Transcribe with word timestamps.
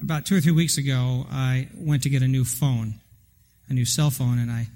About 0.00 0.26
two 0.26 0.36
or 0.36 0.40
three 0.40 0.52
weeks 0.52 0.78
ago, 0.78 1.26
I 1.30 1.68
went 1.76 2.04
to 2.04 2.08
get 2.08 2.22
a 2.22 2.28
new 2.28 2.44
phone, 2.44 2.94
a 3.68 3.72
new 3.72 3.84
cell 3.84 4.10
phone, 4.10 4.38
and 4.38 4.50
I 4.50 4.68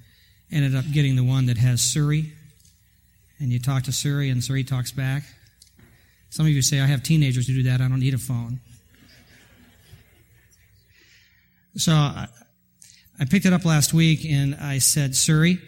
ended 0.50 0.74
up 0.74 0.84
getting 0.92 1.14
the 1.14 1.22
one 1.22 1.46
that 1.46 1.58
has 1.58 1.80
Siri. 1.80 2.32
And 3.38 3.50
you 3.50 3.60
talk 3.60 3.84
to 3.84 3.92
Siri, 3.92 4.30
and 4.30 4.42
Siri 4.42 4.64
talks 4.64 4.90
back. 4.90 5.22
Some 6.30 6.46
of 6.46 6.52
you 6.52 6.62
say, 6.62 6.80
I 6.80 6.86
have 6.86 7.02
teenagers 7.02 7.46
who 7.46 7.54
do 7.54 7.62
that. 7.64 7.80
I 7.80 7.88
don't 7.88 8.00
need 8.00 8.14
a 8.14 8.18
phone. 8.18 8.60
So 11.76 11.92
I 11.92 12.28
picked 13.30 13.46
it 13.46 13.52
up 13.52 13.64
last 13.64 13.94
week 13.94 14.24
and 14.24 14.54
I 14.56 14.78
said, 14.78 15.14
Siri, 15.14 15.58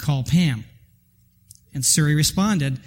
call 0.00 0.24
Pam. 0.24 0.64
And 1.72 1.84
Siri 1.84 2.14
responded, 2.14 2.80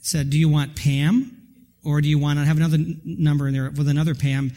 said, 0.00 0.30
Do 0.30 0.38
you 0.38 0.48
want 0.48 0.76
Pam? 0.76 1.41
Or 1.84 2.00
do 2.00 2.08
you 2.08 2.18
want 2.18 2.38
to 2.38 2.44
have 2.44 2.56
another 2.56 2.78
number 3.04 3.48
in 3.48 3.54
there 3.54 3.70
with 3.70 3.88
another 3.88 4.14
Pam? 4.14 4.52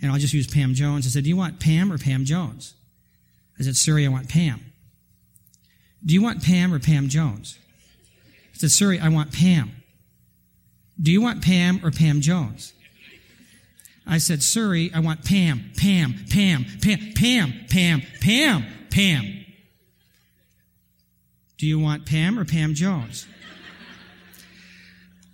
And 0.00 0.10
I'll 0.10 0.18
just 0.18 0.32
use 0.32 0.46
Pam 0.46 0.74
Jones. 0.74 1.06
I 1.06 1.10
said, 1.10 1.24
Do 1.24 1.28
you 1.28 1.36
want 1.36 1.60
Pam 1.60 1.92
or 1.92 1.98
Pam 1.98 2.24
Jones? 2.24 2.74
I 3.58 3.62
said, 3.62 3.76
Siri, 3.76 4.06
I 4.06 4.08
want 4.08 4.28
Pam. 4.28 4.60
Do 6.04 6.14
you 6.14 6.22
want 6.22 6.42
Pam 6.42 6.72
or 6.72 6.78
Pam 6.78 7.08
Jones? 7.08 7.58
I 8.54 8.58
said, 8.58 8.70
Siri, 8.70 8.98
I 8.98 9.08
want 9.08 9.32
Pam. 9.32 9.70
Do 11.00 11.12
you 11.12 11.20
want 11.20 11.42
Pam 11.42 11.80
or 11.84 11.90
Pam 11.90 12.20
Jones? 12.20 12.72
I 14.06 14.18
said, 14.18 14.42
Siri, 14.42 14.90
I 14.92 14.98
want 15.00 15.24
Pam, 15.24 15.70
Pam, 15.76 16.14
Pam, 16.30 16.64
Pam, 16.82 17.04
Pam, 17.14 17.52
Pam, 17.70 18.02
Pam, 18.20 18.64
Pam. 18.90 19.44
Do 21.58 21.66
you 21.66 21.78
want 21.78 22.06
Pam 22.06 22.38
or 22.38 22.44
Pam 22.44 22.74
Jones? 22.74 23.26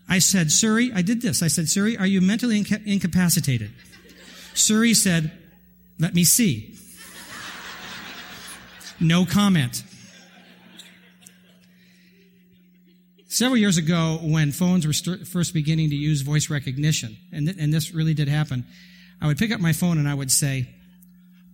I 0.09 0.19
said, 0.21 0.51
Siri, 0.51 0.91
I 0.95 1.03
did 1.03 1.21
this. 1.21 1.43
I 1.43 1.49
said, 1.49 1.69
Siri, 1.69 1.97
are 1.97 2.07
you 2.07 2.21
mentally 2.21 2.59
inca- 2.59 2.81
incapacitated? 2.85 3.71
Siri 4.55 4.95
said, 4.95 5.31
let 5.99 6.15
me 6.15 6.25
see. 6.25 6.75
No 9.01 9.27
comment. 9.27 9.85
Several 13.29 13.59
years 13.59 13.77
ago, 13.77 14.19
when 14.23 14.51
phones 14.51 14.87
were 14.87 14.93
st- 14.93 15.29
first 15.29 15.53
beginning 15.53 15.91
to 15.91 15.97
use 15.97 16.23
voice 16.23 16.49
recognition, 16.49 17.17
and, 17.31 17.47
th- 17.47 17.59
and 17.61 17.73
this 17.73 17.93
really 17.93 18.15
did 18.15 18.27
happen, 18.27 18.65
I 19.21 19.27
would 19.27 19.37
pick 19.39 19.53
up 19.53 19.61
my 19.61 19.73
phone 19.73 19.99
and 19.99 20.09
I 20.09 20.15
would 20.15 20.33
say, 20.33 20.69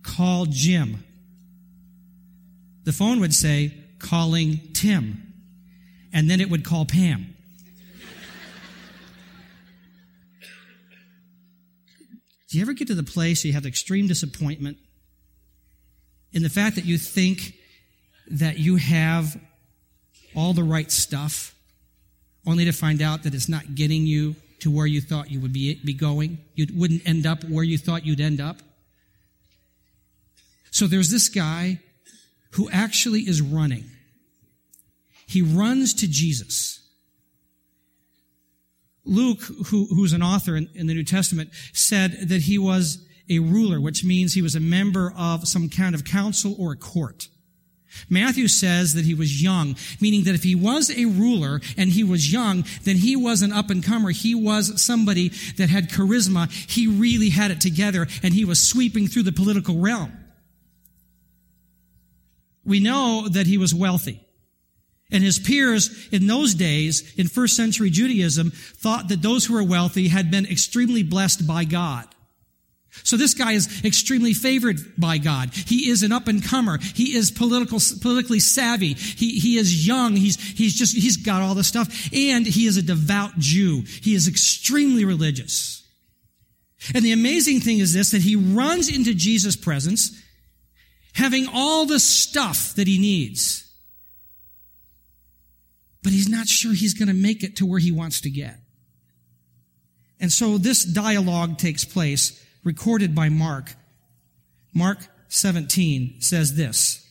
call 0.01 0.45
Jim. 0.45 1.03
The 2.85 2.93
phone 2.93 3.19
would 3.19 3.33
say, 3.33 3.73
calling 3.99 4.61
Tim. 4.73 5.33
And 6.13 6.29
then 6.29 6.39
it 6.39 6.49
would 6.49 6.63
call 6.63 6.85
Pam. 6.85 7.34
Do 12.55 12.59
you 12.59 12.63
ever 12.63 12.71
get 12.71 12.87
to 12.87 12.95
the 12.95 13.03
place 13.03 13.43
where 13.43 13.49
you 13.49 13.53
have 13.55 13.65
extreme 13.65 14.07
disappointment 14.07 14.77
in 16.31 16.41
the 16.41 16.49
fact 16.49 16.77
that 16.77 16.85
you 16.85 16.97
think 16.97 17.53
that 18.31 18.59
you 18.59 18.77
have 18.77 19.37
all 20.33 20.53
the 20.53 20.63
right 20.63 20.89
stuff, 20.89 21.53
only 22.47 22.63
to 22.63 22.71
find 22.71 23.01
out 23.01 23.23
that 23.23 23.33
it's 23.33 23.49
not 23.49 23.75
getting 23.75 24.05
you 24.05 24.37
to 24.59 24.71
where 24.71 24.85
you 24.85 25.01
thought 25.01 25.29
you 25.29 25.41
would 25.41 25.51
be, 25.51 25.81
be 25.83 25.93
going? 25.93 26.37
You 26.53 26.67
wouldn't 26.73 27.05
end 27.05 27.25
up 27.25 27.43
where 27.43 27.65
you 27.65 27.77
thought 27.77 28.05
you'd 28.05 28.21
end 28.21 28.39
up? 28.39 28.61
So 30.71 30.87
there's 30.87 31.11
this 31.11 31.27
guy 31.27 31.81
who 32.51 32.69
actually 32.69 33.23
is 33.23 33.41
running. 33.41 33.83
He 35.27 35.41
runs 35.41 35.93
to 35.95 36.07
Jesus. 36.07 36.79
Luke, 39.05 39.41
who, 39.67 39.85
who's 39.85 40.13
an 40.13 40.23
author 40.23 40.55
in, 40.55 40.69
in 40.73 40.87
the 40.87 40.93
New 40.93 41.03
Testament, 41.03 41.49
said 41.73 42.29
that 42.29 42.41
he 42.41 42.57
was 42.57 43.05
a 43.29 43.39
ruler, 43.39 43.79
which 43.79 44.03
means 44.03 44.33
he 44.33 44.41
was 44.41 44.55
a 44.55 44.59
member 44.59 45.13
of 45.17 45.47
some 45.47 45.69
kind 45.69 45.95
of 45.95 46.03
council 46.03 46.55
or 46.59 46.73
a 46.73 46.75
court. 46.75 47.27
Matthew 48.09 48.47
says 48.47 48.93
that 48.93 49.05
he 49.05 49.13
was 49.13 49.41
young, 49.41 49.75
meaning 50.01 50.25
that 50.25 50.35
if 50.35 50.43
he 50.43 50.55
was 50.55 50.89
a 50.91 51.05
ruler 51.05 51.61
and 51.77 51.89
he 51.89 52.03
was 52.03 52.31
young, 52.31 52.65
then 52.83 52.97
he 52.97 53.15
was 53.15 53.41
an 53.41 53.53
up 53.53 53.69
and 53.69 53.83
comer. 53.83 54.11
He 54.11 54.35
was 54.35 54.81
somebody 54.81 55.29
that 55.57 55.69
had 55.69 55.89
charisma. 55.89 56.51
He 56.51 56.87
really 56.87 57.29
had 57.29 57.51
it 57.51 57.61
together 57.61 58.07
and 58.21 58.33
he 58.33 58.45
was 58.45 58.59
sweeping 58.59 59.07
through 59.07 59.23
the 59.23 59.31
political 59.31 59.79
realm. 59.79 60.11
We 62.65 62.79
know 62.79 63.27
that 63.29 63.47
he 63.47 63.57
was 63.57 63.73
wealthy. 63.73 64.24
And 65.11 65.23
his 65.23 65.37
peers 65.37 66.07
in 66.11 66.27
those 66.27 66.55
days, 66.55 67.13
in 67.15 67.27
first 67.27 67.55
century 67.55 67.89
Judaism, 67.89 68.51
thought 68.51 69.07
that 69.09 69.21
those 69.21 69.45
who 69.45 69.53
were 69.53 69.63
wealthy 69.63 70.07
had 70.07 70.31
been 70.31 70.45
extremely 70.45 71.03
blessed 71.03 71.45
by 71.45 71.63
God. 71.63 72.07
So 73.03 73.17
this 73.17 73.33
guy 73.33 73.51
is 73.51 73.83
extremely 73.83 74.33
favored 74.33 74.77
by 74.97 75.17
God. 75.17 75.53
He 75.53 75.89
is 75.89 76.01
an 76.01 76.11
up 76.11 76.27
and 76.27 76.43
comer. 76.43 76.79
He 76.79 77.15
is 77.15 77.29
political, 77.29 77.79
politically 78.01 78.39
savvy. 78.39 78.93
He, 78.93 79.37
he 79.37 79.57
is 79.57 79.85
young. 79.85 80.15
He's, 80.15 80.41
he's 80.57 80.73
just, 80.73 80.95
he's 80.95 81.17
got 81.17 81.41
all 81.41 81.55
the 81.55 81.63
stuff. 81.63 82.09
And 82.13 82.47
he 82.47 82.65
is 82.65 82.77
a 82.77 82.81
devout 82.81 83.37
Jew. 83.37 83.83
He 84.01 84.15
is 84.15 84.27
extremely 84.27 85.03
religious. 85.03 85.83
And 86.93 87.03
the 87.03 87.11
amazing 87.11 87.59
thing 87.59 87.79
is 87.79 87.93
this, 87.93 88.11
that 88.11 88.21
he 88.21 88.35
runs 88.35 88.89
into 88.95 89.13
Jesus' 89.13 89.55
presence 89.55 90.19
having 91.13 91.47
all 91.53 91.85
the 91.85 91.99
stuff 91.99 92.75
that 92.75 92.87
he 92.87 92.97
needs 92.97 93.64
but 96.05 96.13
he's 96.13 96.29
not 96.29 96.47
sure 96.47 96.71
he's 96.71 96.93
going 96.93 97.07
to 97.07 97.15
make 97.15 97.43
it 97.43 97.55
to 97.55 97.65
where 97.65 97.79
he 97.79 97.91
wants 97.91 98.21
to 98.21 98.29
get. 98.29 98.59
And 100.19 100.31
so 100.31 100.59
this 100.59 100.85
dialogue 100.85 101.57
takes 101.57 101.83
place, 101.83 102.45
recorded 102.63 103.15
by 103.15 103.29
Mark. 103.29 103.73
Mark 104.71 104.99
17 105.29 106.21
says 106.21 106.53
this. 106.53 107.03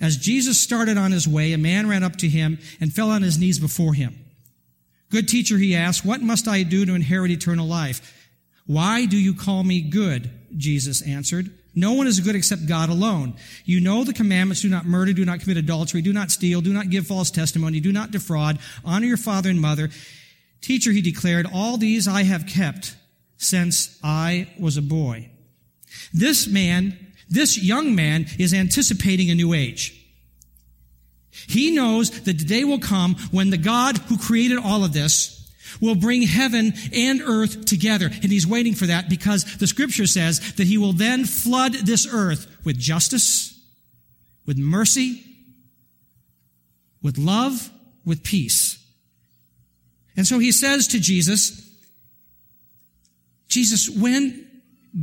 As 0.00 0.16
Jesus 0.16 0.60
started 0.60 0.98
on 0.98 1.12
his 1.12 1.28
way, 1.28 1.52
a 1.52 1.58
man 1.58 1.88
ran 1.88 2.02
up 2.02 2.16
to 2.16 2.28
him 2.28 2.58
and 2.80 2.92
fell 2.92 3.12
on 3.12 3.22
his 3.22 3.38
knees 3.38 3.60
before 3.60 3.94
him. 3.94 4.18
Good 5.10 5.28
teacher, 5.28 5.56
he 5.56 5.76
asked, 5.76 6.04
what 6.04 6.20
must 6.20 6.48
I 6.48 6.64
do 6.64 6.84
to 6.86 6.96
inherit 6.96 7.30
eternal 7.30 7.68
life? 7.68 8.32
Why 8.66 9.06
do 9.06 9.16
you 9.16 9.32
call 9.32 9.62
me 9.62 9.80
good? 9.80 10.28
Jesus 10.56 11.02
answered. 11.02 11.56
No 11.78 11.92
one 11.92 12.08
is 12.08 12.18
good 12.18 12.34
except 12.34 12.66
God 12.66 12.88
alone. 12.88 13.34
You 13.64 13.80
know 13.80 14.02
the 14.02 14.12
commandments. 14.12 14.62
Do 14.62 14.68
not 14.68 14.84
murder. 14.84 15.12
Do 15.12 15.24
not 15.24 15.40
commit 15.40 15.58
adultery. 15.58 16.02
Do 16.02 16.12
not 16.12 16.32
steal. 16.32 16.60
Do 16.60 16.72
not 16.72 16.90
give 16.90 17.06
false 17.06 17.30
testimony. 17.30 17.78
Do 17.78 17.92
not 17.92 18.10
defraud. 18.10 18.58
Honor 18.84 19.06
your 19.06 19.16
father 19.16 19.48
and 19.48 19.60
mother. 19.60 19.90
Teacher, 20.60 20.90
he 20.90 21.00
declared, 21.00 21.46
all 21.54 21.76
these 21.76 22.08
I 22.08 22.24
have 22.24 22.46
kept 22.46 22.96
since 23.36 23.96
I 24.02 24.48
was 24.58 24.76
a 24.76 24.82
boy. 24.82 25.30
This 26.12 26.48
man, 26.48 26.98
this 27.28 27.62
young 27.62 27.94
man 27.94 28.26
is 28.40 28.52
anticipating 28.52 29.30
a 29.30 29.36
new 29.36 29.54
age. 29.54 29.94
He 31.30 31.70
knows 31.70 32.10
that 32.10 32.38
the 32.38 32.44
day 32.44 32.64
will 32.64 32.80
come 32.80 33.14
when 33.30 33.50
the 33.50 33.56
God 33.56 33.98
who 33.98 34.18
created 34.18 34.58
all 34.58 34.84
of 34.84 34.92
this 34.92 35.37
will 35.80 35.94
bring 35.94 36.22
heaven 36.22 36.72
and 36.92 37.20
earth 37.22 37.64
together. 37.64 38.06
And 38.06 38.32
he's 38.32 38.46
waiting 38.46 38.74
for 38.74 38.86
that 38.86 39.08
because 39.08 39.58
the 39.58 39.66
scripture 39.66 40.06
says 40.06 40.54
that 40.54 40.66
he 40.66 40.78
will 40.78 40.92
then 40.92 41.24
flood 41.24 41.72
this 41.74 42.06
earth 42.10 42.46
with 42.64 42.78
justice, 42.78 43.58
with 44.46 44.58
mercy, 44.58 45.24
with 47.02 47.18
love, 47.18 47.70
with 48.04 48.22
peace. 48.22 48.78
And 50.16 50.26
so 50.26 50.38
he 50.38 50.50
says 50.50 50.88
to 50.88 51.00
Jesus, 51.00 51.64
Jesus, 53.48 53.88
when 53.88 54.46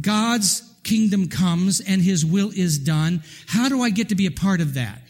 God's 0.02 0.62
kingdom 0.84 1.30
comes 1.30 1.82
and 1.82 2.02
his 2.02 2.26
will 2.26 2.52
is 2.56 2.78
done, 2.80 3.24
how 3.48 3.70
do 3.70 3.82
I 3.82 3.90
get 3.90 4.10
to 4.10 4.16
be 4.16 4.26
a 4.26 4.32
part 4.32 4.62
of 4.62 4.74
that? 4.76 5.02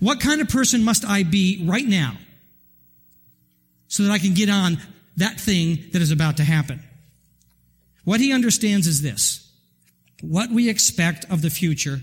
What 0.00 0.20
kind 0.20 0.40
of 0.40 0.48
person 0.48 0.84
must 0.84 1.04
I 1.04 1.22
be 1.22 1.64
right 1.66 1.86
now 1.86 2.18
so 3.88 4.02
that 4.04 4.12
I 4.12 4.18
can 4.18 4.34
get 4.34 4.48
on 4.48 4.78
that 5.16 5.40
thing 5.40 5.78
that 5.92 6.02
is 6.02 6.10
about 6.10 6.36
to 6.38 6.44
happen. 6.44 6.82
What 8.04 8.20
he 8.20 8.32
understands 8.32 8.86
is 8.86 9.02
this. 9.02 9.50
What 10.20 10.50
we 10.50 10.68
expect 10.68 11.24
of 11.30 11.42
the 11.42 11.50
future 11.50 12.00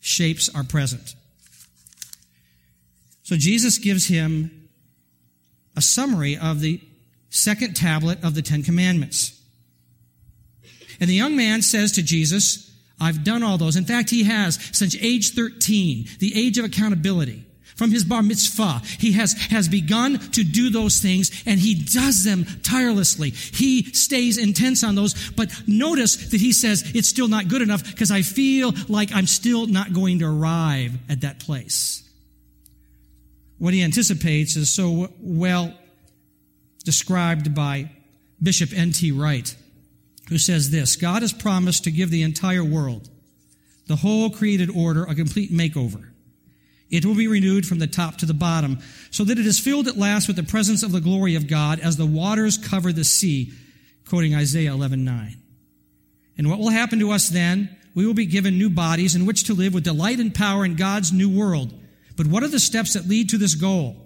shapes 0.00 0.48
our 0.54 0.64
present. 0.64 1.14
So 3.22 3.36
Jesus 3.36 3.78
gives 3.78 4.06
him 4.06 4.68
a 5.76 5.80
summary 5.80 6.36
of 6.36 6.60
the 6.60 6.80
second 7.30 7.74
tablet 7.74 8.22
of 8.24 8.34
the 8.34 8.42
Ten 8.42 8.62
Commandments. 8.62 9.40
And 11.00 11.08
the 11.08 11.14
young 11.14 11.36
man 11.36 11.62
says 11.62 11.92
to 11.92 12.02
Jesus, 12.02 12.70
I've 13.00 13.24
done 13.24 13.42
all 13.42 13.58
those. 13.58 13.76
In 13.76 13.84
fact, 13.84 14.10
he 14.10 14.24
has 14.24 14.58
since 14.72 14.96
age 15.00 15.34
13, 15.34 16.06
the 16.18 16.32
age 16.38 16.58
of 16.58 16.64
accountability 16.64 17.44
from 17.76 17.90
his 17.90 18.04
bar 18.04 18.22
mitzvah. 18.22 18.82
He 18.98 19.12
has, 19.12 19.32
has 19.50 19.68
begun 19.68 20.18
to 20.30 20.44
do 20.44 20.70
those 20.70 21.00
things 21.00 21.30
and 21.46 21.58
he 21.58 21.74
does 21.74 22.24
them 22.24 22.44
tirelessly. 22.62 23.30
He 23.30 23.84
stays 23.92 24.38
intense 24.38 24.84
on 24.84 24.94
those, 24.94 25.30
but 25.30 25.50
notice 25.66 26.16
that 26.30 26.40
he 26.40 26.52
says 26.52 26.90
it's 26.94 27.08
still 27.08 27.28
not 27.28 27.48
good 27.48 27.62
enough 27.62 27.84
because 27.84 28.10
I 28.10 28.22
feel 28.22 28.72
like 28.88 29.10
I'm 29.14 29.26
still 29.26 29.66
not 29.66 29.92
going 29.92 30.18
to 30.20 30.26
arrive 30.26 30.92
at 31.08 31.22
that 31.22 31.40
place. 31.40 32.02
What 33.58 33.74
he 33.74 33.82
anticipates 33.82 34.56
is 34.56 34.70
so 34.70 35.12
well 35.20 35.72
described 36.84 37.54
by 37.54 37.90
Bishop 38.42 38.72
N.T. 38.72 39.12
Wright, 39.12 39.54
who 40.28 40.38
says 40.38 40.70
this 40.70 40.96
God 40.96 41.22
has 41.22 41.32
promised 41.32 41.84
to 41.84 41.90
give 41.90 42.10
the 42.10 42.22
entire 42.22 42.64
world, 42.64 43.08
the 43.86 43.96
whole 43.96 44.30
created 44.30 44.68
order, 44.68 45.04
a 45.04 45.14
complete 45.14 45.52
makeover. 45.52 46.11
It 46.92 47.06
will 47.06 47.14
be 47.14 47.26
renewed 47.26 47.66
from 47.66 47.78
the 47.78 47.86
top 47.86 48.18
to 48.18 48.26
the 48.26 48.34
bottom, 48.34 48.78
so 49.10 49.24
that 49.24 49.38
it 49.38 49.46
is 49.46 49.58
filled 49.58 49.88
at 49.88 49.96
last 49.96 50.28
with 50.28 50.36
the 50.36 50.42
presence 50.42 50.82
of 50.82 50.92
the 50.92 51.00
glory 51.00 51.34
of 51.34 51.48
God 51.48 51.80
as 51.80 51.96
the 51.96 52.06
waters 52.06 52.58
cover 52.58 52.92
the 52.92 53.02
sea, 53.02 53.52
quoting 54.06 54.34
Isaiah 54.34 54.74
11:9. 54.74 55.38
And 56.36 56.48
what 56.48 56.58
will 56.58 56.68
happen 56.68 56.98
to 56.98 57.10
us 57.10 57.30
then? 57.30 57.70
We 57.94 58.06
will 58.06 58.14
be 58.14 58.26
given 58.26 58.58
new 58.58 58.70
bodies 58.70 59.14
in 59.14 59.26
which 59.26 59.44
to 59.44 59.54
live 59.54 59.74
with 59.74 59.84
delight 59.84 60.18
and 60.18 60.34
power 60.34 60.64
in 60.64 60.76
God's 60.76 61.12
new 61.12 61.28
world. 61.28 61.72
But 62.16 62.26
what 62.26 62.42
are 62.42 62.48
the 62.48 62.60
steps 62.60 62.92
that 62.92 63.08
lead 63.08 63.30
to 63.30 63.38
this 63.38 63.54
goal? 63.54 63.96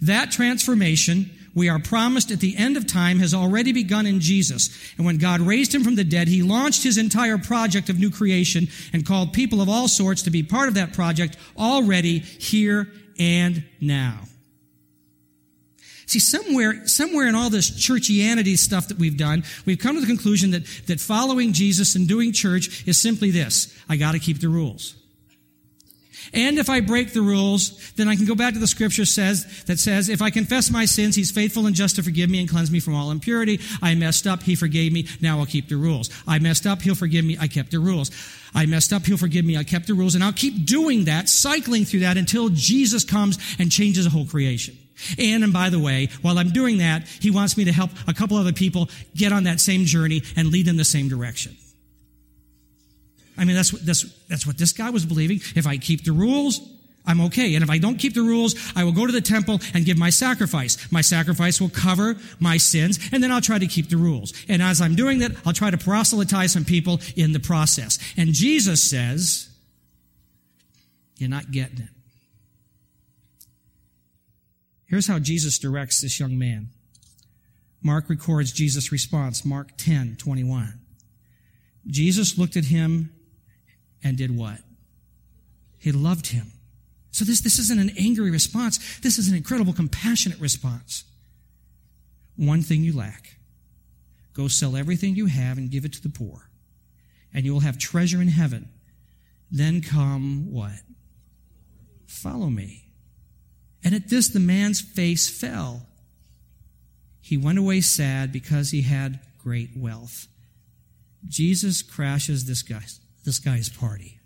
That 0.00 0.32
transformation 0.32 1.30
we 1.54 1.68
are 1.68 1.78
promised 1.78 2.30
at 2.30 2.40
the 2.40 2.56
end 2.56 2.76
of 2.76 2.86
time 2.86 3.18
has 3.18 3.34
already 3.34 3.72
begun 3.72 4.06
in 4.06 4.20
Jesus. 4.20 4.70
And 4.96 5.06
when 5.06 5.18
God 5.18 5.40
raised 5.40 5.74
him 5.74 5.82
from 5.82 5.96
the 5.96 6.04
dead, 6.04 6.28
he 6.28 6.42
launched 6.42 6.82
his 6.82 6.98
entire 6.98 7.38
project 7.38 7.88
of 7.88 7.98
new 7.98 8.10
creation 8.10 8.68
and 8.92 9.06
called 9.06 9.32
people 9.32 9.60
of 9.60 9.68
all 9.68 9.88
sorts 9.88 10.22
to 10.22 10.30
be 10.30 10.42
part 10.42 10.68
of 10.68 10.74
that 10.74 10.92
project 10.92 11.36
already 11.56 12.18
here 12.18 12.88
and 13.18 13.64
now. 13.80 14.20
See, 16.06 16.20
somewhere, 16.20 16.86
somewhere 16.86 17.26
in 17.26 17.34
all 17.34 17.50
this 17.50 17.70
churchianity 17.70 18.56
stuff 18.56 18.88
that 18.88 18.98
we've 18.98 19.18
done, 19.18 19.44
we've 19.66 19.78
come 19.78 19.96
to 19.96 20.00
the 20.00 20.06
conclusion 20.06 20.52
that, 20.52 20.64
that 20.86 21.00
following 21.00 21.52
Jesus 21.52 21.96
and 21.96 22.08
doing 22.08 22.32
church 22.32 22.86
is 22.88 23.00
simply 23.00 23.30
this. 23.30 23.76
I 23.90 23.96
gotta 23.96 24.18
keep 24.18 24.40
the 24.40 24.48
rules. 24.48 24.94
And 26.32 26.58
if 26.58 26.68
I 26.68 26.80
break 26.80 27.12
the 27.12 27.22
rules, 27.22 27.92
then 27.92 28.08
I 28.08 28.16
can 28.16 28.26
go 28.26 28.34
back 28.34 28.54
to 28.54 28.60
the 28.60 28.66
scripture 28.66 29.04
says, 29.04 29.64
that 29.64 29.78
says, 29.78 30.08
if 30.08 30.20
I 30.20 30.30
confess 30.30 30.70
my 30.70 30.84
sins, 30.84 31.16
he's 31.16 31.30
faithful 31.30 31.66
and 31.66 31.74
just 31.74 31.96
to 31.96 32.02
forgive 32.02 32.28
me 32.28 32.40
and 32.40 32.48
cleanse 32.48 32.70
me 32.70 32.80
from 32.80 32.94
all 32.94 33.10
impurity. 33.10 33.60
I 33.82 33.94
messed 33.94 34.26
up, 34.26 34.42
he 34.42 34.54
forgave 34.54 34.92
me, 34.92 35.06
now 35.20 35.38
I'll 35.38 35.46
keep 35.46 35.68
the 35.68 35.76
rules. 35.76 36.10
I 36.26 36.38
messed 36.38 36.66
up, 36.66 36.82
he'll 36.82 36.94
forgive 36.94 37.24
me, 37.24 37.38
I 37.40 37.48
kept 37.48 37.70
the 37.70 37.78
rules. 37.78 38.10
I 38.54 38.66
messed 38.66 38.92
up, 38.92 39.06
he'll 39.06 39.16
forgive 39.16 39.44
me, 39.44 39.56
I 39.56 39.64
kept 39.64 39.86
the 39.86 39.94
rules, 39.94 40.14
and 40.14 40.24
I'll 40.24 40.32
keep 40.32 40.66
doing 40.66 41.04
that, 41.04 41.28
cycling 41.28 41.84
through 41.84 42.00
that 42.00 42.16
until 42.16 42.48
Jesus 42.48 43.04
comes 43.04 43.38
and 43.58 43.70
changes 43.70 44.04
the 44.04 44.10
whole 44.10 44.26
creation. 44.26 44.76
And, 45.18 45.44
and 45.44 45.52
by 45.52 45.70
the 45.70 45.78
way, 45.78 46.08
while 46.22 46.38
I'm 46.38 46.50
doing 46.50 46.78
that, 46.78 47.06
he 47.20 47.30
wants 47.30 47.56
me 47.56 47.64
to 47.64 47.72
help 47.72 47.90
a 48.06 48.14
couple 48.14 48.36
other 48.36 48.52
people 48.52 48.88
get 49.14 49.32
on 49.32 49.44
that 49.44 49.60
same 49.60 49.84
journey 49.84 50.22
and 50.36 50.48
lead 50.48 50.66
in 50.66 50.76
the 50.76 50.84
same 50.84 51.08
direction. 51.08 51.56
I 53.38 53.44
mean, 53.44 53.56
that's 53.56 53.72
what, 53.72 53.86
that's, 53.86 54.04
that's 54.28 54.46
what 54.46 54.58
this 54.58 54.72
guy 54.72 54.90
was 54.90 55.06
believing. 55.06 55.40
If 55.54 55.66
I 55.66 55.78
keep 55.78 56.04
the 56.04 56.12
rules, 56.12 56.60
I'm 57.06 57.22
okay. 57.22 57.54
And 57.54 57.64
if 57.64 57.70
I 57.70 57.78
don't 57.78 57.96
keep 57.96 58.12
the 58.14 58.22
rules, 58.22 58.54
I 58.76 58.84
will 58.84 58.92
go 58.92 59.06
to 59.06 59.12
the 59.12 59.22
temple 59.22 59.60
and 59.72 59.86
give 59.86 59.96
my 59.96 60.10
sacrifice. 60.10 60.90
My 60.92 61.00
sacrifice 61.00 61.60
will 61.60 61.70
cover 61.70 62.16
my 62.38 62.58
sins, 62.58 62.98
and 63.12 63.22
then 63.22 63.32
I'll 63.32 63.40
try 63.40 63.58
to 63.58 63.66
keep 63.66 63.88
the 63.88 63.96
rules. 63.96 64.34
And 64.48 64.60
as 64.60 64.82
I'm 64.82 64.94
doing 64.94 65.20
that, 65.20 65.32
I'll 65.46 65.54
try 65.54 65.70
to 65.70 65.78
proselytize 65.78 66.52
some 66.52 66.66
people 66.66 67.00
in 67.16 67.32
the 67.32 67.40
process. 67.40 67.98
And 68.16 68.34
Jesus 68.34 68.82
says, 68.82 69.48
you're 71.16 71.30
not 71.30 71.50
getting 71.50 71.78
it. 71.78 71.88
Here's 74.86 75.06
how 75.06 75.18
Jesus 75.18 75.58
directs 75.58 76.00
this 76.00 76.20
young 76.20 76.38
man. 76.38 76.68
Mark 77.82 78.08
records 78.08 78.52
Jesus' 78.52 78.90
response, 78.90 79.44
Mark 79.44 79.76
10, 79.76 80.16
21. 80.18 80.80
Jesus 81.86 82.36
looked 82.36 82.56
at 82.56 82.64
him 82.66 83.12
and 84.02 84.16
did 84.16 84.36
what? 84.36 84.58
He 85.78 85.92
loved 85.92 86.28
him. 86.28 86.52
So 87.10 87.24
this, 87.24 87.40
this 87.40 87.58
isn't 87.58 87.80
an 87.80 87.92
angry 87.98 88.30
response. 88.30 88.98
This 89.00 89.18
is 89.18 89.28
an 89.28 89.36
incredible 89.36 89.72
compassionate 89.72 90.40
response. 90.40 91.04
One 92.36 92.62
thing 92.62 92.82
you 92.82 92.96
lack. 92.96 93.36
Go 94.34 94.46
sell 94.46 94.76
everything 94.76 95.16
you 95.16 95.26
have 95.26 95.58
and 95.58 95.70
give 95.70 95.84
it 95.84 95.92
to 95.94 96.02
the 96.02 96.08
poor, 96.08 96.48
and 97.34 97.44
you 97.44 97.52
will 97.52 97.60
have 97.60 97.76
treasure 97.76 98.22
in 98.22 98.28
heaven. 98.28 98.68
Then 99.50 99.80
come 99.80 100.52
what? 100.52 100.78
Follow 102.06 102.48
me. 102.48 102.84
And 103.82 103.94
at 103.94 104.10
this, 104.10 104.28
the 104.28 104.40
man's 104.40 104.80
face 104.80 105.28
fell. 105.28 105.86
He 107.20 107.36
went 107.36 107.58
away 107.58 107.80
sad 107.80 108.32
because 108.32 108.70
he 108.70 108.82
had 108.82 109.18
great 109.38 109.70
wealth. 109.76 110.28
Jesus 111.26 111.82
crashes 111.82 112.44
this 112.44 112.62
guy's 112.62 113.00
this 113.28 113.38
guy's 113.38 113.68
party. 113.68 114.18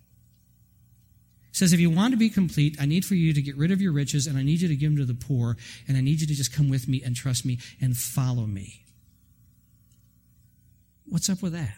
He 1.50 1.58
says, 1.58 1.72
if 1.72 1.80
you 1.80 1.90
want 1.90 2.12
to 2.12 2.16
be 2.16 2.30
complete, 2.30 2.76
I 2.80 2.86
need 2.86 3.04
for 3.04 3.16
you 3.16 3.34
to 3.34 3.42
get 3.42 3.56
rid 3.56 3.72
of 3.72 3.82
your 3.82 3.92
riches 3.92 4.28
and 4.28 4.38
I 4.38 4.44
need 4.44 4.60
you 4.60 4.68
to 4.68 4.76
give 4.76 4.90
them 4.90 4.98
to 4.98 5.12
the 5.12 5.18
poor 5.18 5.56
and 5.88 5.96
I 5.96 6.00
need 6.00 6.20
you 6.20 6.26
to 6.28 6.34
just 6.34 6.54
come 6.54 6.70
with 6.70 6.86
me 6.86 7.02
and 7.04 7.16
trust 7.16 7.44
me 7.44 7.58
and 7.80 7.96
follow 7.96 8.46
me. 8.46 8.84
What's 11.08 11.28
up 11.28 11.42
with 11.42 11.52
that? 11.52 11.74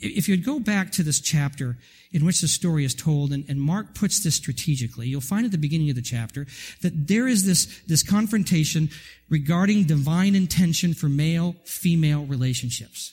If 0.00 0.28
you'd 0.28 0.46
go 0.46 0.58
back 0.58 0.92
to 0.92 1.02
this 1.02 1.20
chapter 1.20 1.76
in 2.10 2.24
which 2.24 2.40
the 2.40 2.48
story 2.48 2.86
is 2.86 2.94
told, 2.94 3.32
and, 3.32 3.44
and, 3.50 3.60
Mark 3.60 3.94
puts 3.94 4.20
this 4.20 4.34
strategically, 4.34 5.08
you'll 5.08 5.20
find 5.20 5.44
at 5.44 5.52
the 5.52 5.58
beginning 5.58 5.90
of 5.90 5.96
the 5.96 6.02
chapter 6.02 6.46
that 6.80 7.06
there 7.06 7.28
is 7.28 7.44
this, 7.44 7.82
this 7.86 8.02
confrontation 8.02 8.88
regarding 9.28 9.84
divine 9.84 10.34
intention 10.34 10.94
for 10.94 11.10
male 11.10 11.54
female 11.64 12.24
relationships. 12.24 13.12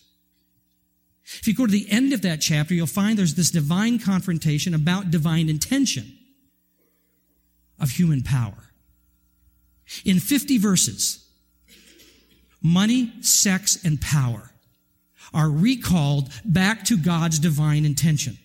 If 1.46 1.50
you 1.50 1.54
go 1.54 1.68
to 1.68 1.72
the 1.72 1.86
end 1.92 2.12
of 2.12 2.24
that 2.24 2.42
chapter, 2.42 2.74
you'll 2.74 2.88
find 2.88 3.20
there's 3.20 3.36
this 3.36 3.52
divine 3.52 4.00
confrontation 4.00 4.74
about 4.74 5.12
divine 5.12 5.48
intention 5.48 6.12
of 7.80 7.92
human 7.92 8.24
power. 8.24 8.72
In 10.04 10.20
50 10.20 10.58
verses, 10.58 11.24
money, 12.64 13.14
sex, 13.22 13.78
and 13.86 14.02
power 14.02 14.50
are 15.36 15.48
recalled 15.48 16.32
back 16.44 16.84
to 16.86 16.98
God's 16.98 17.38
divine 17.38 17.86
intention. 17.86 18.40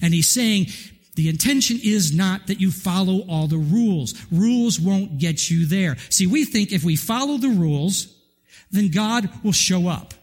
And 0.00 0.14
he's 0.14 0.30
saying, 0.30 0.68
the 1.16 1.28
intention 1.28 1.80
is 1.84 2.16
not 2.16 2.46
that 2.46 2.62
you 2.62 2.70
follow 2.70 3.26
all 3.28 3.46
the 3.46 3.58
rules. 3.58 4.14
Rules 4.32 4.80
won't 4.80 5.18
get 5.18 5.50
you 5.50 5.66
there. 5.66 5.98
See, 6.08 6.26
we 6.26 6.46
think 6.46 6.72
if 6.72 6.82
we 6.82 6.96
follow 6.96 7.36
the 7.36 7.50
rules, 7.50 8.16
then 8.70 8.88
God 8.88 9.28
will 9.44 9.52
show 9.52 9.86
up. 9.86 10.14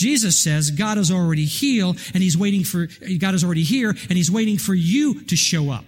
Jesus 0.00 0.38
says 0.38 0.70
God 0.70 0.96
is 0.96 1.10
already 1.10 1.44
healed 1.44 1.98
and 2.14 2.22
he's 2.22 2.34
waiting 2.36 2.64
for, 2.64 2.88
God 3.18 3.34
is 3.34 3.44
already 3.44 3.64
here 3.64 3.90
and 3.90 4.12
he's 4.12 4.30
waiting 4.30 4.56
for 4.56 4.72
you 4.72 5.20
to 5.24 5.36
show 5.36 5.70
up. 5.70 5.84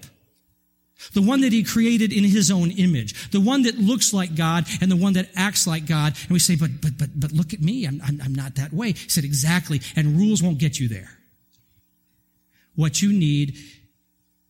The 1.14 1.23
one 1.23 1.41
that 1.41 1.53
he 1.53 1.64
created 1.64 2.12
in 2.12 2.23
his 2.23 2.50
own 2.50 2.73
image. 2.73 3.31
The 3.31 3.41
one 3.41 3.62
that 3.62 3.79
looks 3.79 4.12
like 4.12 4.35
God 4.35 4.67
and 4.82 4.91
the 4.91 4.97
one 4.97 5.14
that 5.14 5.31
acts 5.35 5.67
like 5.67 5.87
God. 5.87 6.14
And 6.25 6.31
we 6.31 6.41
say, 6.41 6.56
but, 6.56 6.82
but, 6.82 6.98
but, 6.98 7.08
but 7.19 7.32
look 7.32 7.55
at 7.55 7.63
me. 7.63 7.86
I'm, 7.86 8.03
I'm, 8.06 8.20
I'm 8.22 8.34
not 8.34 8.56
that 8.56 8.75
way. 8.75 8.93
He 8.93 9.08
said, 9.08 9.25
exactly. 9.25 9.81
And 9.96 10.19
rules 10.19 10.43
won't 10.43 10.58
get 10.58 10.79
you 10.79 10.89
there. 10.89 11.08
What 12.77 13.01
you 13.01 13.15
need 13.15 13.56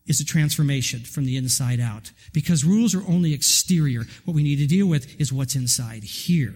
is 0.05 0.19
a 0.19 0.25
transformation 0.25 0.99
from 0.99 1.23
the 1.23 1.37
inside 1.37 1.79
out 1.79 2.11
because 2.33 2.65
rules 2.65 2.93
are 2.93 3.07
only 3.07 3.33
exterior. 3.33 4.01
What 4.25 4.35
we 4.35 4.43
need 4.43 4.57
to 4.57 4.67
deal 4.67 4.87
with 4.87 5.21
is 5.21 5.31
what's 5.31 5.55
inside 5.55 6.03
here. 6.03 6.53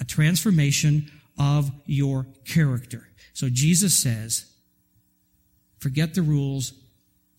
A 0.00 0.04
transformation 0.06 1.12
of 1.38 1.70
your 1.86 2.26
character. 2.44 3.08
So 3.32 3.48
Jesus 3.48 3.96
says, 3.96 4.46
forget 5.78 6.14
the 6.14 6.22
rules, 6.22 6.72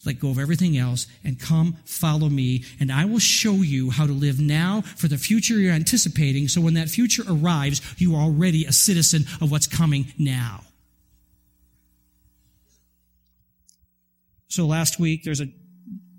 let 0.06 0.20
go 0.20 0.29
of 0.29 0.39
everything 0.39 0.77
else, 0.77 1.08
and 1.24 1.39
come 1.39 1.77
follow 1.84 2.29
me, 2.29 2.63
and 2.79 2.91
I 2.91 3.06
will 3.06 3.20
show 3.20 3.56
you 3.56 3.89
how 3.89 4.06
to 4.06 4.13
live 4.13 4.39
now 4.39 4.82
for 4.82 5.08
the 5.08 5.18
future 5.18 5.60
you're 5.60 5.74
anticipating, 5.74 6.48
so 6.48 6.62
when 6.62 6.75
that 6.75 6.89
future 6.89 7.24
arrives, 7.29 7.82
you 7.98 8.15
are 8.15 8.22
already 8.22 8.65
a 8.65 8.72
citizen 8.72 9.25
of 9.41 9.51
what's 9.51 9.68
coming 9.68 10.13
now. 10.18 10.62
So 14.48 14.65
last 14.65 15.00
week, 15.00 15.24
there's 15.24 15.41
a 15.41 15.50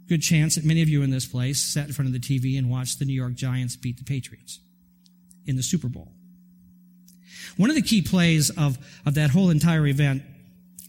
good 0.08 0.22
chance 0.22 0.56
that 0.56 0.64
many 0.64 0.82
of 0.82 0.88
you 0.88 1.02
in 1.02 1.10
this 1.10 1.26
place 1.26 1.60
sat 1.60 1.86
in 1.86 1.92
front 1.92 2.08
of 2.08 2.12
the 2.12 2.20
TV 2.20 2.58
and 2.58 2.70
watched 2.70 2.98
the 2.98 3.04
New 3.04 3.14
York 3.14 3.34
Giants 3.34 3.76
beat 3.76 3.96
the 3.96 4.04
Patriots 4.04 4.60
in 5.46 5.56
the 5.56 5.62
Super 5.62 5.88
Bowl. 5.88 6.12
One 7.56 7.70
of 7.70 7.76
the 7.76 7.82
key 7.82 8.02
plays 8.02 8.50
of, 8.50 8.78
of 9.06 9.14
that 9.14 9.30
whole 9.30 9.50
entire 9.50 9.86
event 9.86 10.22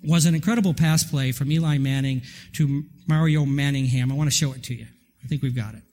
was 0.04 0.26
an 0.26 0.36
incredible 0.36 0.74
pass 0.74 1.04
play 1.04 1.32
from 1.32 1.52
Eli 1.52 1.78
Manning 1.78 2.22
to 2.54 2.84
Mario 3.08 3.46
Manningham. 3.46 4.12
I 4.12 4.16
want 4.16 4.30
to 4.30 4.36
show 4.36 4.52
it 4.54 4.64
to 4.64 4.74
you. 4.74 4.88
I 5.24 5.28
think 5.28 5.42
we've 5.42 5.56
got 5.56 5.76
it. 5.76 5.84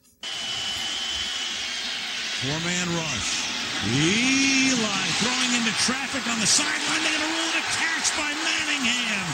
Four 2.41 2.59
man 2.65 2.87
rush. 2.95 3.49
Eli 3.85 5.05
throwing 5.19 5.53
into 5.59 5.71
traffic 5.83 6.25
on 6.27 6.39
the 6.39 6.47
sideline. 6.47 7.03
They're 7.03 7.11
going 7.11 7.27
to 7.27 7.35
rule 7.35 7.49
it 7.51 7.59
a 7.59 7.65
catch 7.75 8.11
by 8.17 8.31
Manningham. 8.31 9.27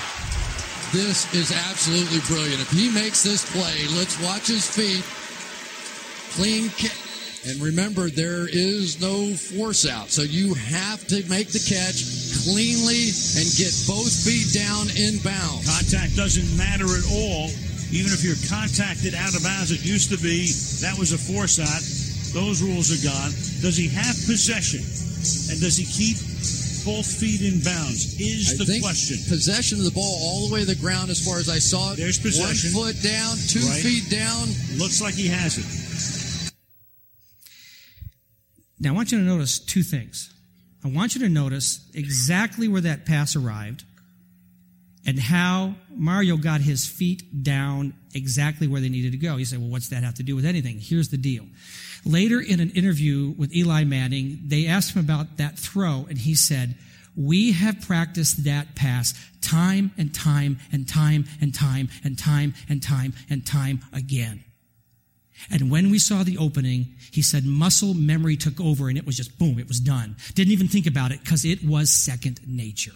This 0.92 1.34
is 1.34 1.52
absolutely 1.52 2.20
brilliant. 2.28 2.62
If 2.62 2.72
he 2.72 2.90
makes 2.90 3.24
this 3.24 3.50
play, 3.52 3.88
let's 3.98 4.20
watch 4.22 4.48
his 4.48 4.68
feet. 4.68 5.04
Clean 6.36 6.70
kick 6.70 7.05
and 7.46 7.62
remember, 7.62 8.10
there 8.10 8.48
is 8.50 9.00
no 9.00 9.34
force 9.38 9.86
out. 9.86 10.10
So 10.10 10.24
you 10.24 10.54
have 10.56 11.06
to 11.14 11.22
make 11.30 11.50
the 11.54 11.62
catch 11.62 12.02
cleanly 12.42 13.14
and 13.38 13.46
get 13.54 13.70
both 13.86 14.10
feet 14.10 14.50
down 14.50 14.90
in 14.98 15.22
bounds. 15.22 15.70
Contact 15.70 16.16
doesn't 16.18 16.50
matter 16.58 16.90
at 16.90 17.06
all. 17.14 17.54
Even 17.94 18.10
if 18.12 18.26
you're 18.26 18.40
contacted 18.50 19.14
out 19.14 19.38
of 19.38 19.46
bounds, 19.46 19.70
it 19.70 19.86
used 19.86 20.10
to 20.10 20.18
be 20.18 20.50
that 20.82 20.98
was 20.98 21.14
a 21.14 21.22
force 21.22 21.62
out. 21.62 21.84
Those 22.34 22.66
rules 22.66 22.90
are 22.92 23.02
gone. 23.06 23.32
Does 23.62 23.78
he 23.78 23.88
have 23.94 24.18
possession? 24.26 24.82
And 25.54 25.62
does 25.62 25.78
he 25.78 25.86
keep 25.86 26.18
both 26.84 27.06
feet 27.06 27.42
in 27.46 27.62
bounds? 27.62 28.18
Is 28.20 28.58
I 28.58 28.66
the 28.66 28.82
question. 28.82 29.18
possession 29.30 29.78
of 29.80 29.86
the 29.86 29.94
ball 29.96 30.18
all 30.22 30.48
the 30.50 30.54
way 30.54 30.60
to 30.62 30.66
the 30.66 30.82
ground 30.82 31.10
as 31.10 31.22
far 31.24 31.38
as 31.38 31.48
I 31.50 31.58
saw 31.62 31.94
it. 31.94 31.98
There's 31.98 32.18
possession. 32.20 32.74
One 32.74 32.94
foot 32.94 33.02
down, 33.06 33.38
two 33.48 33.62
Right. 33.62 33.82
feet 33.82 34.10
down. 34.10 34.50
Looks 34.78 35.00
like 35.02 35.14
he 35.14 35.28
has 35.30 35.58
it. 35.58 35.66
Now, 38.86 38.92
I 38.92 38.94
want 38.94 39.12
you 39.12 39.18
to 39.18 39.24
notice 39.24 39.58
two 39.58 39.82
things. 39.82 40.32
I 40.84 40.90
want 40.90 41.16
you 41.16 41.22
to 41.22 41.30
notice 41.30 41.90
exactly 41.96 42.68
where 42.68 42.82
that 42.82 43.08
pass 43.08 43.36
arrived 43.36 43.84
and 45.08 45.20
how 45.20 45.74
Mario 45.90 46.38
got 46.38 46.62
his 46.62 46.86
feet 46.86 47.42
down 47.42 47.96
exactly 48.14 48.68
where 48.68 48.80
they 48.80 48.90
needed 48.90 49.14
to 49.14 49.18
go. 49.18 49.38
You 49.38 49.46
say, 49.46 49.58
well, 49.58 49.70
what's 49.70 49.90
that 49.90 50.04
have 50.04 50.14
to 50.16 50.24
do 50.24 50.36
with 50.36 50.46
anything? 50.46 50.78
Here's 50.80 51.10
the 51.10 51.18
deal. 51.18 51.48
Later 52.06 52.40
in 52.40 52.60
an 52.60 52.70
interview 52.72 53.34
with 53.36 53.56
Eli 53.56 53.86
Manning, 53.86 54.40
they 54.46 54.68
asked 54.68 54.96
him 54.96 55.04
about 55.04 55.38
that 55.38 55.58
throw, 55.58 56.06
and 56.08 56.20
he 56.20 56.36
said, 56.36 56.76
we 57.18 57.54
have 57.54 57.82
practiced 57.82 58.44
that 58.44 58.76
pass 58.76 59.16
time 59.42 59.94
and 59.98 60.14
time 60.14 60.60
and 60.72 60.88
time 60.88 61.26
and 61.42 61.56
time 61.56 61.90
and 62.04 62.20
time 62.20 62.54
and 62.70 62.84
time 62.84 63.14
and 63.32 63.44
time 63.44 63.80
again. 63.92 64.44
And 65.50 65.70
when 65.70 65.92
we 65.92 66.00
saw 66.00 66.24
the 66.24 66.38
opening, 66.38 66.96
he 67.12 67.22
said 67.22 67.46
muscle 67.46 67.94
memory 67.94 68.36
took 68.36 68.60
over 68.60 68.90
and 68.90 68.98
it 68.98 69.06
was 69.06 69.18
just 69.18 69.38
boom, 69.38 69.60
it 69.60 69.68
was 69.68 69.80
done. 69.80 70.16
Didn't 70.34 70.54
even 70.54 70.68
think 70.68 70.88
about 70.88 71.12
it 71.12 71.22
because 71.22 71.46
it 71.46 71.64
was 71.64 71.90
second 71.90 72.40
nature. 72.48 72.92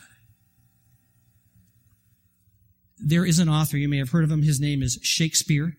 There 2.98 3.26
is 3.26 3.40
an 3.40 3.50
author, 3.50 3.78
you 3.78 3.88
may 3.88 3.98
have 3.98 4.10
heard 4.10 4.24
of 4.24 4.32
him. 4.32 4.44
His 4.44 4.60
name 4.60 4.84
is 4.84 5.00
Shakespeare. 5.02 5.78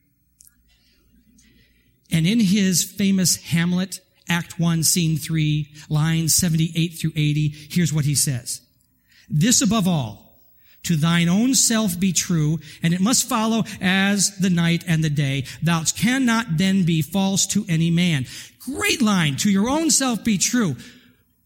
And 2.10 2.26
in 2.26 2.40
his 2.40 2.82
famous 2.82 3.36
Hamlet, 3.36 4.00
Act 4.28 4.58
1, 4.58 4.82
Scene 4.84 5.16
3, 5.16 5.68
lines 5.88 6.34
78 6.34 6.88
through 6.98 7.12
80, 7.14 7.48
here's 7.70 7.92
what 7.92 8.04
he 8.04 8.14
says. 8.14 8.62
This 9.28 9.60
above 9.60 9.86
all, 9.86 10.29
to 10.84 10.96
thine 10.96 11.28
own 11.28 11.54
self 11.54 11.99
be 11.99 12.12
true, 12.12 12.58
and 12.82 12.94
it 12.94 13.00
must 13.00 13.28
follow 13.28 13.64
as 13.80 14.37
the 14.38 14.50
night 14.50 14.84
and 14.87 15.04
the 15.04 15.10
day. 15.10 15.44
Thou 15.62 15.84
cannot 15.96 16.56
then 16.56 16.84
be 16.84 17.02
false 17.02 17.46
to 17.49 17.64
any 17.68 17.90
man. 17.90 18.26
Great 18.60 19.02
line. 19.02 19.37
To 19.37 19.50
your 19.50 19.68
own 19.68 19.90
self 19.90 20.25
be 20.25 20.38
true. 20.38 20.76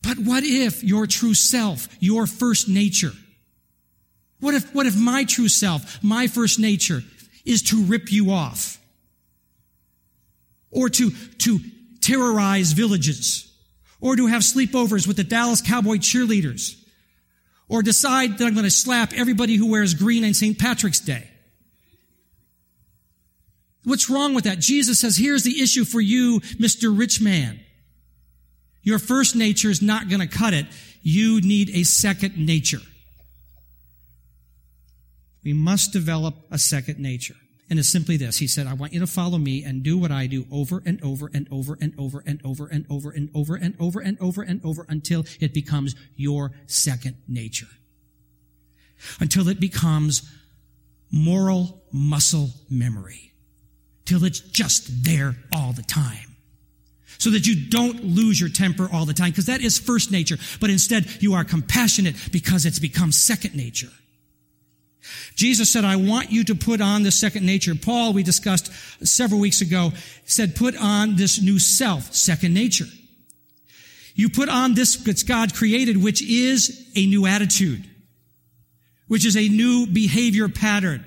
But 0.02 0.18
what 0.18 0.44
if 0.44 0.84
your 0.84 1.06
true 1.06 1.34
self, 1.34 1.88
your 1.98 2.26
first 2.26 2.68
nature, 2.68 3.12
what 4.40 4.54
if, 4.54 4.74
what 4.74 4.86
if 4.86 4.98
my 4.98 5.24
true 5.24 5.48
self, 5.48 6.02
my 6.02 6.26
first 6.26 6.58
nature, 6.58 7.02
is 7.46 7.62
to 7.62 7.82
rip 7.84 8.12
you 8.12 8.30
off? 8.30 8.78
Or 10.70 10.88
to, 10.90 11.10
to 11.10 11.60
terrorize 12.00 12.72
villages? 12.72 13.50
Or 14.00 14.16
to 14.16 14.26
have 14.26 14.42
sleepovers 14.42 15.06
with 15.06 15.16
the 15.16 15.24
Dallas 15.24 15.62
Cowboy 15.62 15.96
cheerleaders? 15.96 16.76
Or 17.68 17.82
decide 17.82 18.38
that 18.38 18.44
I'm 18.44 18.54
going 18.54 18.64
to 18.64 18.70
slap 18.70 19.12
everybody 19.14 19.56
who 19.56 19.70
wears 19.70 19.94
green 19.94 20.24
on 20.24 20.34
St. 20.34 20.58
Patrick's 20.58 21.00
Day? 21.00 21.28
What's 23.84 24.08
wrong 24.08 24.34
with 24.34 24.44
that? 24.44 24.58
Jesus 24.58 25.00
says, 25.00 25.16
here's 25.16 25.44
the 25.44 25.60
issue 25.62 25.84
for 25.84 26.00
you, 26.00 26.40
Mr. 26.58 26.96
Rich 26.96 27.20
Man. 27.20 27.60
Your 28.82 28.98
first 28.98 29.34
nature 29.34 29.70
is 29.70 29.82
not 29.82 30.08
going 30.08 30.20
to 30.20 30.26
cut 30.26 30.54
it. 30.54 30.66
You 31.02 31.40
need 31.40 31.70
a 31.70 31.84
second 31.84 32.36
nature. 32.36 32.80
We 35.42 35.52
must 35.52 35.92
develop 35.92 36.34
a 36.50 36.58
second 36.58 36.98
nature. 36.98 37.36
And 37.70 37.78
it's 37.78 37.88
simply 37.88 38.16
this. 38.18 38.38
He 38.38 38.46
said, 38.46 38.66
I 38.66 38.74
want 38.74 38.92
you 38.92 39.00
to 39.00 39.06
follow 39.06 39.38
me 39.38 39.64
and 39.64 39.82
do 39.82 39.96
what 39.96 40.10
I 40.10 40.26
do 40.26 40.46
over 40.52 40.82
and 40.84 41.02
over 41.02 41.30
and 41.32 41.48
over 41.50 41.78
and 41.80 41.94
over 41.98 42.22
and 42.22 42.40
over 42.44 42.66
and 42.68 42.86
over 42.90 43.10
and 43.10 43.30
over 43.34 43.54
and 43.56 43.74
over 43.80 44.00
and 44.00 44.18
over 44.20 44.42
and 44.42 44.60
over 44.64 44.86
until 44.88 45.24
it 45.40 45.54
becomes 45.54 45.94
your 46.14 46.52
second 46.66 47.16
nature. 47.26 47.68
Until 49.18 49.48
it 49.48 49.60
becomes 49.60 50.30
moral 51.10 51.82
muscle 51.90 52.50
memory. 52.68 53.32
Till 54.04 54.24
it's 54.24 54.40
just 54.40 55.04
there 55.04 55.36
all 55.54 55.72
the 55.72 55.82
time. 55.82 56.36
So 57.16 57.30
that 57.30 57.46
you 57.46 57.70
don't 57.70 58.04
lose 58.04 58.38
your 58.38 58.50
temper 58.50 58.88
all 58.92 59.06
the 59.06 59.14
time, 59.14 59.30
because 59.30 59.46
that 59.46 59.62
is 59.62 59.78
first 59.78 60.10
nature. 60.10 60.36
But 60.60 60.68
instead, 60.68 61.22
you 61.22 61.34
are 61.34 61.44
compassionate 61.44 62.16
because 62.30 62.66
it's 62.66 62.78
become 62.78 63.12
second 63.12 63.54
nature. 63.54 63.90
Jesus 65.34 65.70
said, 65.70 65.84
I 65.84 65.96
want 65.96 66.30
you 66.30 66.44
to 66.44 66.54
put 66.54 66.80
on 66.80 67.02
the 67.02 67.10
second 67.10 67.44
nature. 67.44 67.74
Paul, 67.74 68.12
we 68.12 68.22
discussed 68.22 68.72
several 69.06 69.40
weeks 69.40 69.60
ago, 69.60 69.92
said, 70.24 70.56
put 70.56 70.76
on 70.76 71.16
this 71.16 71.42
new 71.42 71.58
self, 71.58 72.14
second 72.14 72.54
nature. 72.54 72.86
You 74.14 74.28
put 74.28 74.48
on 74.48 74.74
this 74.74 74.96
that 74.96 75.26
God 75.26 75.54
created, 75.54 76.02
which 76.02 76.22
is 76.22 76.90
a 76.94 77.06
new 77.06 77.26
attitude, 77.26 77.84
which 79.08 79.26
is 79.26 79.36
a 79.36 79.48
new 79.48 79.86
behavior 79.86 80.48
pattern, 80.48 81.04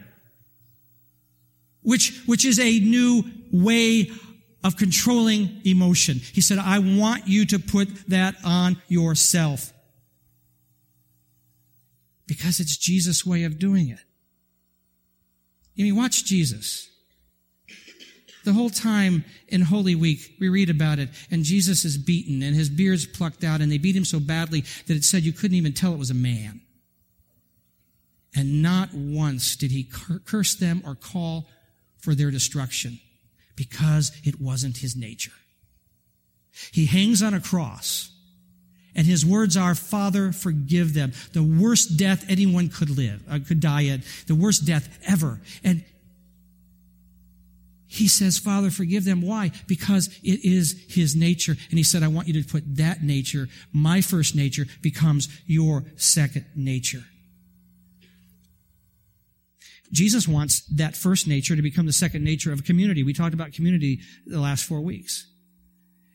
which, 1.81 2.21
which 2.25 2.45
is 2.45 2.59
a 2.59 2.79
new 2.79 3.23
way 3.51 4.11
of 4.63 4.75
controlling 4.75 5.61
emotion. 5.63 6.17
He 6.17 6.41
said, 6.41 6.57
I 6.57 6.79
want 6.79 7.27
you 7.27 7.45
to 7.45 7.59
put 7.59 8.09
that 8.09 8.35
on 8.43 8.81
yourself 8.89 9.71
because 12.27 12.59
it's 12.59 12.77
Jesus' 12.77 13.25
way 13.25 13.43
of 13.43 13.57
doing 13.57 13.89
it. 13.89 13.99
I 15.77 15.83
mean, 15.83 15.95
watch 15.95 16.25
Jesus. 16.25 16.89
The 18.43 18.53
whole 18.53 18.69
time 18.69 19.25
in 19.49 19.61
Holy 19.61 19.95
Week, 19.95 20.35
we 20.39 20.49
read 20.49 20.69
about 20.69 20.99
it, 20.99 21.09
and 21.29 21.43
Jesus 21.43 21.83
is 21.83 21.97
beaten, 21.97 22.41
and 22.41 22.55
his 22.55 22.69
beard's 22.69 23.05
plucked 23.05 23.43
out, 23.43 23.61
and 23.61 23.71
they 23.71 23.77
beat 23.77 23.95
him 23.95 24.05
so 24.05 24.19
badly 24.19 24.61
that 24.87 24.95
it 24.95 25.03
said 25.03 25.23
you 25.23 25.33
couldn't 25.33 25.57
even 25.57 25.73
tell 25.73 25.93
it 25.93 25.99
was 25.99 26.11
a 26.11 26.15
man. 26.15 26.61
And 28.35 28.61
not 28.61 28.93
once 28.93 29.55
did 29.55 29.71
he 29.71 29.89
curse 30.25 30.55
them 30.55 30.81
or 30.85 30.95
call 30.95 31.47
for 31.97 32.15
their 32.15 32.31
destruction, 32.31 32.99
because 33.55 34.11
it 34.23 34.39
wasn't 34.39 34.77
his 34.77 34.95
nature. 34.95 35.33
He 36.71 36.85
hangs 36.85 37.21
on 37.21 37.33
a 37.33 37.41
cross, 37.41 38.11
and 38.97 39.05
his 39.05 39.23
words 39.23 39.55
are, 39.55 39.75
Father, 39.75 40.31
forgive 40.31 40.95
them. 40.95 41.13
The 41.33 41.43
worst 41.43 41.97
death 41.97 42.25
anyone 42.27 42.67
could 42.67 42.89
live, 42.89 43.21
uh, 43.29 43.39
could 43.47 43.59
die 43.59 43.81
in. 43.81 44.01
The 44.25 44.33
worst 44.33 44.65
death 44.65 44.99
ever. 45.07 45.39
And 45.63 45.85
he 47.85 48.07
says, 48.07 48.39
Father, 48.39 48.71
forgive 48.71 49.05
them. 49.05 49.21
Why? 49.21 49.51
Because 49.67 50.07
it 50.23 50.43
is 50.43 50.83
his 50.89 51.15
nature. 51.15 51.55
And 51.69 51.77
he 51.77 51.83
said, 51.83 52.01
I 52.01 52.07
want 52.07 52.27
you 52.27 52.41
to 52.41 52.47
put 52.47 52.63
that 52.77 53.03
nature, 53.03 53.47
my 53.71 54.01
first 54.01 54.35
nature, 54.35 54.65
becomes 54.81 55.29
your 55.45 55.85
second 55.95 56.45
nature. 56.55 57.03
Jesus 59.91 60.27
wants 60.27 60.61
that 60.75 60.97
first 60.97 61.27
nature 61.27 61.55
to 61.55 61.61
become 61.61 61.85
the 61.85 61.93
second 61.93 62.23
nature 62.23 62.51
of 62.51 62.59
a 62.59 62.63
community. 62.63 63.03
We 63.03 63.13
talked 63.13 63.35
about 63.35 63.53
community 63.53 63.99
the 64.25 64.41
last 64.41 64.65
four 64.65 64.81
weeks. 64.81 65.25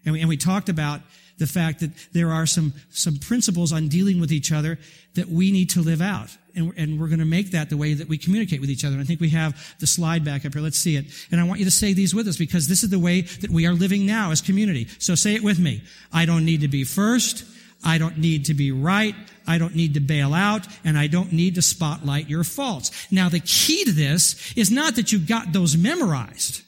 And 0.04 0.12
we, 0.12 0.20
and 0.20 0.28
we 0.28 0.36
talked 0.36 0.68
about 0.68 1.00
the 1.38 1.46
fact 1.46 1.80
that 1.80 1.90
there 2.12 2.30
are 2.30 2.46
some, 2.46 2.72
some 2.90 3.16
principles 3.16 3.72
on 3.72 3.88
dealing 3.88 4.20
with 4.20 4.32
each 4.32 4.52
other 4.52 4.78
that 5.14 5.28
we 5.28 5.50
need 5.50 5.70
to 5.70 5.80
live 5.80 6.00
out. 6.00 6.36
And, 6.54 6.72
and 6.76 7.00
we're 7.00 7.08
going 7.08 7.18
to 7.18 7.24
make 7.24 7.52
that 7.52 7.70
the 7.70 7.76
way 7.76 7.94
that 7.94 8.08
we 8.08 8.18
communicate 8.18 8.60
with 8.60 8.70
each 8.70 8.84
other. 8.84 8.94
And 8.94 9.02
I 9.02 9.06
think 9.06 9.20
we 9.20 9.30
have 9.30 9.74
the 9.80 9.86
slide 9.86 10.24
back 10.24 10.44
up 10.44 10.52
here. 10.52 10.62
Let's 10.62 10.78
see 10.78 10.96
it. 10.96 11.06
And 11.30 11.40
I 11.40 11.44
want 11.44 11.60
you 11.60 11.64
to 11.64 11.70
say 11.70 11.92
these 11.92 12.14
with 12.14 12.28
us 12.28 12.36
because 12.36 12.68
this 12.68 12.82
is 12.82 12.90
the 12.90 12.98
way 12.98 13.22
that 13.22 13.50
we 13.50 13.66
are 13.66 13.72
living 13.72 14.06
now 14.06 14.30
as 14.30 14.40
community. 14.40 14.86
So 14.98 15.14
say 15.14 15.34
it 15.34 15.42
with 15.42 15.58
me. 15.58 15.82
I 16.12 16.26
don't 16.26 16.44
need 16.44 16.60
to 16.60 16.68
be 16.68 16.84
first. 16.84 17.44
I 17.84 17.98
don't 17.98 18.18
need 18.18 18.46
to 18.46 18.54
be 18.54 18.70
right. 18.70 19.14
I 19.46 19.58
don't 19.58 19.74
need 19.74 19.94
to 19.94 20.00
bail 20.00 20.34
out 20.34 20.66
and 20.84 20.96
I 20.96 21.08
don't 21.08 21.32
need 21.32 21.56
to 21.56 21.62
spotlight 21.62 22.28
your 22.28 22.44
faults. 22.44 22.90
Now 23.10 23.28
the 23.28 23.40
key 23.40 23.84
to 23.84 23.92
this 23.92 24.56
is 24.56 24.70
not 24.70 24.96
that 24.96 25.10
you 25.10 25.18
got 25.18 25.52
those 25.52 25.76
memorized 25.76 26.62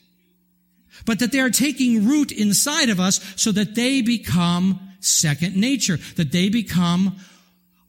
but 1.05 1.19
that 1.19 1.31
they 1.31 1.39
are 1.39 1.49
taking 1.49 2.07
root 2.07 2.31
inside 2.31 2.89
of 2.89 2.99
us 2.99 3.21
so 3.35 3.51
that 3.51 3.75
they 3.75 4.01
become 4.01 4.79
second 4.99 5.55
nature, 5.55 5.97
that 6.15 6.31
they 6.31 6.49
become 6.49 7.17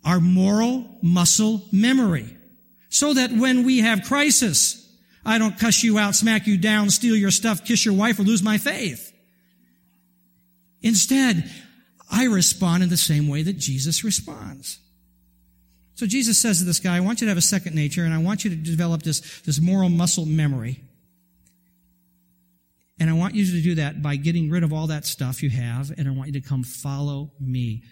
our 0.04 0.20
moral 0.20 0.98
muscle 1.02 1.62
memory. 1.72 2.36
So 2.88 3.14
that 3.14 3.32
when 3.32 3.64
we 3.64 3.80
have 3.80 4.04
crisis, 4.04 4.82
I 5.24 5.38
don't 5.38 5.58
cuss 5.58 5.82
you 5.82 5.98
out, 5.98 6.14
smack 6.14 6.46
you 6.46 6.56
down, 6.56 6.90
steal 6.90 7.16
your 7.16 7.32
stuff, 7.32 7.64
kiss 7.64 7.84
your 7.84 7.94
wife, 7.94 8.18
or 8.18 8.22
lose 8.22 8.42
my 8.42 8.58
faith. 8.58 9.12
Instead, 10.82 11.50
I 12.10 12.24
respond 12.24 12.84
in 12.84 12.88
the 12.88 12.96
same 12.96 13.28
way 13.28 13.42
that 13.42 13.58
Jesus 13.58 14.04
responds. 14.04 14.78
So 15.96 16.06
Jesus 16.06 16.38
says 16.38 16.58
to 16.58 16.64
this 16.64 16.78
guy, 16.78 16.96
I 16.96 17.00
want 17.00 17.20
you 17.20 17.24
to 17.24 17.30
have 17.30 17.38
a 17.38 17.42
second 17.42 17.74
nature 17.74 18.04
and 18.04 18.14
I 18.14 18.18
want 18.18 18.44
you 18.44 18.50
to 18.50 18.56
develop 18.56 19.02
this, 19.02 19.40
this 19.40 19.60
moral 19.60 19.88
muscle 19.88 20.26
memory. 20.26 20.80
And 22.98 23.10
I 23.10 23.12
want 23.12 23.34
you 23.34 23.44
to 23.44 23.60
do 23.60 23.74
that 23.74 24.02
by 24.02 24.16
getting 24.16 24.50
rid 24.50 24.62
of 24.62 24.72
all 24.72 24.86
that 24.86 25.04
stuff 25.04 25.42
you 25.42 25.50
have, 25.50 25.92
and 25.96 26.08
I 26.08 26.12
want 26.12 26.28
you 26.32 26.40
to 26.40 26.48
come 26.48 26.62
follow 26.62 27.32
me. 27.38 27.82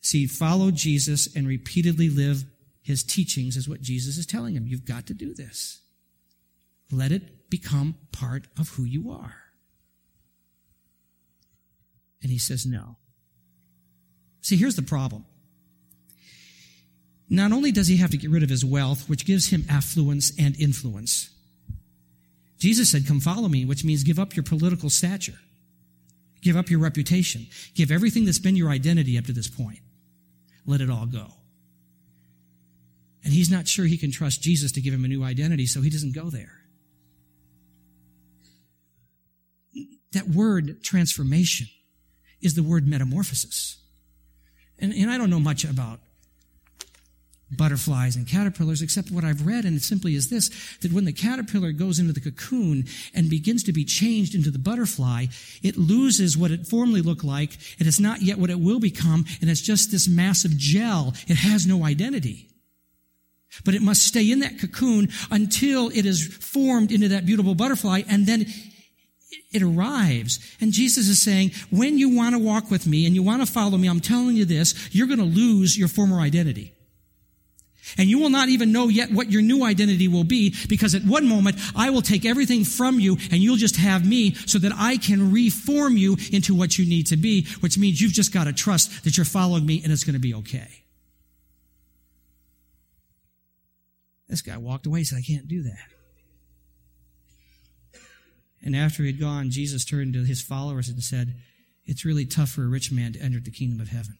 See, 0.00 0.26
follow 0.26 0.70
Jesus 0.70 1.34
and 1.34 1.48
repeatedly 1.48 2.10
live 2.10 2.44
his 2.82 3.02
teachings 3.02 3.56
is 3.56 3.68
what 3.68 3.80
Jesus 3.80 4.18
is 4.18 4.26
telling 4.26 4.54
him. 4.54 4.66
You've 4.66 4.84
got 4.84 5.06
to 5.06 5.14
do 5.14 5.32
this. 5.32 5.80
Let 6.90 7.10
it 7.10 7.48
become 7.48 7.96
part 8.12 8.46
of 8.58 8.68
who 8.70 8.84
you 8.84 9.10
are. 9.10 9.36
And 12.22 12.30
he 12.30 12.38
says, 12.38 12.66
no. 12.66 12.96
See, 14.42 14.56
here's 14.56 14.76
the 14.76 14.82
problem. 14.82 15.24
Not 17.30 17.52
only 17.52 17.72
does 17.72 17.88
he 17.88 17.96
have 17.96 18.10
to 18.10 18.18
get 18.18 18.30
rid 18.30 18.42
of 18.42 18.50
his 18.50 18.64
wealth, 18.64 19.08
which 19.08 19.24
gives 19.24 19.48
him 19.48 19.64
affluence 19.70 20.30
and 20.38 20.54
influence, 20.60 21.30
Jesus 22.64 22.90
said, 22.90 23.06
Come 23.06 23.20
follow 23.20 23.46
me, 23.46 23.66
which 23.66 23.84
means 23.84 24.04
give 24.04 24.18
up 24.18 24.34
your 24.34 24.42
political 24.42 24.88
stature, 24.88 25.38
give 26.40 26.56
up 26.56 26.70
your 26.70 26.80
reputation, 26.80 27.46
give 27.74 27.90
everything 27.90 28.24
that's 28.24 28.38
been 28.38 28.56
your 28.56 28.70
identity 28.70 29.18
up 29.18 29.26
to 29.26 29.34
this 29.34 29.48
point. 29.48 29.80
Let 30.64 30.80
it 30.80 30.88
all 30.88 31.04
go. 31.04 31.26
And 33.22 33.34
he's 33.34 33.50
not 33.50 33.68
sure 33.68 33.84
he 33.84 33.98
can 33.98 34.10
trust 34.10 34.40
Jesus 34.40 34.72
to 34.72 34.80
give 34.80 34.94
him 34.94 35.04
a 35.04 35.08
new 35.08 35.22
identity, 35.22 35.66
so 35.66 35.82
he 35.82 35.90
doesn't 35.90 36.14
go 36.14 36.30
there. 36.30 36.52
That 40.12 40.28
word 40.28 40.82
transformation 40.82 41.66
is 42.40 42.54
the 42.54 42.62
word 42.62 42.88
metamorphosis. 42.88 43.76
And, 44.78 44.94
and 44.94 45.10
I 45.10 45.18
don't 45.18 45.28
know 45.28 45.38
much 45.38 45.64
about 45.64 46.00
butterflies 47.56 48.16
and 48.16 48.26
caterpillars, 48.26 48.82
except 48.82 49.10
what 49.10 49.24
I've 49.24 49.46
read, 49.46 49.64
and 49.64 49.76
it 49.76 49.82
simply 49.82 50.14
is 50.14 50.30
this, 50.30 50.50
that 50.82 50.92
when 50.92 51.04
the 51.04 51.12
caterpillar 51.12 51.72
goes 51.72 51.98
into 51.98 52.12
the 52.12 52.20
cocoon 52.20 52.84
and 53.14 53.30
begins 53.30 53.62
to 53.64 53.72
be 53.72 53.84
changed 53.84 54.34
into 54.34 54.50
the 54.50 54.58
butterfly, 54.58 55.26
it 55.62 55.76
loses 55.76 56.36
what 56.36 56.50
it 56.50 56.66
formerly 56.66 57.02
looked 57.02 57.24
like, 57.24 57.56
and 57.78 57.88
it's 57.88 58.00
not 58.00 58.22
yet 58.22 58.38
what 58.38 58.50
it 58.50 58.60
will 58.60 58.80
become, 58.80 59.24
and 59.40 59.50
it's 59.50 59.60
just 59.60 59.90
this 59.90 60.08
massive 60.08 60.56
gel. 60.56 61.14
It 61.28 61.36
has 61.36 61.66
no 61.66 61.84
identity. 61.84 62.48
But 63.64 63.74
it 63.74 63.82
must 63.82 64.02
stay 64.02 64.30
in 64.30 64.40
that 64.40 64.58
cocoon 64.58 65.10
until 65.30 65.88
it 65.90 66.04
is 66.04 66.26
formed 66.26 66.90
into 66.90 67.08
that 67.08 67.24
beautiful 67.24 67.54
butterfly, 67.54 68.02
and 68.08 68.26
then 68.26 68.46
it 69.52 69.62
arrives. 69.62 70.40
And 70.60 70.72
Jesus 70.72 71.08
is 71.08 71.22
saying, 71.22 71.52
when 71.70 71.96
you 71.96 72.14
want 72.14 72.34
to 72.34 72.40
walk 72.40 72.70
with 72.70 72.86
me 72.86 73.06
and 73.06 73.14
you 73.14 73.22
want 73.22 73.46
to 73.46 73.50
follow 73.50 73.78
me, 73.78 73.88
I'm 73.88 74.00
telling 74.00 74.36
you 74.36 74.44
this, 74.44 74.92
you're 74.92 75.06
going 75.06 75.20
to 75.20 75.24
lose 75.24 75.78
your 75.78 75.88
former 75.88 76.18
identity. 76.18 76.73
And 77.96 78.08
you 78.08 78.18
will 78.18 78.30
not 78.30 78.48
even 78.48 78.72
know 78.72 78.88
yet 78.88 79.10
what 79.10 79.30
your 79.30 79.42
new 79.42 79.64
identity 79.64 80.08
will 80.08 80.24
be 80.24 80.54
because 80.68 80.94
at 80.94 81.04
one 81.04 81.28
moment 81.28 81.56
I 81.76 81.90
will 81.90 82.02
take 82.02 82.24
everything 82.24 82.64
from 82.64 82.98
you 82.98 83.16
and 83.30 83.40
you'll 83.40 83.56
just 83.56 83.76
have 83.76 84.06
me 84.06 84.34
so 84.34 84.58
that 84.58 84.72
I 84.76 84.96
can 84.96 85.32
reform 85.32 85.96
you 85.96 86.16
into 86.32 86.54
what 86.54 86.78
you 86.78 86.86
need 86.86 87.06
to 87.08 87.16
be, 87.16 87.46
which 87.60 87.78
means 87.78 88.00
you've 88.00 88.12
just 88.12 88.32
got 88.32 88.44
to 88.44 88.52
trust 88.52 89.04
that 89.04 89.16
you're 89.16 89.24
following 89.24 89.66
me 89.66 89.80
and 89.82 89.92
it's 89.92 90.04
going 90.04 90.14
to 90.14 90.20
be 90.20 90.34
okay. 90.34 90.84
This 94.28 94.42
guy 94.42 94.56
walked 94.56 94.86
away 94.86 95.00
and 95.00 95.06
said, 95.06 95.18
I 95.18 95.22
can't 95.22 95.46
do 95.46 95.62
that. 95.62 95.94
And 98.64 98.74
after 98.74 99.02
he 99.02 99.10
had 99.10 99.20
gone, 99.20 99.50
Jesus 99.50 99.84
turned 99.84 100.14
to 100.14 100.24
his 100.24 100.40
followers 100.40 100.88
and 100.88 101.02
said, 101.02 101.34
It's 101.84 102.04
really 102.04 102.24
tough 102.24 102.48
for 102.48 102.62
a 102.64 102.68
rich 102.68 102.90
man 102.90 103.12
to 103.12 103.20
enter 103.20 103.38
the 103.38 103.50
kingdom 103.50 103.80
of 103.80 103.88
heaven. 103.88 104.18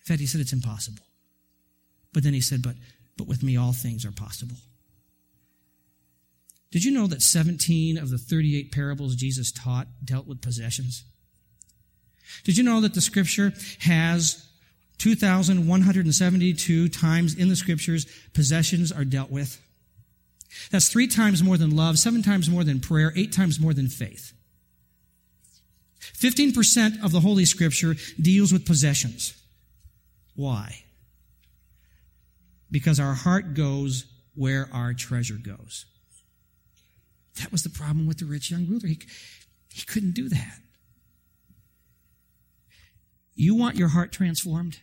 In 0.00 0.04
fact, 0.04 0.20
he 0.20 0.26
said 0.26 0.40
it's 0.40 0.52
impossible. 0.52 1.03
But 2.14 2.22
then 2.22 2.32
he 2.32 2.40
said, 2.40 2.62
but, 2.62 2.76
but 3.18 3.26
with 3.26 3.42
me 3.42 3.58
all 3.58 3.74
things 3.74 4.06
are 4.06 4.12
possible. 4.12 4.56
Did 6.70 6.84
you 6.84 6.92
know 6.92 7.06
that 7.06 7.20
17 7.20 7.98
of 7.98 8.08
the 8.08 8.18
38 8.18 8.72
parables 8.72 9.14
Jesus 9.14 9.52
taught 9.52 9.86
dealt 10.02 10.26
with 10.26 10.40
possessions? 10.40 11.04
Did 12.44 12.56
you 12.56 12.64
know 12.64 12.80
that 12.80 12.94
the 12.94 13.00
scripture 13.00 13.52
has 13.80 14.48
2,172 14.98 16.88
times 16.88 17.34
in 17.34 17.48
the 17.48 17.56
scriptures 17.56 18.06
possessions 18.32 18.90
are 18.90 19.04
dealt 19.04 19.30
with? 19.30 19.60
That's 20.70 20.88
three 20.88 21.06
times 21.06 21.42
more 21.42 21.56
than 21.56 21.74
love, 21.76 21.98
seven 21.98 22.22
times 22.22 22.48
more 22.48 22.64
than 22.64 22.80
prayer, 22.80 23.12
eight 23.16 23.32
times 23.32 23.60
more 23.60 23.74
than 23.74 23.88
faith. 23.88 24.32
15% 26.00 27.04
of 27.04 27.12
the 27.12 27.20
Holy 27.20 27.44
Scripture 27.44 27.96
deals 28.20 28.52
with 28.52 28.66
possessions. 28.66 29.34
Why? 30.36 30.83
Because 32.74 32.98
our 32.98 33.14
heart 33.14 33.54
goes 33.54 34.04
where 34.34 34.68
our 34.72 34.92
treasure 34.94 35.38
goes. 35.40 35.86
That 37.40 37.52
was 37.52 37.62
the 37.62 37.70
problem 37.70 38.08
with 38.08 38.18
the 38.18 38.24
rich 38.24 38.50
young 38.50 38.66
ruler. 38.66 38.88
He, 38.88 38.98
he 39.72 39.84
couldn't 39.86 40.16
do 40.16 40.28
that. 40.28 40.58
You 43.36 43.54
want 43.54 43.76
your 43.76 43.86
heart 43.86 44.10
transformed? 44.10 44.80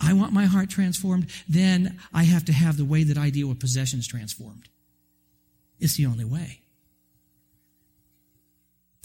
I 0.00 0.12
want 0.14 0.32
my 0.32 0.46
heart 0.46 0.68
transformed. 0.68 1.30
Then 1.48 2.00
I 2.12 2.24
have 2.24 2.44
to 2.46 2.52
have 2.52 2.76
the 2.76 2.84
way 2.84 3.04
that 3.04 3.16
I 3.16 3.30
deal 3.30 3.46
with 3.46 3.60
possessions 3.60 4.08
transformed. 4.08 4.68
It's 5.78 5.94
the 5.94 6.06
only 6.06 6.24
way. 6.24 6.62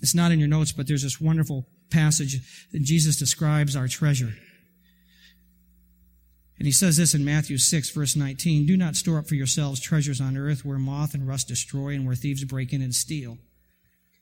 It's 0.02 0.16
not 0.16 0.32
in 0.32 0.40
your 0.40 0.48
notes, 0.48 0.72
but 0.72 0.88
there's 0.88 1.04
this 1.04 1.22
wonderful 1.22 1.68
passage 1.92 2.68
that 2.72 2.82
Jesus 2.82 3.18
describes 3.18 3.76
our 3.76 3.88
treasure. 3.88 4.34
And 6.58 6.66
he 6.66 6.72
says 6.72 6.98
this 6.98 7.14
in 7.14 7.26
Matthew 7.26 7.58
6, 7.58 7.90
verse 7.90 8.16
19 8.16 8.66
Do 8.66 8.78
not 8.78 8.96
store 8.96 9.18
up 9.18 9.28
for 9.28 9.36
yourselves 9.36 9.80
treasures 9.80 10.22
on 10.22 10.38
earth 10.38 10.64
where 10.64 10.78
moth 10.78 11.14
and 11.14 11.28
rust 11.28 11.48
destroy 11.48 11.90
and 11.90 12.06
where 12.06 12.16
thieves 12.16 12.44
break 12.46 12.72
in 12.72 12.82
and 12.82 12.96
steal. 12.96 13.38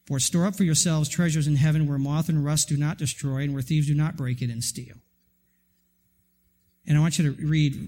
For 0.06 0.20
store 0.20 0.46
up 0.46 0.56
for 0.56 0.64
yourselves 0.64 1.08
treasures 1.08 1.48
in 1.48 1.56
heaven 1.56 1.88
where 1.88 1.98
moth 1.98 2.30
and 2.30 2.44
rust 2.44 2.68
do 2.70 2.76
not 2.76 2.98
destroy 2.98 3.44
and 3.44 3.54
where 3.54 3.62
thieves 3.62 3.88
do 3.88 3.94
not 3.94 4.18
break 4.18 4.42
in 4.42 4.50
and 4.50 4.64
steal. 4.64 4.96
And 6.86 6.98
I 6.98 7.00
want 7.00 7.18
you 7.18 7.34
to 7.34 7.48
read 7.48 7.88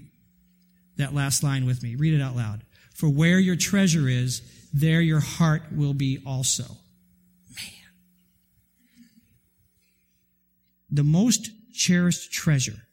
that 0.96 1.14
last 1.14 1.42
line 1.42 1.66
with 1.66 1.82
me. 1.82 1.96
Read 1.96 2.14
it 2.14 2.22
out 2.22 2.36
loud. 2.36 2.62
For 2.94 3.08
where 3.08 3.38
your 3.38 3.56
treasure 3.56 4.08
is, 4.08 4.40
there 4.72 5.02
your 5.02 5.20
heart 5.20 5.62
will 5.70 5.92
be 5.92 6.22
also. 6.24 6.64
Man. 6.64 7.90
The 10.90 11.04
most 11.04 11.50
cherished 11.74 12.32
treasure 12.32 12.85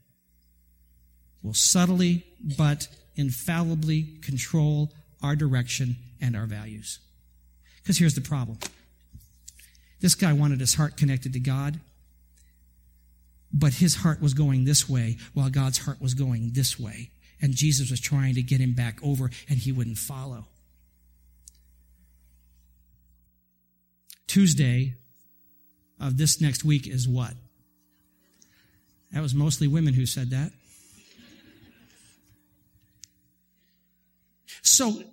will 1.43 1.53
subtly 1.53 2.25
but 2.57 2.87
infallibly 3.15 4.17
control 4.21 4.91
our 5.21 5.35
direction 5.35 5.97
and 6.21 6.35
our 6.35 6.45
values. 6.45 6.99
Because 7.81 7.97
here's 7.97 8.15
the 8.15 8.21
problem. 8.21 8.57
This 9.99 10.15
guy 10.15 10.33
wanted 10.33 10.59
his 10.59 10.73
heart 10.75 10.97
connected 10.97 11.33
to 11.33 11.39
God, 11.39 11.79
but 13.53 13.73
his 13.73 13.95
heart 13.95 14.21
was 14.21 14.33
going 14.33 14.65
this 14.65 14.89
way 14.89 15.17
while 15.33 15.49
God's 15.49 15.79
heart 15.79 16.01
was 16.01 16.13
going 16.13 16.51
this 16.53 16.79
way. 16.79 17.11
And 17.41 17.53
Jesus 17.53 17.91
was 17.91 17.99
trying 17.99 18.35
to 18.35 18.41
get 18.41 18.61
him 18.61 18.73
back 18.73 18.99
over, 19.03 19.29
and 19.49 19.57
he 19.57 19.71
wouldn't 19.71 19.97
follow. 19.97 20.45
Tuesday 24.27 24.95
of 25.99 26.17
this 26.17 26.41
next 26.41 26.63
week 26.63 26.87
is 26.87 27.07
what? 27.07 27.33
That 29.11 29.21
was 29.21 29.35
mostly 29.35 29.67
women 29.67 29.93
who 29.93 30.05
said 30.05 30.31
that. 30.31 30.51
So, 34.63 35.03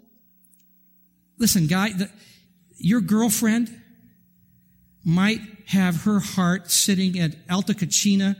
listen, 1.38 1.66
guy, 1.66 1.92
the, 1.92 2.08
your 2.78 3.00
girlfriend 3.00 3.68
might 5.04 5.40
have 5.66 6.04
her 6.04 6.20
heart 6.20 6.70
sitting 6.70 7.18
at 7.18 7.34
Alta 7.50 7.74
Cucina 7.74 8.36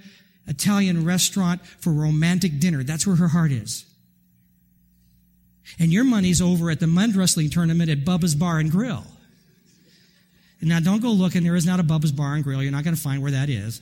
Italian 0.46 1.04
restaurant 1.04 1.64
for 1.64 1.92
romantic 1.92 2.58
dinner. 2.58 2.82
That's 2.82 3.06
where 3.06 3.16
her 3.16 3.28
heart 3.28 3.52
is. 3.52 3.84
And 5.78 5.92
your 5.92 6.04
money's 6.04 6.40
over 6.40 6.70
at 6.70 6.80
the 6.80 6.86
mud 6.86 7.14
wrestling 7.14 7.50
tournament 7.50 7.90
at 7.90 8.04
Bubba's 8.04 8.34
Bar 8.34 8.58
and 8.58 8.70
Grill. 8.70 9.04
Now, 10.62 10.80
don't 10.80 11.00
go 11.00 11.10
looking. 11.10 11.42
There 11.42 11.56
is 11.56 11.64
not 11.64 11.80
a 11.80 11.82
Bubba's 11.82 12.12
Bar 12.12 12.34
and 12.34 12.44
Grill. 12.44 12.62
You're 12.62 12.72
not 12.72 12.84
going 12.84 12.96
to 12.96 13.00
find 13.00 13.22
where 13.22 13.30
that 13.30 13.48
is. 13.48 13.80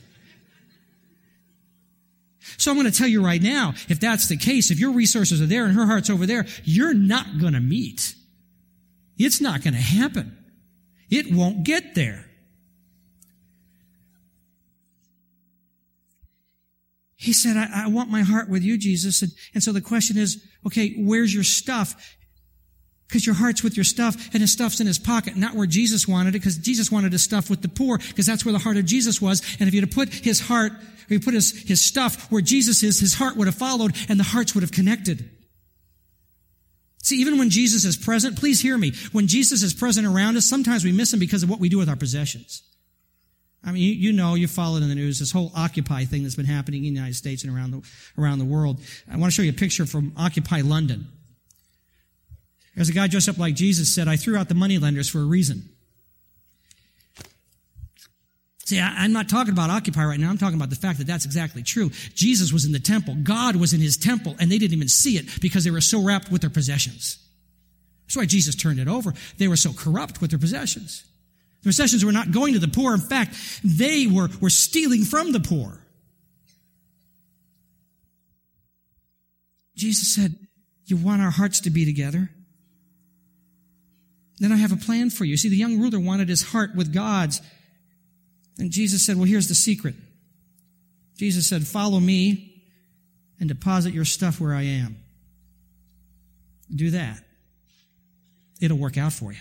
So 2.57 2.71
I'm 2.71 2.77
going 2.77 2.91
to 2.91 2.97
tell 2.97 3.07
you 3.07 3.23
right 3.23 3.41
now, 3.41 3.73
if 3.87 3.99
that's 3.99 4.27
the 4.27 4.37
case, 4.37 4.71
if 4.71 4.79
your 4.79 4.91
resources 4.91 5.41
are 5.41 5.45
there 5.45 5.65
and 5.65 5.75
her 5.75 5.85
heart's 5.85 6.09
over 6.09 6.25
there, 6.25 6.45
you're 6.63 6.93
not 6.93 7.39
going 7.39 7.53
to 7.53 7.59
meet. 7.59 8.15
It's 9.17 9.41
not 9.41 9.63
going 9.63 9.73
to 9.73 9.79
happen. 9.79 10.37
It 11.09 11.31
won't 11.33 11.63
get 11.63 11.95
there. 11.95 12.25
He 17.15 17.33
said, 17.33 17.57
I, 17.57 17.83
I 17.83 17.87
want 17.87 18.09
my 18.09 18.21
heart 18.21 18.49
with 18.49 18.63
you, 18.63 18.77
Jesus. 18.77 19.21
And, 19.21 19.31
and 19.53 19.61
so 19.61 19.73
the 19.73 19.81
question 19.81 20.17
is, 20.17 20.41
okay, 20.65 20.95
where's 20.97 21.33
your 21.33 21.43
stuff? 21.43 22.17
Because 23.09 23.25
your 23.25 23.33
heart's 23.33 23.63
with 23.63 23.75
your 23.75 23.83
stuff 23.83 24.15
and 24.33 24.41
his 24.41 24.51
stuff's 24.51 24.79
in 24.79 24.85
his 24.85 24.99
pocket, 24.99 25.35
not 25.35 25.55
where 25.55 25.65
Jesus 25.65 26.07
wanted 26.07 26.29
it, 26.29 26.39
because 26.39 26.57
Jesus 26.59 26.91
wanted 26.91 27.11
his 27.11 27.23
stuff 27.23 27.49
with 27.49 27.63
the 27.63 27.67
poor, 27.67 27.97
because 27.97 28.27
that's 28.27 28.45
where 28.45 28.53
the 28.53 28.59
heart 28.59 28.77
of 28.77 28.85
Jesus 28.85 29.19
was. 29.19 29.41
And 29.59 29.67
if 29.67 29.73
you 29.73 29.81
had 29.81 29.91
put 29.91 30.09
his 30.09 30.39
heart, 30.39 30.73
if 31.05 31.09
you 31.09 31.19
put 31.19 31.33
his, 31.33 31.51
his 31.67 31.81
stuff 31.81 32.31
where 32.31 32.41
Jesus 32.41 32.83
is, 32.83 32.99
his 32.99 33.15
heart 33.15 33.35
would 33.35 33.47
have 33.47 33.55
followed 33.55 33.95
and 34.09 34.19
the 34.19 34.23
hearts 34.23 34.53
would 34.53 34.61
have 34.61 34.71
connected. 34.71 35.27
See, 37.01 37.19
even 37.19 37.39
when 37.39 37.49
Jesus 37.49 37.83
is 37.83 37.97
present, 37.97 38.37
please 38.37 38.61
hear 38.61 38.77
me. 38.77 38.93
When 39.11 39.25
Jesus 39.25 39.63
is 39.63 39.73
present 39.73 40.05
around 40.05 40.37
us, 40.37 40.45
sometimes 40.45 40.85
we 40.85 40.91
miss 40.91 41.11
him 41.11 41.19
because 41.19 41.41
of 41.41 41.49
what 41.49 41.59
we 41.59 41.67
do 41.67 41.79
with 41.79 41.89
our 41.89 41.95
possessions. 41.95 42.61
I 43.63 43.71
mean, 43.71 43.81
you, 43.81 43.91
you 43.91 44.13
know, 44.13 44.35
you 44.35 44.47
followed 44.47 44.83
in 44.83 44.89
the 44.89 44.95
news 44.95 45.17
this 45.17 45.31
whole 45.31 45.51
Occupy 45.55 46.05
thing 46.05 46.21
that's 46.21 46.35
been 46.35 46.45
happening 46.45 46.85
in 46.85 46.93
the 46.93 46.99
United 46.99 47.15
States 47.15 47.43
and 47.43 47.55
around 47.55 47.71
the, 47.71 47.81
around 48.21 48.37
the 48.37 48.45
world. 48.45 48.79
I 49.11 49.17
want 49.17 49.31
to 49.31 49.35
show 49.35 49.41
you 49.41 49.49
a 49.49 49.53
picture 49.53 49.87
from 49.87 50.13
Occupy 50.15 50.61
London. 50.61 51.07
There's 52.79 52.87
a 52.87 52.93
guy 52.93 53.07
dressed 53.07 53.27
up 53.27 53.37
like 53.37 53.55
Jesus 53.55 53.93
said, 53.93 54.07
I 54.07 54.15
threw 54.15 54.37
out 54.37 54.47
the 54.47 54.55
money 54.55 54.77
lenders 54.77 55.09
for 55.09 55.19
a 55.19 55.25
reason. 55.25 55.67
See, 58.63 58.79
I, 58.79 59.03
am 59.03 59.11
not 59.11 59.27
talking 59.27 59.51
about 59.51 59.69
Occupy 59.69 60.05
right 60.05 60.17
now. 60.17 60.29
I'm 60.29 60.37
talking 60.37 60.55
about 60.55 60.69
the 60.69 60.77
fact 60.77 60.97
that 60.99 61.05
that's 61.05 61.25
exactly 61.25 61.61
true. 61.61 61.89
Jesus 62.15 62.53
was 62.53 62.63
in 62.63 62.71
the 62.71 62.79
temple. 62.79 63.17
God 63.21 63.57
was 63.57 63.73
in 63.73 63.81
his 63.81 63.97
temple, 63.97 64.37
and 64.39 64.49
they 64.49 64.57
didn't 64.57 64.77
even 64.77 64.87
see 64.87 65.17
it 65.17 65.41
because 65.41 65.65
they 65.65 65.71
were 65.71 65.81
so 65.81 66.01
wrapped 66.01 66.31
with 66.31 66.39
their 66.39 66.49
possessions. 66.49 67.17
That's 68.05 68.15
why 68.15 68.25
Jesus 68.25 68.55
turned 68.55 68.79
it 68.79 68.87
over. 68.87 69.13
They 69.37 69.49
were 69.49 69.57
so 69.57 69.73
corrupt 69.73 70.21
with 70.21 70.29
their 70.29 70.39
possessions. 70.39 71.03
The 71.63 71.67
possessions 71.67 72.05
were 72.05 72.13
not 72.13 72.31
going 72.31 72.53
to 72.53 72.59
the 72.59 72.69
poor. 72.69 72.93
In 72.93 73.01
fact, 73.01 73.35
they 73.61 74.07
were, 74.07 74.29
were 74.39 74.49
stealing 74.49 75.03
from 75.03 75.33
the 75.33 75.41
poor. 75.41 75.83
Jesus 79.75 80.15
said, 80.15 80.37
You 80.85 80.95
want 80.95 81.21
our 81.21 81.31
hearts 81.31 81.59
to 81.59 81.71
be 81.71 81.83
together? 81.83 82.29
Then 84.39 84.51
I 84.51 84.55
have 84.55 84.71
a 84.71 84.77
plan 84.77 85.09
for 85.09 85.25
you. 85.25 85.35
See, 85.37 85.49
the 85.49 85.57
young 85.57 85.79
ruler 85.79 85.99
wanted 85.99 86.29
his 86.29 86.41
heart 86.41 86.75
with 86.75 86.93
God's. 86.93 87.41
And 88.57 88.71
Jesus 88.71 89.05
said, 89.05 89.17
Well, 89.17 89.25
here's 89.25 89.47
the 89.47 89.55
secret. 89.55 89.95
Jesus 91.17 91.47
said, 91.47 91.67
Follow 91.67 91.99
me 91.99 92.63
and 93.39 93.49
deposit 93.49 93.93
your 93.93 94.05
stuff 94.05 94.39
where 94.39 94.53
I 94.53 94.63
am. 94.63 94.97
Do 96.73 96.91
that. 96.91 97.21
It'll 98.61 98.77
work 98.77 98.97
out 98.97 99.13
for 99.13 99.31
you. 99.31 99.39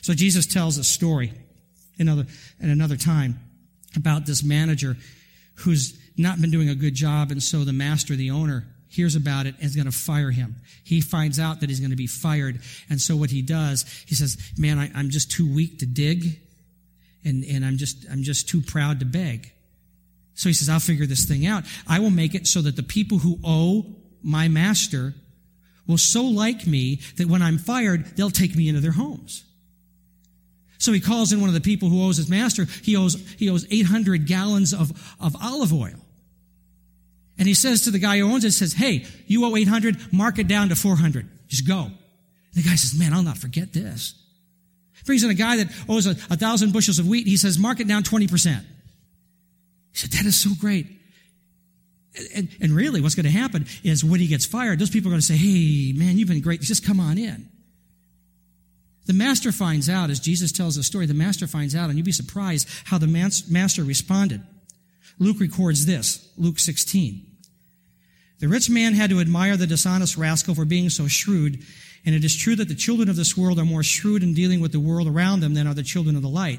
So 0.00 0.14
Jesus 0.14 0.46
tells 0.46 0.78
a 0.78 0.84
story 0.84 1.32
in 1.98 2.08
another, 2.08 2.26
at 2.60 2.68
another 2.68 2.96
time 2.96 3.38
about 3.94 4.26
this 4.26 4.42
manager 4.42 4.96
who's 5.56 5.98
not 6.16 6.40
been 6.40 6.50
doing 6.50 6.68
a 6.68 6.74
good 6.74 6.94
job. 6.94 7.30
And 7.30 7.42
so 7.42 7.64
the 7.64 7.72
master, 7.72 8.16
the 8.16 8.30
owner, 8.30 8.66
hears 8.92 9.16
about 9.16 9.46
it 9.46 9.54
and 9.56 9.64
is 9.64 9.74
going 9.74 9.86
to 9.86 9.92
fire 9.92 10.30
him. 10.30 10.56
He 10.84 11.00
finds 11.00 11.38
out 11.38 11.60
that 11.60 11.70
he's 11.70 11.80
going 11.80 11.90
to 11.90 11.96
be 11.96 12.06
fired. 12.06 12.60
And 12.90 13.00
so 13.00 13.16
what 13.16 13.30
he 13.30 13.40
does, 13.40 13.84
he 14.06 14.14
says, 14.14 14.36
man, 14.58 14.78
I, 14.78 14.98
am 14.98 15.10
just 15.10 15.30
too 15.30 15.52
weak 15.52 15.78
to 15.78 15.86
dig 15.86 16.38
and, 17.24 17.44
and 17.44 17.64
I'm 17.64 17.78
just, 17.78 18.04
I'm 18.10 18.22
just 18.22 18.48
too 18.48 18.60
proud 18.60 19.00
to 19.00 19.06
beg. 19.06 19.50
So 20.34 20.48
he 20.48 20.52
says, 20.52 20.68
I'll 20.68 20.80
figure 20.80 21.06
this 21.06 21.24
thing 21.24 21.46
out. 21.46 21.64
I 21.88 22.00
will 22.00 22.10
make 22.10 22.34
it 22.34 22.46
so 22.46 22.62
that 22.62 22.76
the 22.76 22.82
people 22.82 23.18
who 23.18 23.38
owe 23.44 23.86
my 24.22 24.48
master 24.48 25.14
will 25.86 25.98
so 25.98 26.22
like 26.24 26.66
me 26.66 27.00
that 27.16 27.28
when 27.28 27.42
I'm 27.42 27.58
fired, 27.58 28.16
they'll 28.16 28.30
take 28.30 28.54
me 28.54 28.68
into 28.68 28.80
their 28.80 28.92
homes. 28.92 29.44
So 30.78 30.92
he 30.92 31.00
calls 31.00 31.32
in 31.32 31.40
one 31.40 31.48
of 31.48 31.54
the 31.54 31.60
people 31.60 31.88
who 31.88 32.04
owes 32.04 32.16
his 32.16 32.28
master. 32.28 32.66
He 32.82 32.96
owes, 32.96 33.14
he 33.38 33.48
owes 33.48 33.66
800 33.70 34.26
gallons 34.26 34.74
of, 34.74 34.90
of 35.20 35.36
olive 35.40 35.72
oil. 35.72 36.00
And 37.38 37.48
he 37.48 37.54
says 37.54 37.82
to 37.82 37.90
the 37.90 37.98
guy 37.98 38.18
who 38.18 38.32
owns 38.32 38.44
it, 38.44 38.52
says, 38.52 38.72
Hey, 38.72 39.06
you 39.26 39.44
owe 39.44 39.56
800, 39.56 40.12
mark 40.12 40.38
it 40.38 40.48
down 40.48 40.68
to 40.68 40.76
400. 40.76 41.28
Just 41.48 41.66
go. 41.66 41.84
And 41.84 41.94
the 42.54 42.62
guy 42.62 42.74
says, 42.76 42.98
Man, 42.98 43.12
I'll 43.12 43.22
not 43.22 43.38
forget 43.38 43.72
this. 43.72 44.14
Brings 45.04 45.24
in 45.24 45.30
a 45.30 45.34
guy 45.34 45.56
that 45.56 45.68
owes 45.88 46.06
a, 46.06 46.10
a 46.10 46.36
thousand 46.36 46.72
bushels 46.72 46.98
of 46.98 47.08
wheat. 47.08 47.26
He 47.26 47.36
says, 47.36 47.58
Mark 47.58 47.80
it 47.80 47.88
down 47.88 48.04
20%. 48.04 48.30
He 48.30 49.98
said, 49.98 50.10
That 50.12 50.26
is 50.26 50.40
so 50.40 50.50
great. 50.60 50.86
And, 52.34 52.48
and 52.60 52.72
really, 52.72 53.00
what's 53.00 53.14
going 53.14 53.24
to 53.24 53.30
happen 53.30 53.66
is 53.82 54.04
when 54.04 54.20
he 54.20 54.26
gets 54.26 54.44
fired, 54.44 54.78
those 54.78 54.90
people 54.90 55.08
are 55.08 55.12
going 55.12 55.20
to 55.20 55.26
say, 55.26 55.36
Hey, 55.36 55.92
man, 55.96 56.18
you've 56.18 56.28
been 56.28 56.40
great. 56.40 56.60
Just 56.60 56.86
come 56.86 57.00
on 57.00 57.18
in. 57.18 57.48
The 59.06 59.14
master 59.14 59.50
finds 59.50 59.88
out, 59.88 60.10
as 60.10 60.20
Jesus 60.20 60.52
tells 60.52 60.76
the 60.76 60.84
story, 60.84 61.06
the 61.06 61.14
master 61.14 61.48
finds 61.48 61.74
out, 61.74 61.88
and 61.88 61.98
you'd 61.98 62.04
be 62.04 62.12
surprised 62.12 62.68
how 62.84 62.98
the 62.98 63.08
master 63.08 63.82
responded. 63.82 64.42
Luke 65.22 65.38
records 65.38 65.86
this, 65.86 66.32
Luke 66.36 66.58
16. 66.58 67.24
The 68.40 68.48
rich 68.48 68.68
man 68.68 68.94
had 68.94 69.10
to 69.10 69.20
admire 69.20 69.56
the 69.56 69.68
dishonest 69.68 70.16
rascal 70.16 70.56
for 70.56 70.64
being 70.64 70.90
so 70.90 71.06
shrewd, 71.06 71.62
and 72.04 72.12
it 72.12 72.24
is 72.24 72.36
true 72.36 72.56
that 72.56 72.66
the 72.66 72.74
children 72.74 73.08
of 73.08 73.14
this 73.14 73.36
world 73.36 73.60
are 73.60 73.64
more 73.64 73.84
shrewd 73.84 74.24
in 74.24 74.34
dealing 74.34 74.60
with 74.60 74.72
the 74.72 74.80
world 74.80 75.06
around 75.06 75.38
them 75.38 75.54
than 75.54 75.68
are 75.68 75.74
the 75.74 75.84
children 75.84 76.16
of 76.16 76.22
the 76.22 76.28
light. 76.28 76.58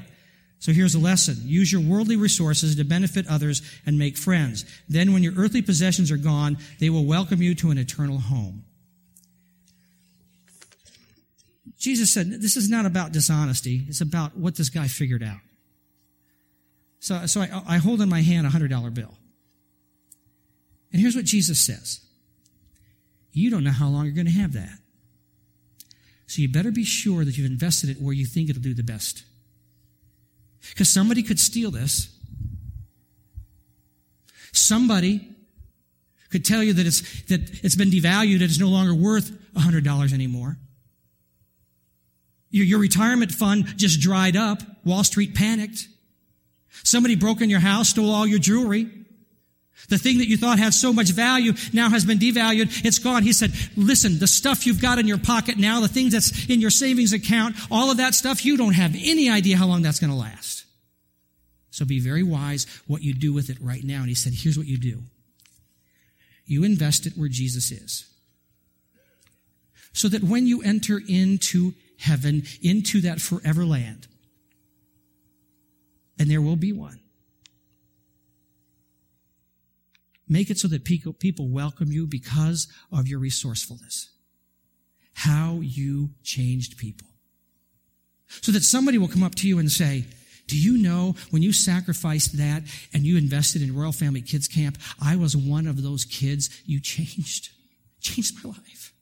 So 0.60 0.72
here's 0.72 0.94
a 0.94 0.98
lesson. 0.98 1.36
Use 1.42 1.70
your 1.70 1.82
worldly 1.82 2.16
resources 2.16 2.74
to 2.76 2.84
benefit 2.84 3.26
others 3.28 3.60
and 3.84 3.98
make 3.98 4.16
friends. 4.16 4.64
Then 4.88 5.12
when 5.12 5.22
your 5.22 5.34
earthly 5.36 5.60
possessions 5.60 6.10
are 6.10 6.16
gone, 6.16 6.56
they 6.80 6.88
will 6.88 7.04
welcome 7.04 7.42
you 7.42 7.54
to 7.56 7.70
an 7.70 7.76
eternal 7.76 8.18
home. 8.18 8.64
Jesus 11.78 12.10
said, 12.10 12.30
this 12.40 12.56
is 12.56 12.70
not 12.70 12.86
about 12.86 13.12
dishonesty. 13.12 13.84
It's 13.88 14.00
about 14.00 14.38
what 14.38 14.56
this 14.56 14.70
guy 14.70 14.88
figured 14.88 15.22
out. 15.22 15.40
So, 17.04 17.26
so 17.26 17.42
I, 17.42 17.62
I 17.68 17.76
hold 17.76 18.00
in 18.00 18.08
my 18.08 18.22
hand 18.22 18.46
a 18.46 18.50
hundred 18.50 18.70
dollar 18.70 18.88
bill. 18.88 19.14
And 20.90 21.02
here's 21.02 21.14
what 21.14 21.26
Jesus 21.26 21.60
says. 21.60 22.00
You 23.30 23.50
don't 23.50 23.62
know 23.62 23.72
how 23.72 23.88
long 23.88 24.06
you're 24.06 24.14
going 24.14 24.24
to 24.24 24.32
have 24.32 24.54
that. 24.54 24.78
So 26.26 26.40
you 26.40 26.48
better 26.48 26.70
be 26.70 26.82
sure 26.82 27.22
that 27.26 27.36
you've 27.36 27.50
invested 27.50 27.90
it 27.90 28.00
where 28.00 28.14
you 28.14 28.24
think 28.24 28.48
it'll 28.48 28.62
do 28.62 28.72
the 28.72 28.82
best. 28.82 29.22
Because 30.70 30.88
somebody 30.88 31.22
could 31.22 31.38
steal 31.38 31.70
this. 31.70 32.08
Somebody 34.52 35.28
could 36.30 36.42
tell 36.42 36.62
you 36.62 36.72
that 36.72 36.86
it's, 36.86 37.02
that 37.24 37.62
it's 37.62 37.76
been 37.76 37.90
devalued, 37.90 38.40
it's 38.40 38.58
no 38.58 38.68
longer 38.68 38.94
worth 38.94 39.30
$100 39.52 40.14
anymore. 40.14 40.56
Your, 42.48 42.64
your 42.64 42.78
retirement 42.78 43.30
fund 43.30 43.76
just 43.76 44.00
dried 44.00 44.36
up. 44.36 44.62
Wall 44.86 45.04
Street 45.04 45.34
panicked. 45.34 45.88
Somebody 46.82 47.16
broke 47.16 47.40
in 47.40 47.50
your 47.50 47.60
house, 47.60 47.90
stole 47.90 48.10
all 48.10 48.26
your 48.26 48.38
jewelry. 48.38 48.90
The 49.88 49.98
thing 49.98 50.18
that 50.18 50.28
you 50.28 50.36
thought 50.36 50.58
had 50.58 50.72
so 50.72 50.92
much 50.92 51.10
value 51.10 51.52
now 51.72 51.90
has 51.90 52.04
been 52.04 52.18
devalued. 52.18 52.84
It's 52.84 52.98
gone. 52.98 53.22
He 53.22 53.32
said, 53.32 53.52
listen, 53.76 54.18
the 54.18 54.26
stuff 54.26 54.66
you've 54.66 54.80
got 54.80 54.98
in 54.98 55.06
your 55.06 55.18
pocket 55.18 55.58
now, 55.58 55.80
the 55.80 55.88
things 55.88 56.12
that's 56.12 56.48
in 56.48 56.60
your 56.60 56.70
savings 56.70 57.12
account, 57.12 57.56
all 57.70 57.90
of 57.90 57.98
that 57.98 58.14
stuff, 58.14 58.44
you 58.44 58.56
don't 58.56 58.72
have 58.72 58.94
any 58.94 59.28
idea 59.28 59.56
how 59.56 59.66
long 59.66 59.82
that's 59.82 60.00
going 60.00 60.10
to 60.10 60.16
last. 60.16 60.64
So 61.70 61.84
be 61.84 62.00
very 62.00 62.22
wise 62.22 62.66
what 62.86 63.02
you 63.02 63.12
do 63.12 63.32
with 63.32 63.50
it 63.50 63.58
right 63.60 63.84
now. 63.84 63.98
And 63.98 64.08
he 64.08 64.14
said, 64.14 64.32
here's 64.34 64.56
what 64.56 64.66
you 64.66 64.78
do. 64.78 65.02
You 66.46 66.64
invest 66.64 67.06
it 67.06 67.14
where 67.14 67.28
Jesus 67.28 67.70
is. 67.70 68.06
So 69.92 70.08
that 70.08 70.22
when 70.22 70.46
you 70.46 70.62
enter 70.62 71.00
into 71.08 71.74
heaven, 71.98 72.44
into 72.62 73.00
that 73.02 73.20
forever 73.20 73.64
land, 73.64 74.06
and 76.18 76.30
there 76.30 76.42
will 76.42 76.56
be 76.56 76.72
one. 76.72 77.00
Make 80.28 80.50
it 80.50 80.58
so 80.58 80.68
that 80.68 80.84
people 80.84 81.48
welcome 81.48 81.92
you 81.92 82.06
because 82.06 82.66
of 82.90 83.06
your 83.06 83.18
resourcefulness. 83.18 84.10
How 85.14 85.60
you 85.60 86.10
changed 86.22 86.78
people. 86.78 87.08
So 88.28 88.50
that 88.52 88.62
somebody 88.62 88.98
will 88.98 89.08
come 89.08 89.22
up 89.22 89.34
to 89.36 89.48
you 89.48 89.58
and 89.58 89.70
say, 89.70 90.04
do 90.46 90.58
you 90.58 90.78
know 90.78 91.14
when 91.30 91.42
you 91.42 91.52
sacrificed 91.52 92.36
that 92.38 92.62
and 92.92 93.04
you 93.04 93.16
invested 93.16 93.62
in 93.62 93.74
Royal 93.74 93.92
Family 93.92 94.22
Kids 94.22 94.48
Camp, 94.48 94.78
I 95.00 95.16
was 95.16 95.36
one 95.36 95.66
of 95.66 95.82
those 95.82 96.04
kids 96.04 96.50
you 96.66 96.80
changed? 96.80 97.50
Changed 98.00 98.44
my 98.44 98.50
life. 98.50 98.92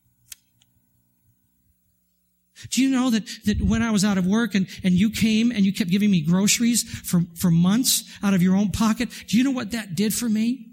Do 2.71 2.83
you 2.83 2.91
know 2.91 3.11
that, 3.11 3.27
that 3.47 3.61
when 3.61 3.83
I 3.83 3.91
was 3.91 4.05
out 4.05 4.19
of 4.19 4.27
work 4.27 4.55
and, 4.55 4.69
and 4.85 4.95
you 4.95 5.11
came 5.11 5.51
and 5.51 5.65
you 5.65 5.73
kept 5.73 5.91
giving 5.91 6.11
me 6.11 6.21
groceries 6.21 6.83
for, 6.83 7.23
for 7.35 7.51
months 7.51 8.05
out 8.23 8.35
of 8.35 8.43
your 8.43 8.57
own 8.57 8.71
pocket, 8.71 9.09
do 9.27 9.37
you 9.37 9.45
know 9.45 9.51
what 9.51 9.73
that 9.73 9.95
did 9.95 10.15
for 10.15 10.29
me? 10.29 10.69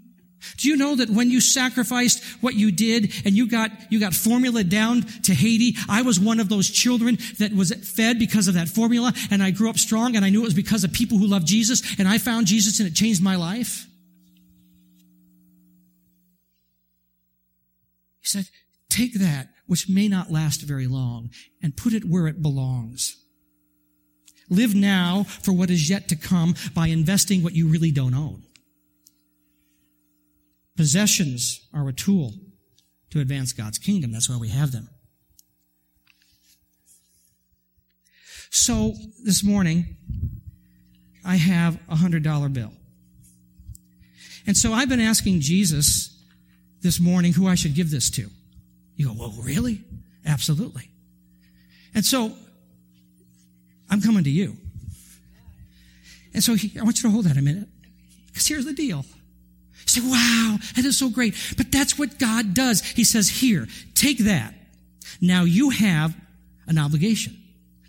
Do 0.56 0.68
you 0.68 0.76
know 0.76 0.96
that 0.96 1.10
when 1.10 1.30
you 1.30 1.40
sacrificed 1.40 2.24
what 2.42 2.54
you 2.54 2.72
did 2.72 3.12
and 3.24 3.36
you 3.36 3.48
got, 3.48 3.70
you 3.90 4.00
got 4.00 4.14
formula 4.14 4.64
down 4.64 5.02
to 5.24 5.34
Haiti, 5.34 5.76
I 5.88 6.02
was 6.02 6.18
one 6.18 6.40
of 6.40 6.48
those 6.48 6.70
children 6.70 7.18
that 7.38 7.52
was 7.52 7.72
fed 7.72 8.18
because 8.18 8.48
of 8.48 8.54
that 8.54 8.68
formula 8.68 9.12
and 9.30 9.42
I 9.42 9.50
grew 9.50 9.68
up 9.68 9.78
strong 9.78 10.16
and 10.16 10.24
I 10.24 10.30
knew 10.30 10.40
it 10.40 10.44
was 10.44 10.54
because 10.54 10.82
of 10.82 10.92
people 10.92 11.18
who 11.18 11.26
love 11.26 11.44
Jesus 11.44 11.82
and 11.98 12.08
I 12.08 12.18
found 12.18 12.46
Jesus 12.46 12.80
and 12.80 12.88
it 12.88 12.94
changed 12.94 13.22
my 13.22 13.36
life? 13.36 13.86
He 18.20 18.26
said, 18.26 18.46
take 18.88 19.14
that 19.14 19.48
which 19.70 19.88
may 19.88 20.08
not 20.08 20.32
last 20.32 20.62
very 20.62 20.88
long, 20.88 21.30
and 21.62 21.76
put 21.76 21.92
it 21.92 22.04
where 22.04 22.26
it 22.26 22.42
belongs. 22.42 23.16
Live 24.48 24.74
now 24.74 25.22
for 25.22 25.52
what 25.52 25.70
is 25.70 25.88
yet 25.88 26.08
to 26.08 26.16
come 26.16 26.56
by 26.74 26.88
investing 26.88 27.40
what 27.40 27.54
you 27.54 27.68
really 27.68 27.92
don't 27.92 28.12
own. 28.12 28.42
Possessions 30.76 31.68
are 31.72 31.88
a 31.88 31.92
tool 31.92 32.32
to 33.10 33.20
advance 33.20 33.52
God's 33.52 33.78
kingdom. 33.78 34.10
That's 34.10 34.28
why 34.28 34.38
we 34.38 34.48
have 34.48 34.72
them. 34.72 34.88
So 38.50 38.94
this 39.24 39.44
morning, 39.44 39.96
I 41.24 41.36
have 41.36 41.78
a 41.88 41.94
hundred 41.94 42.24
dollar 42.24 42.48
bill. 42.48 42.72
And 44.48 44.56
so 44.56 44.72
I've 44.72 44.88
been 44.88 45.00
asking 45.00 45.42
Jesus 45.42 46.20
this 46.80 46.98
morning 46.98 47.34
who 47.34 47.46
I 47.46 47.54
should 47.54 47.76
give 47.76 47.92
this 47.92 48.10
to. 48.10 48.30
You 49.00 49.06
go, 49.06 49.14
well, 49.14 49.34
really? 49.40 49.80
Absolutely. 50.26 50.90
And 51.94 52.04
so 52.04 52.36
I'm 53.88 54.02
coming 54.02 54.24
to 54.24 54.30
you. 54.30 54.58
And 56.34 56.44
so 56.44 56.52
he, 56.52 56.78
I 56.78 56.82
want 56.82 57.02
you 57.02 57.08
to 57.08 57.10
hold 57.10 57.24
that 57.24 57.38
a 57.38 57.40
minute. 57.40 57.66
Because 58.26 58.46
here's 58.46 58.66
the 58.66 58.74
deal. 58.74 59.06
You 59.86 59.86
say, 59.86 60.00
wow, 60.02 60.58
that 60.76 60.84
is 60.84 60.98
so 60.98 61.08
great. 61.08 61.34
But 61.56 61.72
that's 61.72 61.98
what 61.98 62.18
God 62.18 62.52
does. 62.52 62.82
He 62.82 63.04
says, 63.04 63.30
here, 63.30 63.68
take 63.94 64.18
that. 64.18 64.52
Now 65.18 65.44
you 65.44 65.70
have 65.70 66.14
an 66.66 66.76
obligation. 66.76 67.38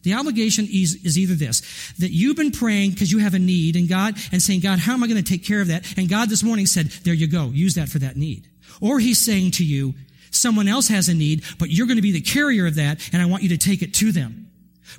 The 0.03 0.13
obligation 0.13 0.65
is, 0.71 0.95
is 1.03 1.19
either 1.19 1.35
this, 1.35 1.91
that 1.99 2.11
you've 2.11 2.37
been 2.37 2.51
praying 2.51 2.91
because 2.91 3.11
you 3.11 3.17
have 3.17 3.33
a 3.33 3.39
need 3.39 3.75
and 3.75 3.89
God, 3.89 4.15
and 4.31 4.41
saying, 4.41 4.61
God, 4.61 4.79
how 4.79 4.93
am 4.93 5.03
I 5.03 5.07
going 5.07 5.21
to 5.21 5.29
take 5.29 5.43
care 5.43 5.59
of 5.59 5.67
that? 5.67 5.97
And 5.97 6.07
God 6.07 6.29
this 6.29 6.41
morning 6.41 6.67
said, 6.67 6.87
there 7.03 7.13
you 7.13 7.27
go, 7.27 7.47
use 7.47 7.75
that 7.75 7.89
for 7.89 7.99
that 7.99 8.15
need. 8.15 8.47
Or 8.79 8.97
he's 8.97 9.19
saying 9.19 9.51
to 9.51 9.65
you, 9.65 9.93
someone 10.31 10.67
else 10.67 10.87
has 10.87 11.09
a 11.09 11.13
need, 11.13 11.43
but 11.59 11.69
you're 11.69 11.87
going 11.87 11.97
to 11.97 12.01
be 12.01 12.11
the 12.11 12.21
carrier 12.21 12.65
of 12.65 12.75
that, 12.75 13.07
and 13.13 13.21
I 13.21 13.25
want 13.25 13.43
you 13.43 13.49
to 13.49 13.57
take 13.57 13.81
it 13.81 13.93
to 13.95 14.11
them. 14.11 14.47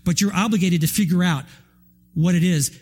But 0.05 0.21
you're 0.21 0.35
obligated 0.35 0.83
to 0.83 0.87
figure 0.87 1.23
out 1.23 1.45
what 2.15 2.35
it 2.35 2.43
is 2.43 2.79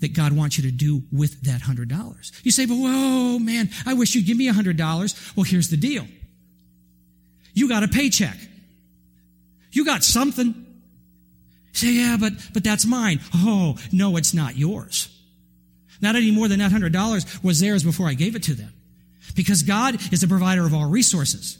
that 0.00 0.14
God 0.14 0.32
wants 0.32 0.58
you 0.58 0.64
to 0.64 0.70
do 0.70 1.02
with 1.12 1.42
that 1.42 1.62
hundred 1.62 1.88
dollars. 1.88 2.32
You 2.42 2.50
say, 2.50 2.66
but 2.66 2.74
whoa, 2.74 3.38
man, 3.38 3.70
I 3.86 3.94
wish 3.94 4.14
you'd 4.14 4.26
give 4.26 4.36
me 4.36 4.48
a 4.48 4.52
hundred 4.52 4.76
dollars. 4.76 5.14
Well, 5.34 5.44
here's 5.44 5.70
the 5.70 5.76
deal. 5.76 6.06
You 7.54 7.68
got 7.68 7.82
a 7.82 7.88
paycheck. 7.88 8.36
You 9.72 9.84
got 9.84 10.04
something. 10.04 10.46
You 10.46 11.74
say, 11.74 11.92
yeah, 11.92 12.16
but, 12.20 12.32
but 12.52 12.62
that's 12.62 12.84
mine. 12.84 13.20
Oh, 13.34 13.76
no, 13.92 14.16
it's 14.16 14.34
not 14.34 14.56
yours. 14.56 15.08
Not 16.00 16.16
any 16.16 16.30
more 16.30 16.48
than 16.48 16.58
that 16.58 16.70
hundred 16.72 16.92
dollars 16.92 17.24
was 17.42 17.60
theirs 17.60 17.82
before 17.82 18.08
I 18.08 18.14
gave 18.14 18.36
it 18.36 18.42
to 18.44 18.54
them. 18.54 18.72
Because 19.34 19.62
God 19.62 19.96
is 20.12 20.20
the 20.20 20.28
provider 20.28 20.66
of 20.66 20.74
all 20.74 20.88
resources. 20.88 21.58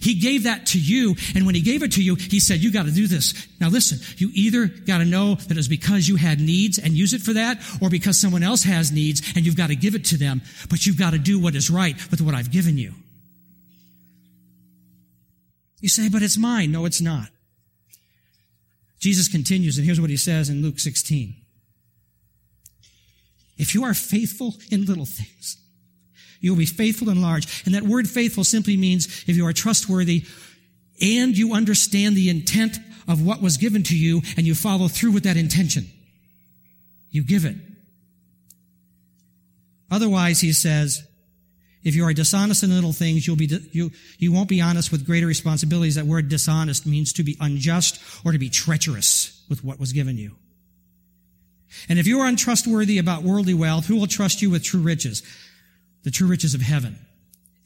He 0.00 0.14
gave 0.14 0.44
that 0.44 0.66
to 0.68 0.80
you, 0.80 1.14
and 1.34 1.46
when 1.46 1.54
he 1.54 1.60
gave 1.60 1.82
it 1.82 1.92
to 1.92 2.02
you, 2.02 2.16
he 2.16 2.40
said, 2.40 2.58
you 2.58 2.72
gotta 2.72 2.90
do 2.90 3.06
this. 3.06 3.34
Now 3.60 3.68
listen, 3.68 3.98
you 4.18 4.30
either 4.34 4.66
gotta 4.66 5.04
know 5.04 5.36
that 5.36 5.52
it 5.52 5.56
was 5.56 5.68
because 5.68 6.08
you 6.08 6.16
had 6.16 6.40
needs 6.40 6.78
and 6.78 6.92
use 6.92 7.14
it 7.14 7.22
for 7.22 7.34
that, 7.34 7.62
or 7.80 7.88
because 7.88 8.18
someone 8.20 8.42
else 8.42 8.64
has 8.64 8.90
needs 8.90 9.32
and 9.36 9.46
you've 9.46 9.56
gotta 9.56 9.76
give 9.76 9.94
it 9.94 10.06
to 10.06 10.16
them, 10.16 10.42
but 10.68 10.86
you've 10.86 10.98
gotta 10.98 11.18
do 11.18 11.38
what 11.38 11.54
is 11.54 11.70
right 11.70 11.96
with 12.10 12.20
what 12.20 12.34
I've 12.34 12.50
given 12.50 12.76
you. 12.76 12.94
You 15.80 15.88
say, 15.88 16.08
but 16.08 16.22
it's 16.22 16.38
mine. 16.38 16.72
No, 16.72 16.84
it's 16.84 17.00
not. 17.00 17.28
Jesus 18.98 19.28
continues, 19.28 19.76
and 19.78 19.86
here's 19.86 20.00
what 20.00 20.10
he 20.10 20.16
says 20.16 20.48
in 20.48 20.62
Luke 20.62 20.80
16. 20.80 21.36
If 23.56 23.74
you 23.74 23.84
are 23.84 23.94
faithful 23.94 24.54
in 24.70 24.84
little 24.84 25.06
things, 25.06 25.58
you 26.46 26.52
will 26.52 26.58
be 26.58 26.64
faithful 26.64 27.10
and 27.10 27.20
large. 27.20 27.64
And 27.66 27.74
that 27.74 27.82
word 27.82 28.08
faithful 28.08 28.44
simply 28.44 28.76
means 28.76 29.24
if 29.26 29.36
you 29.36 29.46
are 29.46 29.52
trustworthy 29.52 30.24
and 31.02 31.36
you 31.36 31.54
understand 31.54 32.16
the 32.16 32.30
intent 32.30 32.78
of 33.08 33.20
what 33.26 33.42
was 33.42 33.56
given 33.56 33.82
to 33.82 33.98
you 33.98 34.22
and 34.36 34.46
you 34.46 34.54
follow 34.54 34.86
through 34.86 35.10
with 35.10 35.24
that 35.24 35.36
intention. 35.36 35.86
You 37.10 37.24
give 37.24 37.44
it. 37.44 37.56
Otherwise, 39.90 40.40
he 40.40 40.52
says, 40.52 41.02
if 41.82 41.96
you 41.96 42.04
are 42.04 42.12
dishonest 42.12 42.62
in 42.62 42.70
little 42.70 42.92
things, 42.92 43.26
you'll 43.26 43.36
be, 43.36 43.50
you, 43.72 43.90
you 44.18 44.32
won't 44.32 44.48
be 44.48 44.60
honest 44.60 44.92
with 44.92 45.04
greater 45.04 45.26
responsibilities. 45.26 45.96
That 45.96 46.06
word 46.06 46.28
dishonest 46.28 46.86
means 46.86 47.12
to 47.14 47.24
be 47.24 47.36
unjust 47.40 48.00
or 48.24 48.30
to 48.30 48.38
be 48.38 48.50
treacherous 48.50 49.44
with 49.48 49.64
what 49.64 49.80
was 49.80 49.92
given 49.92 50.16
you. 50.16 50.36
And 51.88 51.98
if 51.98 52.06
you 52.06 52.20
are 52.20 52.26
untrustworthy 52.26 52.98
about 52.98 53.22
worldly 53.22 53.54
wealth, 53.54 53.86
who 53.86 53.96
will 53.96 54.06
trust 54.06 54.42
you 54.42 54.50
with 54.50 54.62
true 54.62 54.80
riches? 54.80 55.22
The 56.06 56.12
true 56.12 56.28
riches 56.28 56.54
of 56.54 56.60
heaven. 56.60 56.96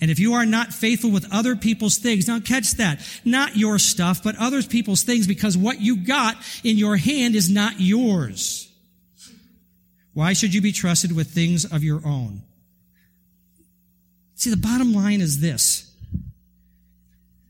And 0.01 0.11
if 0.11 0.19
you 0.19 0.33
are 0.33 0.47
not 0.47 0.73
faithful 0.73 1.11
with 1.11 1.31
other 1.31 1.55
people's 1.57 1.99
things, 1.99 2.27
now 2.27 2.41
catch 2.41 2.71
that. 2.77 3.07
Not 3.23 3.55
your 3.55 3.79
stuff, 3.79 4.23
but 4.25 4.35
other 4.39 4.63
people's 4.63 5.03
things 5.03 5.27
because 5.27 5.59
what 5.59 5.79
you 5.79 5.99
got 6.07 6.37
in 6.65 6.79
your 6.79 6.97
hand 6.97 7.35
is 7.35 7.51
not 7.51 7.75
yours. 7.79 8.73
Why 10.15 10.33
should 10.33 10.55
you 10.55 10.63
be 10.63 10.73
trusted 10.73 11.15
with 11.15 11.29
things 11.29 11.67
of 11.71 11.85
your 11.85 12.01
own? 12.03 12.41
See, 14.37 14.49
the 14.49 14.57
bottom 14.57 14.95
line 14.95 15.21
is 15.21 15.41
this. 15.41 15.95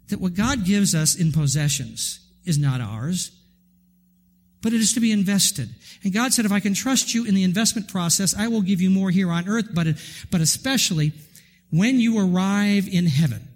That 0.08 0.20
what 0.20 0.34
God 0.34 0.64
gives 0.64 0.92
us 0.92 1.14
in 1.14 1.30
possessions 1.30 2.18
is 2.44 2.58
not 2.58 2.80
ours 2.80 3.30
but 4.62 4.72
it 4.72 4.80
is 4.80 4.92
to 4.94 5.00
be 5.00 5.12
invested. 5.12 5.68
And 6.04 6.12
God 6.12 6.32
said, 6.32 6.44
if 6.44 6.52
I 6.52 6.60
can 6.60 6.74
trust 6.74 7.14
you 7.14 7.24
in 7.24 7.34
the 7.34 7.44
investment 7.44 7.88
process, 7.88 8.34
I 8.36 8.48
will 8.48 8.62
give 8.62 8.80
you 8.80 8.90
more 8.90 9.10
here 9.10 9.30
on 9.30 9.48
earth, 9.48 9.68
but, 9.72 9.86
but 10.30 10.40
especially 10.40 11.12
when 11.70 12.00
you 12.00 12.18
arrive 12.18 12.88
in 12.88 13.06
heaven, 13.06 13.48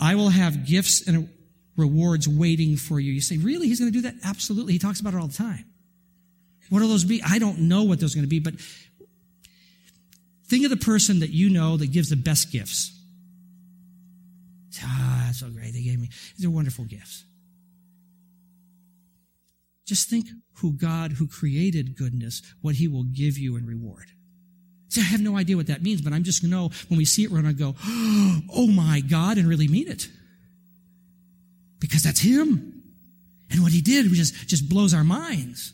I 0.00 0.14
will 0.14 0.28
have 0.28 0.66
gifts 0.66 1.06
and 1.06 1.28
rewards 1.76 2.28
waiting 2.28 2.76
for 2.76 3.00
you. 3.00 3.12
You 3.12 3.20
say, 3.20 3.38
really? 3.38 3.68
He's 3.68 3.80
going 3.80 3.92
to 3.92 3.98
do 3.98 4.02
that? 4.02 4.14
Absolutely. 4.24 4.74
He 4.74 4.78
talks 4.78 5.00
about 5.00 5.14
it 5.14 5.20
all 5.20 5.28
the 5.28 5.34
time. 5.34 5.64
What 6.70 6.82
will 6.82 6.88
those 6.88 7.04
be? 7.04 7.22
I 7.22 7.38
don't 7.38 7.60
know 7.60 7.84
what 7.84 8.00
those 8.00 8.14
are 8.14 8.18
going 8.18 8.26
to 8.26 8.28
be, 8.28 8.40
but 8.40 8.54
think 10.48 10.64
of 10.64 10.70
the 10.70 10.76
person 10.76 11.20
that 11.20 11.30
you 11.30 11.48
know 11.48 11.76
that 11.76 11.92
gives 11.92 12.10
the 12.10 12.16
best 12.16 12.52
gifts. 12.52 12.94
Ah, 14.82 15.24
that's 15.26 15.40
so 15.40 15.48
great. 15.48 15.72
They 15.72 15.82
gave 15.82 15.98
me. 15.98 16.10
These 16.36 16.46
are 16.46 16.50
wonderful 16.50 16.84
gifts. 16.84 17.24
Just 19.88 20.10
think 20.10 20.28
who 20.56 20.74
God, 20.74 21.12
who 21.12 21.26
created 21.26 21.96
goodness, 21.96 22.42
what 22.60 22.74
he 22.74 22.86
will 22.86 23.04
give 23.04 23.38
you 23.38 23.56
in 23.56 23.64
reward. 23.64 24.04
See, 24.90 25.00
I 25.00 25.04
have 25.04 25.22
no 25.22 25.38
idea 25.38 25.56
what 25.56 25.68
that 25.68 25.82
means, 25.82 26.02
but 26.02 26.12
I'm 26.12 26.24
just 26.24 26.42
going 26.42 26.50
to 26.50 26.56
know 26.56 26.70
when 26.88 26.98
we 26.98 27.06
see 27.06 27.24
it, 27.24 27.30
we're 27.30 27.40
going 27.40 27.56
to 27.56 27.58
go, 27.58 27.74
oh 28.54 28.66
my 28.66 29.00
God, 29.00 29.38
and 29.38 29.48
really 29.48 29.66
mean 29.66 29.88
it. 29.88 30.06
Because 31.80 32.02
that's 32.02 32.20
him. 32.20 32.82
And 33.50 33.62
what 33.62 33.72
he 33.72 33.80
did 33.80 34.04
just, 34.08 34.46
just 34.46 34.68
blows 34.68 34.92
our 34.92 35.04
minds. 35.04 35.72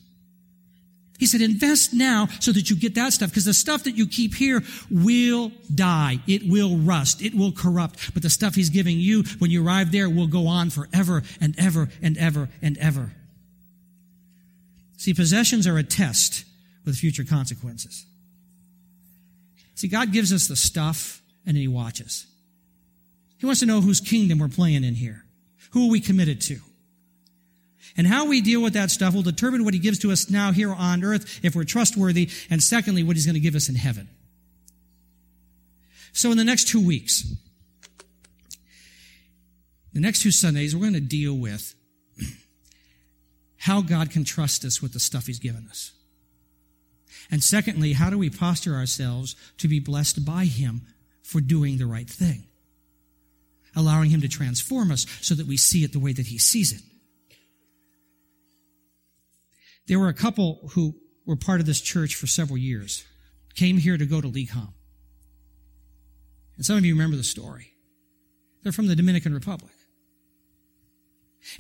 He 1.18 1.26
said, 1.26 1.40
invest 1.40 1.92
now 1.92 2.28
so 2.38 2.52
that 2.52 2.70
you 2.70 2.76
get 2.76 2.94
that 2.94 3.12
stuff, 3.14 3.30
because 3.30 3.46
the 3.46 3.54
stuff 3.54 3.82
that 3.84 3.96
you 3.96 4.06
keep 4.06 4.34
here 4.34 4.62
will 4.92 5.50
die. 5.74 6.20
It 6.28 6.48
will 6.48 6.76
rust. 6.76 7.20
It 7.20 7.34
will 7.34 7.50
corrupt. 7.50 8.14
But 8.14 8.22
the 8.22 8.30
stuff 8.30 8.54
he's 8.54 8.70
giving 8.70 9.00
you 9.00 9.24
when 9.40 9.50
you 9.50 9.66
arrive 9.66 9.90
there 9.90 10.08
will 10.08 10.28
go 10.28 10.46
on 10.46 10.70
forever 10.70 11.24
and 11.40 11.58
ever 11.58 11.88
and 12.00 12.16
ever 12.16 12.48
and 12.62 12.78
ever. 12.78 13.10
See, 15.04 15.12
possessions 15.12 15.66
are 15.66 15.76
a 15.76 15.82
test 15.82 16.46
with 16.86 16.96
future 16.96 17.24
consequences. 17.24 18.06
See, 19.74 19.86
God 19.86 20.12
gives 20.12 20.32
us 20.32 20.48
the 20.48 20.56
stuff 20.56 21.20
and 21.44 21.54
then 21.54 21.60
He 21.60 21.68
watches. 21.68 22.26
He 23.36 23.44
wants 23.44 23.60
to 23.60 23.66
know 23.66 23.82
whose 23.82 24.00
kingdom 24.00 24.38
we're 24.38 24.48
playing 24.48 24.82
in 24.82 24.94
here. 24.94 25.26
Who 25.72 25.88
are 25.88 25.90
we 25.90 26.00
committed 26.00 26.40
to? 26.40 26.58
And 27.98 28.06
how 28.06 28.24
we 28.24 28.40
deal 28.40 28.62
with 28.62 28.72
that 28.72 28.90
stuff 28.90 29.12
will 29.12 29.20
determine 29.20 29.62
what 29.66 29.74
He 29.74 29.78
gives 29.78 29.98
to 29.98 30.10
us 30.10 30.30
now 30.30 30.52
here 30.52 30.72
on 30.72 31.04
earth 31.04 31.40
if 31.42 31.54
we're 31.54 31.64
trustworthy, 31.64 32.30
and 32.48 32.62
secondly, 32.62 33.02
what 33.02 33.14
He's 33.14 33.26
going 33.26 33.34
to 33.34 33.40
give 33.40 33.54
us 33.54 33.68
in 33.68 33.74
heaven. 33.74 34.08
So 36.14 36.30
in 36.30 36.38
the 36.38 36.44
next 36.44 36.68
two 36.68 36.82
weeks, 36.82 37.30
the 39.92 40.00
next 40.00 40.22
two 40.22 40.30
Sundays, 40.30 40.74
we're 40.74 40.80
going 40.80 40.94
to 40.94 41.00
deal 41.00 41.34
with 41.34 41.74
how 43.64 43.80
God 43.80 44.10
can 44.10 44.24
trust 44.24 44.62
us 44.66 44.82
with 44.82 44.92
the 44.92 45.00
stuff 45.00 45.26
He's 45.26 45.38
given 45.38 45.66
us. 45.70 45.92
And 47.30 47.42
secondly, 47.42 47.94
how 47.94 48.10
do 48.10 48.18
we 48.18 48.28
posture 48.28 48.74
ourselves 48.74 49.36
to 49.56 49.68
be 49.68 49.80
blessed 49.80 50.22
by 50.22 50.44
Him 50.44 50.82
for 51.22 51.40
doing 51.40 51.78
the 51.78 51.86
right 51.86 52.08
thing? 52.08 52.44
Allowing 53.74 54.10
Him 54.10 54.20
to 54.20 54.28
transform 54.28 54.92
us 54.92 55.06
so 55.22 55.34
that 55.34 55.46
we 55.46 55.56
see 55.56 55.82
it 55.82 55.94
the 55.94 55.98
way 55.98 56.12
that 56.12 56.26
He 56.26 56.36
sees 56.36 56.72
it. 56.72 56.82
There 59.86 59.98
were 59.98 60.08
a 60.08 60.14
couple 60.14 60.68
who 60.72 60.96
were 61.24 61.34
part 61.34 61.60
of 61.60 61.66
this 61.66 61.80
church 61.80 62.16
for 62.16 62.26
several 62.26 62.58
years, 62.58 63.02
came 63.54 63.78
here 63.78 63.96
to 63.96 64.04
go 64.04 64.20
to 64.20 64.28
LECOM. 64.28 64.74
And 66.56 66.66
some 66.66 66.76
of 66.76 66.84
you 66.84 66.92
remember 66.92 67.16
the 67.16 67.24
story. 67.24 67.72
They're 68.62 68.72
from 68.72 68.88
the 68.88 68.96
Dominican 68.96 69.32
Republic. 69.32 69.72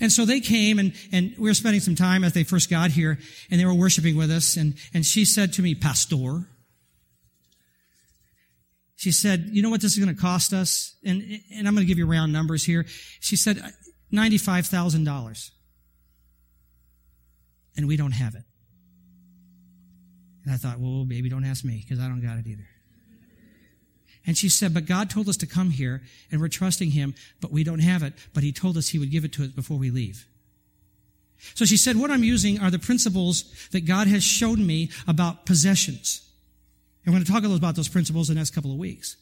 And 0.00 0.10
so 0.10 0.24
they 0.24 0.40
came 0.40 0.78
and, 0.78 0.92
and 1.12 1.34
we 1.38 1.48
were 1.50 1.54
spending 1.54 1.80
some 1.80 1.94
time 1.94 2.24
as 2.24 2.32
they 2.32 2.44
first 2.44 2.70
got 2.70 2.90
here 2.90 3.18
and 3.50 3.60
they 3.60 3.66
were 3.66 3.74
worshiping 3.74 4.16
with 4.16 4.30
us 4.30 4.56
and, 4.56 4.74
and 4.92 5.04
she 5.04 5.24
said 5.24 5.52
to 5.54 5.62
me, 5.62 5.74
Pastor, 5.74 6.46
she 8.96 9.12
said, 9.12 9.50
you 9.52 9.62
know 9.62 9.70
what 9.70 9.82
this 9.82 9.96
is 9.96 10.02
going 10.02 10.14
to 10.14 10.20
cost 10.20 10.52
us? 10.52 10.96
And, 11.04 11.22
and 11.54 11.68
I'm 11.68 11.74
going 11.74 11.86
to 11.86 11.88
give 11.88 11.98
you 11.98 12.06
round 12.06 12.32
numbers 12.32 12.64
here. 12.64 12.86
She 13.20 13.36
said, 13.36 13.62
$95,000. 14.12 15.50
And 17.76 17.88
we 17.88 17.96
don't 17.96 18.12
have 18.12 18.34
it. 18.34 18.44
And 20.44 20.54
I 20.54 20.56
thought, 20.56 20.78
well, 20.78 21.04
baby, 21.04 21.28
don't 21.28 21.44
ask 21.44 21.64
me 21.64 21.82
because 21.82 22.02
I 22.02 22.08
don't 22.08 22.22
got 22.22 22.38
it 22.38 22.46
either. 22.46 22.66
And 24.26 24.38
she 24.38 24.48
said, 24.48 24.72
but 24.72 24.86
God 24.86 25.10
told 25.10 25.28
us 25.28 25.36
to 25.38 25.46
come 25.46 25.70
here 25.70 26.02
and 26.30 26.40
we're 26.40 26.48
trusting 26.48 26.92
him, 26.92 27.14
but 27.40 27.50
we 27.50 27.62
don't 27.62 27.80
have 27.80 28.02
it. 28.02 28.14
But 28.32 28.42
he 28.42 28.52
told 28.52 28.76
us 28.76 28.88
he 28.88 28.98
would 28.98 29.10
give 29.10 29.24
it 29.24 29.32
to 29.34 29.44
us 29.44 29.50
before 29.50 29.76
we 29.76 29.90
leave. 29.90 30.26
So 31.54 31.66
she 31.66 31.76
said, 31.76 31.96
what 31.96 32.10
I'm 32.10 32.24
using 32.24 32.58
are 32.58 32.70
the 32.70 32.78
principles 32.78 33.44
that 33.72 33.84
God 33.84 34.06
has 34.06 34.24
shown 34.24 34.66
me 34.66 34.90
about 35.06 35.44
possessions. 35.44 36.26
And 37.04 37.12
we're 37.12 37.18
going 37.18 37.26
to 37.26 37.32
talk 37.32 37.40
a 37.40 37.42
little 37.42 37.56
about 37.56 37.76
those 37.76 37.88
principles 37.88 38.30
in 38.30 38.36
the 38.36 38.40
next 38.40 38.54
couple 38.54 38.72
of 38.72 38.78
weeks. 38.78 39.16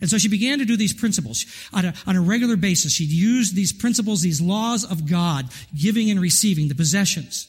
And 0.00 0.08
so 0.08 0.18
she 0.18 0.28
began 0.28 0.60
to 0.60 0.64
do 0.64 0.76
these 0.76 0.94
principles 0.94 1.44
on 1.72 1.84
a, 1.84 1.94
on 2.06 2.16
a 2.16 2.20
regular 2.20 2.56
basis. 2.56 2.92
She'd 2.92 3.10
use 3.10 3.52
these 3.52 3.72
principles, 3.72 4.22
these 4.22 4.40
laws 4.40 4.84
of 4.84 5.10
God, 5.10 5.46
giving 5.76 6.10
and 6.10 6.20
receiving, 6.20 6.68
the 6.68 6.74
possessions. 6.74 7.48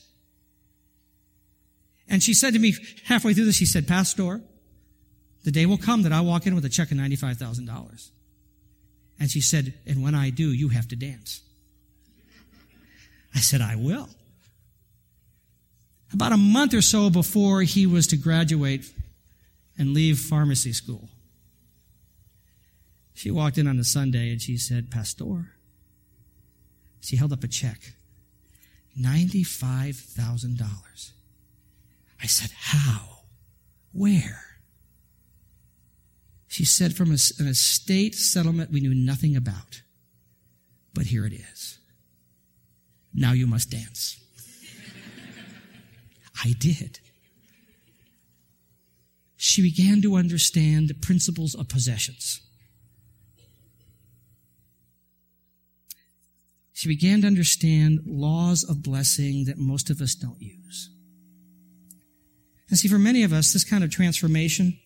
And 2.09 2.21
she 2.21 2.33
said 2.33 2.53
to 2.53 2.59
me 2.59 2.73
halfway 3.05 3.33
through 3.33 3.45
this, 3.45 3.55
she 3.55 3.65
said, 3.65 3.87
Pastor, 3.87 4.41
the 5.43 5.51
day 5.51 5.65
will 5.65 5.77
come 5.77 6.03
that 6.03 6.11
I 6.11 6.21
walk 6.21 6.45
in 6.45 6.55
with 6.55 6.65
a 6.65 6.69
check 6.69 6.91
of 6.91 6.97
$95,000. 6.97 8.09
And 9.19 9.29
she 9.29 9.41
said, 9.41 9.73
and 9.85 10.03
when 10.03 10.15
I 10.15 10.29
do, 10.29 10.51
you 10.51 10.69
have 10.69 10.87
to 10.89 10.95
dance. 10.95 11.41
I 13.35 13.39
said, 13.39 13.61
I 13.61 13.75
will. 13.75 14.09
About 16.13 16.33
a 16.33 16.37
month 16.37 16.73
or 16.73 16.81
so 16.81 17.09
before 17.09 17.61
he 17.61 17.85
was 17.85 18.07
to 18.07 18.17
graduate 18.17 18.91
and 19.77 19.93
leave 19.93 20.19
pharmacy 20.19 20.73
school, 20.73 21.07
she 23.13 23.31
walked 23.31 23.57
in 23.57 23.67
on 23.67 23.79
a 23.79 23.83
Sunday 23.83 24.31
and 24.31 24.41
she 24.41 24.57
said, 24.57 24.91
Pastor, 24.91 25.53
she 26.99 27.15
held 27.15 27.31
up 27.31 27.43
a 27.43 27.47
check. 27.47 27.93
$95,000. 28.99 31.11
I 32.21 32.25
said, 32.25 32.51
How? 32.57 33.19
Where? 33.93 34.50
She 36.51 36.65
said, 36.65 36.93
From 36.97 37.11
an 37.11 37.13
estate 37.15 38.13
settlement 38.13 38.71
we 38.71 38.81
knew 38.81 38.93
nothing 38.93 39.37
about. 39.37 39.83
But 40.93 41.05
here 41.05 41.25
it 41.25 41.31
is. 41.31 41.79
Now 43.13 43.31
you 43.31 43.47
must 43.47 43.71
dance. 43.71 44.19
I 46.43 46.53
did. 46.59 46.99
She 49.37 49.61
began 49.61 50.01
to 50.01 50.17
understand 50.17 50.89
the 50.89 50.93
principles 50.93 51.55
of 51.55 51.69
possessions. 51.69 52.41
She 56.73 56.89
began 56.89 57.21
to 57.21 57.27
understand 57.27 58.01
laws 58.05 58.65
of 58.65 58.83
blessing 58.83 59.45
that 59.45 59.57
most 59.57 59.89
of 59.89 60.01
us 60.01 60.15
don't 60.15 60.41
use. 60.41 60.89
And 62.69 62.77
see, 62.77 62.89
for 62.89 62.99
many 62.99 63.23
of 63.23 63.31
us, 63.31 63.53
this 63.53 63.63
kind 63.63 63.85
of 63.85 63.89
transformation, 63.89 64.80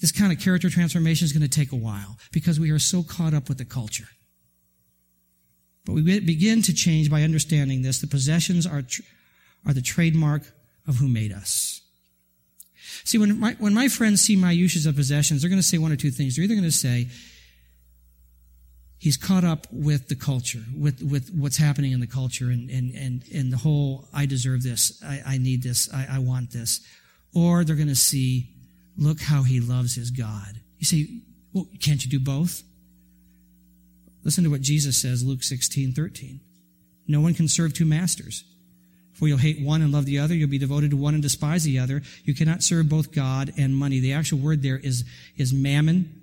this 0.00 0.12
kind 0.12 0.32
of 0.32 0.40
character 0.40 0.70
transformation 0.70 1.24
is 1.24 1.32
going 1.32 1.48
to 1.48 1.48
take 1.48 1.72
a 1.72 1.76
while 1.76 2.16
because 2.32 2.58
we 2.58 2.70
are 2.70 2.78
so 2.78 3.02
caught 3.02 3.34
up 3.34 3.48
with 3.48 3.58
the 3.58 3.64
culture. 3.64 4.08
But 5.84 5.94
we 5.94 6.20
begin 6.20 6.62
to 6.62 6.74
change 6.74 7.10
by 7.10 7.22
understanding 7.22 7.82
this. 7.82 8.00
The 8.00 8.06
possessions 8.06 8.66
are, 8.66 8.82
are 9.66 9.72
the 9.72 9.82
trademark 9.82 10.42
of 10.86 10.96
who 10.96 11.08
made 11.08 11.32
us. 11.32 11.80
See, 13.04 13.18
when 13.18 13.38
my, 13.38 13.56
when 13.58 13.74
my 13.74 13.88
friends 13.88 14.20
see 14.20 14.36
my 14.36 14.52
uses 14.52 14.86
of 14.86 14.96
possessions, 14.96 15.40
they're 15.40 15.50
going 15.50 15.60
to 15.60 15.66
say 15.66 15.78
one 15.78 15.92
or 15.92 15.96
two 15.96 16.10
things. 16.10 16.36
They're 16.36 16.44
either 16.44 16.54
going 16.54 16.64
to 16.64 16.72
say, 16.72 17.08
he's 18.98 19.16
caught 19.16 19.44
up 19.44 19.66
with 19.72 20.08
the 20.08 20.14
culture, 20.14 20.62
with, 20.76 21.02
with 21.02 21.30
what's 21.34 21.56
happening 21.56 21.92
in 21.92 22.00
the 22.00 22.06
culture 22.06 22.50
and, 22.50 22.70
and, 22.70 22.94
and, 22.94 23.24
and 23.34 23.52
the 23.52 23.56
whole, 23.56 24.08
I 24.12 24.26
deserve 24.26 24.62
this, 24.62 25.02
I, 25.02 25.22
I 25.26 25.38
need 25.38 25.62
this, 25.62 25.92
I, 25.92 26.06
I 26.12 26.18
want 26.18 26.50
this. 26.50 26.80
Or 27.34 27.64
they're 27.64 27.76
going 27.76 27.88
to 27.88 27.94
see, 27.94 28.50
look 28.96 29.20
how 29.20 29.42
he 29.42 29.60
loves 29.60 29.94
his 29.94 30.10
God. 30.10 30.60
You 30.78 30.86
say, 30.86 31.08
well, 31.52 31.66
can't 31.80 32.04
you 32.04 32.10
do 32.10 32.20
both? 32.20 32.62
Listen 34.22 34.44
to 34.44 34.50
what 34.50 34.60
Jesus 34.60 35.00
says, 35.00 35.24
Luke 35.24 35.42
16, 35.42 35.92
13. 35.92 36.40
No 37.08 37.20
one 37.20 37.34
can 37.34 37.48
serve 37.48 37.74
two 37.74 37.86
masters. 37.86 38.44
For 39.14 39.28
you'll 39.28 39.38
hate 39.38 39.60
one 39.60 39.82
and 39.82 39.92
love 39.92 40.06
the 40.06 40.18
other. 40.18 40.34
You'll 40.34 40.48
be 40.48 40.58
devoted 40.58 40.90
to 40.90 40.96
one 40.96 41.14
and 41.14 41.22
despise 41.22 41.64
the 41.64 41.78
other. 41.78 42.02
You 42.24 42.34
cannot 42.34 42.62
serve 42.62 42.88
both 42.88 43.12
God 43.12 43.52
and 43.58 43.76
money. 43.76 44.00
The 44.00 44.14
actual 44.14 44.38
word 44.38 44.62
there 44.62 44.78
is, 44.78 45.04
is 45.36 45.52
mammon, 45.52 46.22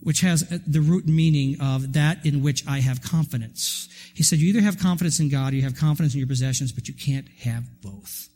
which 0.00 0.20
has 0.20 0.44
uh, 0.52 0.58
the 0.66 0.80
root 0.80 1.06
meaning 1.06 1.60
of 1.60 1.94
that 1.94 2.24
in 2.24 2.42
which 2.42 2.66
I 2.66 2.80
have 2.80 3.02
confidence. 3.02 3.88
He 4.14 4.22
said, 4.22 4.38
you 4.38 4.48
either 4.50 4.60
have 4.60 4.78
confidence 4.78 5.18
in 5.18 5.30
God 5.30 5.52
or 5.52 5.56
you 5.56 5.62
have 5.62 5.76
confidence 5.76 6.14
in 6.14 6.18
your 6.20 6.28
possessions, 6.28 6.70
but 6.70 6.86
you 6.86 6.94
can't 6.94 7.26
have 7.40 7.64
both. 7.80 8.28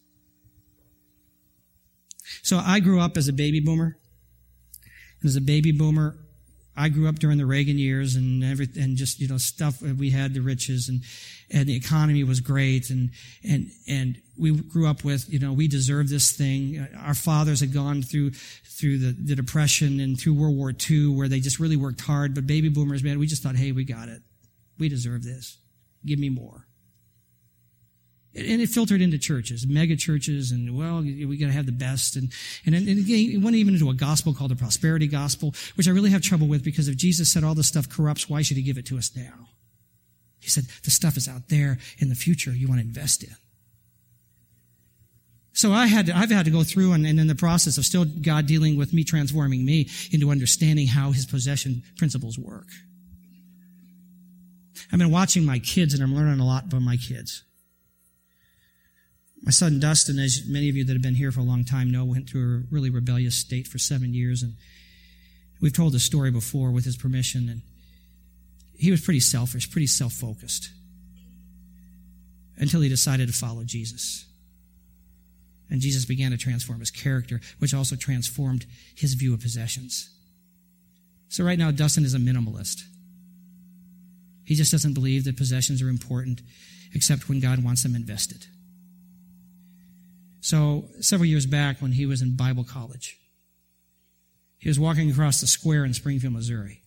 So 2.42 2.59
I 2.59 2.81
grew 2.81 3.00
up 3.00 3.16
as 3.16 3.29
a 3.29 3.33
baby 3.33 3.61
boomer. 3.61 3.96
As 5.24 5.37
a 5.37 5.40
baby 5.40 5.72
boomer, 5.72 6.16
I 6.76 6.88
grew 6.88 7.09
up 7.09 7.18
during 7.18 7.37
the 7.37 7.44
Reagan 7.44 7.79
years 7.79 8.16
and 8.16 8.42
everything, 8.42 8.83
and 8.83 8.96
just, 8.96 9.20
you 9.20 9.29
know, 9.29 9.37
stuff, 9.37 9.83
we 9.83 10.11
had 10.11 10.33
the 10.33 10.40
riches 10.40 10.88
and, 10.88 11.03
and 11.50 11.68
the 11.68 11.76
economy 11.76 12.24
was 12.24 12.40
great 12.40 12.88
and, 12.88 13.11
and, 13.44 13.70
and 13.87 14.16
we 14.38 14.53
grew 14.53 14.88
up 14.88 15.05
with, 15.05 15.29
you 15.29 15.38
know, 15.38 15.53
we 15.53 15.68
deserve 15.68 16.09
this 16.09 16.33
thing. 16.33 16.87
Our 17.05 17.14
fathers 17.14 17.61
had 17.61 17.74
gone 17.74 18.03
through, 18.03 18.31
through 18.31 18.98
the, 18.98 19.12
the 19.12 19.35
depression 19.35 20.00
and 20.00 20.18
through 20.18 20.35
World 20.35 20.57
War 20.57 20.72
II 20.72 21.09
where 21.09 21.29
they 21.29 21.40
just 21.40 21.59
really 21.59 21.76
worked 21.76 22.00
hard, 22.00 22.35
but 22.35 22.46
baby 22.46 22.70
boomers, 22.70 23.03
man, 23.05 23.18
we 23.18 23.26
just 23.26 23.42
thought, 23.42 23.57
hey, 23.57 23.72
we 23.72 23.85
got 23.85 24.09
it. 24.09 24.22
We 24.79 24.88
deserve 24.88 25.22
this. 25.22 25.59
Give 26.07 26.18
me 26.18 26.31
more. 26.31 26.66
And 28.33 28.62
it 28.62 28.69
filtered 28.69 29.01
into 29.01 29.19
churches, 29.19 29.66
mega 29.66 29.97
churches, 29.97 30.53
and 30.53 30.79
well, 30.79 31.01
we 31.01 31.37
got 31.37 31.47
to 31.47 31.53
have 31.53 31.66
the 31.66 31.73
best. 31.73 32.14
And, 32.14 32.33
and, 32.64 32.77
and 32.77 32.88
again, 32.88 33.31
it 33.33 33.43
went 33.43 33.57
even 33.57 33.75
into 33.75 33.90
a 33.90 33.95
gospel 33.95 34.35
called 34.35 34.53
the 34.53 34.57
prosperity 34.57 35.09
gospel, 35.09 35.53
which 35.75 35.88
I 35.88 35.90
really 35.90 36.11
have 36.11 36.23
trouble 36.23 36.47
with 36.47 36.62
because 36.62 36.87
if 36.87 36.97
Jesus 36.97 37.33
said 37.33 37.43
all 37.43 37.57
this 37.57 37.66
stuff 37.66 37.88
corrupts, 37.88 38.29
why 38.29 38.43
should 38.43 38.57
he 38.57 38.62
give 38.62 38.79
it 38.79 38.87
to 38.87 38.99
us 38.99 39.11
now? 39.16 39.49
He 40.38 40.49
said 40.49 40.64
the 40.85 40.93
stuff 40.93 41.16
is 41.16 41.29
out 41.29 41.49
there 41.49 41.79
in 41.99 42.09
the 42.09 42.14
future 42.14 42.53
you 42.53 42.69
want 42.69 42.81
to 42.81 42.87
invest 42.87 43.25
in. 43.25 43.35
So 45.53 45.73
I 45.73 45.87
had 45.87 46.07
to, 46.07 46.16
I've 46.16 46.31
had 46.31 46.45
to 46.45 46.51
go 46.51 46.62
through 46.62 46.93
and, 46.93 47.05
and 47.05 47.19
in 47.19 47.27
the 47.27 47.35
process 47.35 47.77
of 47.77 47.85
still 47.85 48.05
God 48.05 48.47
dealing 48.47 48.79
with 48.79 48.93
me, 48.93 49.03
transforming 49.03 49.64
me 49.64 49.88
into 50.12 50.31
understanding 50.31 50.87
how 50.87 51.11
his 51.11 51.27
possession 51.27 51.83
principles 51.99 52.38
work. 52.38 52.69
I've 54.93 54.99
been 54.99 55.11
watching 55.11 55.45
my 55.45 55.59
kids 55.59 55.95
and 55.95 56.03
I'm 56.03 56.14
learning 56.14 56.40
a 56.40 56.47
lot 56.47 56.71
from 56.71 56.85
my 56.85 56.97
kids. 56.97 57.45
My 59.42 59.50
son 59.50 59.81
Dustin, 59.81 60.18
as 60.18 60.42
many 60.46 60.68
of 60.68 60.76
you 60.76 60.85
that 60.85 60.92
have 60.92 61.03
been 61.03 61.14
here 61.14 61.33
for 61.33 61.40
a 61.40 61.44
long 61.44 61.64
time 61.64 61.90
know, 61.90 62.05
went 62.05 62.29
through 62.29 62.59
a 62.59 62.62
really 62.70 62.90
rebellious 62.90 63.37
state 63.37 63.66
for 63.66 63.79
seven 63.79 64.12
years. 64.12 64.42
And 64.42 64.55
we've 65.61 65.72
told 65.72 65.94
this 65.94 66.05
story 66.05 66.31
before 66.31 66.70
with 66.70 66.85
his 66.85 66.96
permission. 66.96 67.48
And 67.48 67.62
he 68.76 68.90
was 68.90 69.00
pretty 69.00 69.20
selfish, 69.20 69.70
pretty 69.70 69.87
self 69.87 70.12
focused 70.12 70.70
until 72.59 72.83
he 72.83 72.88
decided 72.90 73.29
to 73.29 73.35
follow 73.35 73.64
Jesus. 73.64 74.26
And 75.70 75.81
Jesus 75.81 76.05
began 76.05 76.33
to 76.33 76.37
transform 76.37 76.81
his 76.81 76.90
character, 76.90 77.40
which 77.59 77.72
also 77.72 77.96
transformed 77.96 78.66
his 78.94 79.14
view 79.14 79.33
of 79.33 79.40
possessions. 79.40 80.11
So 81.29 81.44
right 81.44 81.59
now, 81.59 81.70
Dustin 81.70 82.05
is 82.05 82.12
a 82.12 82.18
minimalist. 82.18 82.83
He 84.44 84.57
just 84.57 84.72
doesn't 84.72 84.94
believe 84.94 85.24
that 85.24 85.37
possessions 85.37 85.81
are 85.81 85.88
important 85.88 86.42
except 86.92 87.29
when 87.29 87.40
God 87.40 87.62
wants 87.62 87.85
them 87.85 87.94
invested. 87.94 88.46
So, 90.40 90.87
several 91.00 91.26
years 91.26 91.46
back 91.46 91.83
when 91.83 91.92
he 91.92 92.07
was 92.07 92.22
in 92.22 92.37
Bible 92.37 92.64
college, 92.64 93.18
he 94.59 94.68
was 94.68 94.79
walking 94.79 95.11
across 95.11 95.40
the 95.40 95.46
square 95.46 95.85
in 95.85 95.94
Springfield, 95.94 96.33
Missouri. 96.33 96.81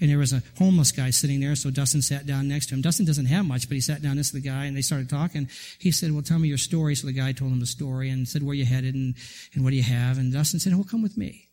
And 0.00 0.08
there 0.08 0.18
was 0.18 0.32
a 0.32 0.42
homeless 0.58 0.92
guy 0.92 1.10
sitting 1.10 1.40
there, 1.40 1.54
so 1.54 1.70
Dustin 1.70 2.00
sat 2.00 2.24
down 2.24 2.48
next 2.48 2.66
to 2.66 2.74
him. 2.74 2.80
Dustin 2.80 3.04
doesn't 3.04 3.26
have 3.26 3.44
much, 3.44 3.68
but 3.68 3.74
he 3.74 3.82
sat 3.82 4.00
down 4.00 4.16
next 4.16 4.30
to 4.30 4.36
the 4.36 4.48
guy 4.48 4.64
and 4.64 4.74
they 4.74 4.80
started 4.80 5.10
talking. 5.10 5.48
He 5.78 5.92
said, 5.92 6.12
Well, 6.12 6.22
tell 6.22 6.38
me 6.38 6.48
your 6.48 6.58
story. 6.58 6.94
So 6.94 7.06
the 7.06 7.12
guy 7.12 7.32
told 7.32 7.52
him 7.52 7.60
the 7.60 7.66
story 7.66 8.08
and 8.08 8.26
said, 8.26 8.42
Where 8.42 8.54
you 8.54 8.64
headed 8.64 8.94
and, 8.94 9.14
and 9.52 9.62
what 9.62 9.70
do 9.70 9.76
you 9.76 9.82
have? 9.82 10.16
And 10.16 10.32
Dustin 10.32 10.58
said, 10.58 10.74
Well, 10.74 10.86
come 10.90 11.02
with 11.02 11.18
me. 11.18 11.48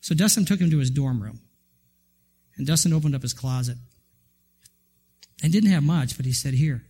So 0.00 0.14
Dustin 0.14 0.46
took 0.46 0.60
him 0.60 0.70
to 0.70 0.78
his 0.78 0.90
dorm 0.90 1.22
room. 1.22 1.40
And 2.56 2.66
Dustin 2.66 2.94
opened 2.94 3.14
up 3.14 3.22
his 3.22 3.34
closet. 3.34 3.76
And 5.42 5.52
didn't 5.52 5.70
have 5.70 5.82
much, 5.82 6.16
but 6.16 6.24
he 6.24 6.32
said, 6.32 6.54
Here, 6.54 6.82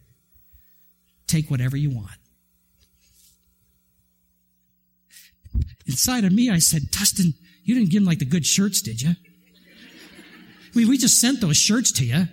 take 1.26 1.50
whatever 1.50 1.76
you 1.76 1.90
want. 1.90 2.18
Inside 5.86 6.24
of 6.24 6.32
me, 6.32 6.50
I 6.50 6.58
said, 6.58 6.90
Dustin, 6.90 7.34
you 7.64 7.74
didn't 7.74 7.90
give 7.90 8.02
him 8.02 8.06
like 8.06 8.18
the 8.18 8.24
good 8.24 8.46
shirts, 8.46 8.80
did 8.80 9.02
you? 9.02 9.14
Mean, 10.74 10.88
we 10.88 10.98
just 10.98 11.20
sent 11.20 11.40
those 11.40 11.56
shirts 11.56 11.90
to 11.92 12.04
you. 12.04 12.28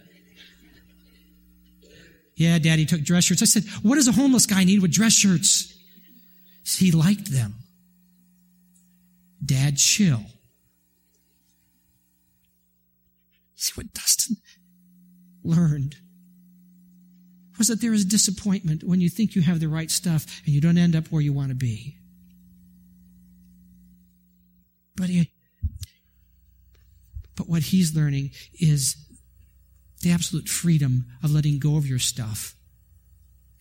Yeah, 2.36 2.60
daddy 2.60 2.86
took 2.86 3.02
dress 3.02 3.24
shirts. 3.24 3.42
I 3.42 3.46
said, 3.46 3.64
what 3.84 3.96
does 3.96 4.08
a 4.08 4.12
homeless 4.12 4.46
guy 4.46 4.64
need 4.66 4.82
with 4.82 4.92
dress 4.92 5.14
shirts? 5.14 5.74
He 6.66 6.92
liked 6.92 7.32
them. 7.32 7.56
Dad, 9.44 9.78
chill. 9.78 10.24
See 13.56 13.74
what 13.76 13.94
Dustin 13.94 14.38
learned 15.44 15.96
was 17.58 17.68
that 17.68 17.82
there 17.82 17.94
is 17.94 18.04
disappointment 18.04 18.84
when 18.84 19.00
you 19.00 19.10
think 19.10 19.36
you 19.36 19.42
have 19.42 19.60
the 19.60 19.68
right 19.68 19.92
stuff 19.92 20.42
and 20.46 20.54
you 20.54 20.60
don't 20.60 20.78
end 20.78 20.96
up 20.96 21.08
where 21.08 21.22
you 21.22 21.32
want 21.32 21.50
to 21.50 21.56
be. 21.56 21.98
But 24.96 25.10
but 27.36 27.50
what 27.50 27.64
he's 27.64 27.96
learning 27.96 28.32
is 28.54 28.96
the 30.02 30.12
absolute 30.12 30.48
freedom 30.48 31.06
of 31.24 31.32
letting 31.32 31.60
go 31.60 31.78
of 31.78 31.88
your 31.88 32.00
stuff 32.00 32.56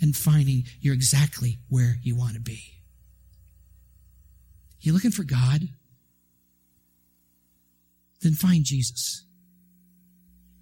and 0.01 0.17
finding 0.17 0.65
you're 0.81 0.95
exactly 0.95 1.59
where 1.69 1.97
you 2.03 2.17
want 2.17 2.35
to 2.35 2.41
be. 2.41 2.61
You're 4.81 4.95
looking 4.95 5.13
for 5.13 5.23
God? 5.23 5.69
Then 8.21 8.33
find 8.33 8.65
Jesus. 8.65 9.25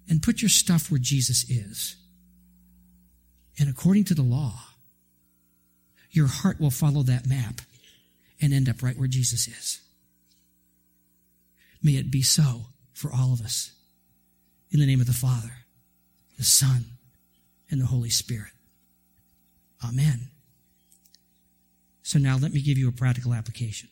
And 0.07 0.21
put 0.21 0.41
your 0.41 0.49
stuff 0.49 0.91
where 0.91 0.99
Jesus 0.99 1.49
is. 1.49 1.95
And 3.57 3.69
according 3.69 4.05
to 4.05 4.13
the 4.13 4.21
law, 4.21 4.53
your 6.11 6.27
heart 6.27 6.59
will 6.59 6.71
follow 6.71 7.03
that 7.03 7.27
map 7.27 7.61
and 8.39 8.53
end 8.53 8.69
up 8.69 8.83
right 8.83 8.97
where 8.97 9.07
Jesus 9.07 9.47
is. 9.47 9.81
May 11.83 11.93
it 11.93 12.11
be 12.11 12.21
so 12.21 12.67
for 12.93 13.11
all 13.11 13.33
of 13.33 13.41
us. 13.41 13.71
In 14.71 14.79
the 14.79 14.85
name 14.85 15.01
of 15.01 15.07
the 15.07 15.13
Father, 15.13 15.51
the 16.37 16.43
Son, 16.43 16.85
and 17.69 17.81
the 17.81 17.85
Holy 17.85 18.09
Spirit. 18.09 18.51
Amen. 19.83 20.29
So 22.03 22.19
now 22.19 22.37
let 22.37 22.53
me 22.53 22.61
give 22.61 22.77
you 22.77 22.87
a 22.89 22.91
practical 22.91 23.33
application. 23.33 23.89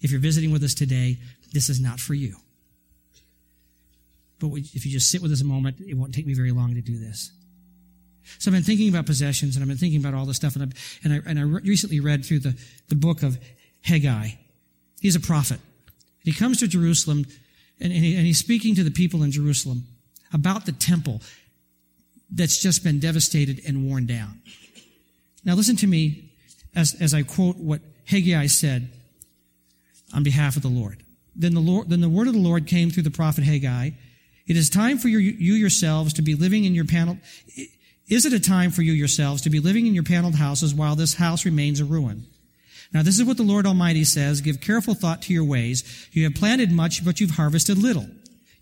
If 0.00 0.10
you're 0.10 0.20
visiting 0.20 0.52
with 0.52 0.62
us 0.62 0.74
today, 0.74 1.18
this 1.52 1.68
is 1.68 1.80
not 1.80 1.98
for 2.00 2.14
you. 2.14 2.36
But 4.38 4.48
if 4.54 4.86
you 4.86 4.92
just 4.92 5.10
sit 5.10 5.22
with 5.22 5.32
us 5.32 5.40
a 5.40 5.44
moment, 5.44 5.80
it 5.80 5.94
won't 5.94 6.14
take 6.14 6.26
me 6.26 6.34
very 6.34 6.52
long 6.52 6.74
to 6.74 6.80
do 6.80 6.98
this. 6.98 7.32
So 8.38 8.50
I've 8.50 8.54
been 8.54 8.62
thinking 8.62 8.88
about 8.88 9.06
possessions 9.06 9.56
and 9.56 9.62
I've 9.62 9.68
been 9.68 9.78
thinking 9.78 10.00
about 10.00 10.14
all 10.14 10.26
this 10.26 10.36
stuff 10.36 10.54
and, 10.54 10.64
i 10.64 10.76
and 11.02 11.12
I, 11.14 11.30
and 11.30 11.38
I 11.38 11.42
recently 11.42 11.98
read 11.98 12.24
through 12.24 12.40
the, 12.40 12.56
the 12.88 12.94
book 12.94 13.22
of 13.22 13.38
Haggai. 13.82 14.30
He's 15.00 15.16
a 15.16 15.20
prophet. 15.20 15.60
He 16.28 16.34
comes 16.34 16.58
to 16.58 16.68
Jerusalem 16.68 17.24
and, 17.80 17.90
and, 17.90 18.04
he, 18.04 18.14
and 18.14 18.26
he's 18.26 18.36
speaking 18.36 18.74
to 18.74 18.84
the 18.84 18.90
people 18.90 19.22
in 19.22 19.30
Jerusalem 19.30 19.84
about 20.30 20.66
the 20.66 20.72
temple 20.72 21.22
that's 22.30 22.60
just 22.60 22.84
been 22.84 23.00
devastated 23.00 23.62
and 23.66 23.88
worn 23.88 24.04
down. 24.04 24.42
Now 25.42 25.54
listen 25.54 25.76
to 25.76 25.86
me 25.86 26.30
as, 26.76 26.94
as 27.00 27.14
I 27.14 27.22
quote 27.22 27.56
what 27.56 27.80
Haggai 28.04 28.44
said 28.48 28.90
on 30.12 30.22
behalf 30.22 30.56
of 30.56 30.60
the 30.60 30.68
Lord. 30.68 31.02
Then 31.34 31.54
the 31.54 31.60
Lord, 31.60 31.88
then 31.88 32.02
the 32.02 32.10
word 32.10 32.26
of 32.26 32.34
the 32.34 32.40
Lord 32.40 32.66
came 32.66 32.90
through 32.90 33.04
the 33.04 33.10
prophet 33.10 33.44
Haggai. 33.44 33.92
It 34.46 34.56
is 34.58 34.68
time 34.68 34.98
for 34.98 35.08
you, 35.08 35.20
you 35.20 35.54
yourselves 35.54 36.12
to 36.12 36.22
be 36.22 36.34
living 36.34 36.66
in 36.66 36.74
your 36.74 36.84
panel. 36.84 37.16
Is 38.06 38.26
it 38.26 38.34
a 38.34 38.40
time 38.40 38.70
for 38.70 38.82
you 38.82 38.92
yourselves 38.92 39.40
to 39.42 39.50
be 39.50 39.60
living 39.60 39.86
in 39.86 39.94
your 39.94 40.04
paneled 40.04 40.34
houses 40.34 40.74
while 40.74 40.94
this 40.94 41.14
house 41.14 41.46
remains 41.46 41.80
a 41.80 41.86
ruin? 41.86 42.26
Now 42.92 43.02
this 43.02 43.18
is 43.18 43.24
what 43.24 43.36
the 43.36 43.42
Lord 43.42 43.66
Almighty 43.66 44.04
says. 44.04 44.40
Give 44.40 44.60
careful 44.60 44.94
thought 44.94 45.22
to 45.22 45.32
your 45.32 45.44
ways. 45.44 46.08
You 46.12 46.24
have 46.24 46.34
planted 46.34 46.72
much, 46.72 47.04
but 47.04 47.20
you've 47.20 47.32
harvested 47.32 47.78
little. 47.78 48.06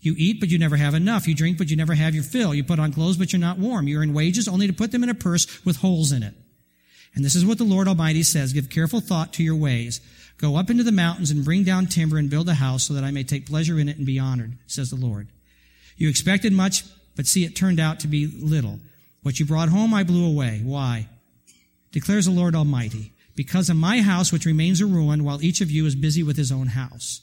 You 0.01 0.15
eat, 0.17 0.39
but 0.39 0.49
you 0.49 0.59
never 0.59 0.77
have 0.77 0.93
enough. 0.93 1.27
You 1.27 1.35
drink, 1.35 1.57
but 1.57 1.69
you 1.69 1.75
never 1.75 1.93
have 1.93 2.13
your 2.13 2.23
fill. 2.23 2.53
You 2.53 2.63
put 2.63 2.79
on 2.79 2.93
clothes, 2.93 3.17
but 3.17 3.33
you're 3.33 3.39
not 3.39 3.57
warm. 3.57 3.87
You 3.87 3.99
earn 3.99 4.13
wages 4.13 4.47
only 4.47 4.67
to 4.67 4.73
put 4.73 4.91
them 4.91 5.03
in 5.03 5.09
a 5.09 5.15
purse 5.15 5.65
with 5.65 5.77
holes 5.77 6.11
in 6.11 6.23
it. 6.23 6.33
And 7.15 7.25
this 7.25 7.35
is 7.35 7.45
what 7.45 7.57
the 7.57 7.63
Lord 7.63 7.87
Almighty 7.87 8.21
says. 8.23 8.53
Give 8.53 8.69
careful 8.69 8.99
thought 8.99 9.33
to 9.33 9.43
your 9.43 9.55
ways. 9.55 10.01
Go 10.37 10.55
up 10.55 10.69
into 10.69 10.83
the 10.83 10.91
mountains 10.91 11.31
and 11.31 11.43
bring 11.43 11.63
down 11.63 11.87
timber 11.87 12.17
and 12.17 12.29
build 12.29 12.47
a 12.47 12.53
house 12.53 12.83
so 12.83 12.93
that 12.93 13.03
I 13.03 13.11
may 13.11 13.23
take 13.23 13.47
pleasure 13.47 13.79
in 13.79 13.89
it 13.89 13.97
and 13.97 14.05
be 14.05 14.19
honored, 14.19 14.53
says 14.67 14.91
the 14.91 14.95
Lord. 14.95 15.27
You 15.97 16.09
expected 16.09 16.53
much, 16.53 16.83
but 17.15 17.25
see, 17.25 17.43
it 17.43 17.55
turned 17.55 17.79
out 17.79 18.01
to 18.01 18.07
be 18.07 18.27
little. 18.27 18.79
What 19.23 19.39
you 19.39 19.47
brought 19.47 19.69
home, 19.69 19.95
I 19.95 20.03
blew 20.03 20.27
away. 20.27 20.61
Why? 20.63 21.07
Declares 21.91 22.25
the 22.25 22.31
Lord 22.31 22.55
Almighty. 22.55 23.13
Because 23.37 23.69
of 23.69 23.77
my 23.77 24.01
house, 24.01 24.33
which 24.33 24.47
remains 24.47 24.81
a 24.81 24.87
ruin, 24.87 25.23
while 25.23 25.43
each 25.43 25.61
of 25.61 25.69
you 25.69 25.85
is 25.85 25.93
busy 25.95 26.23
with 26.23 26.37
his 26.37 26.51
own 26.51 26.67
house. 26.69 27.21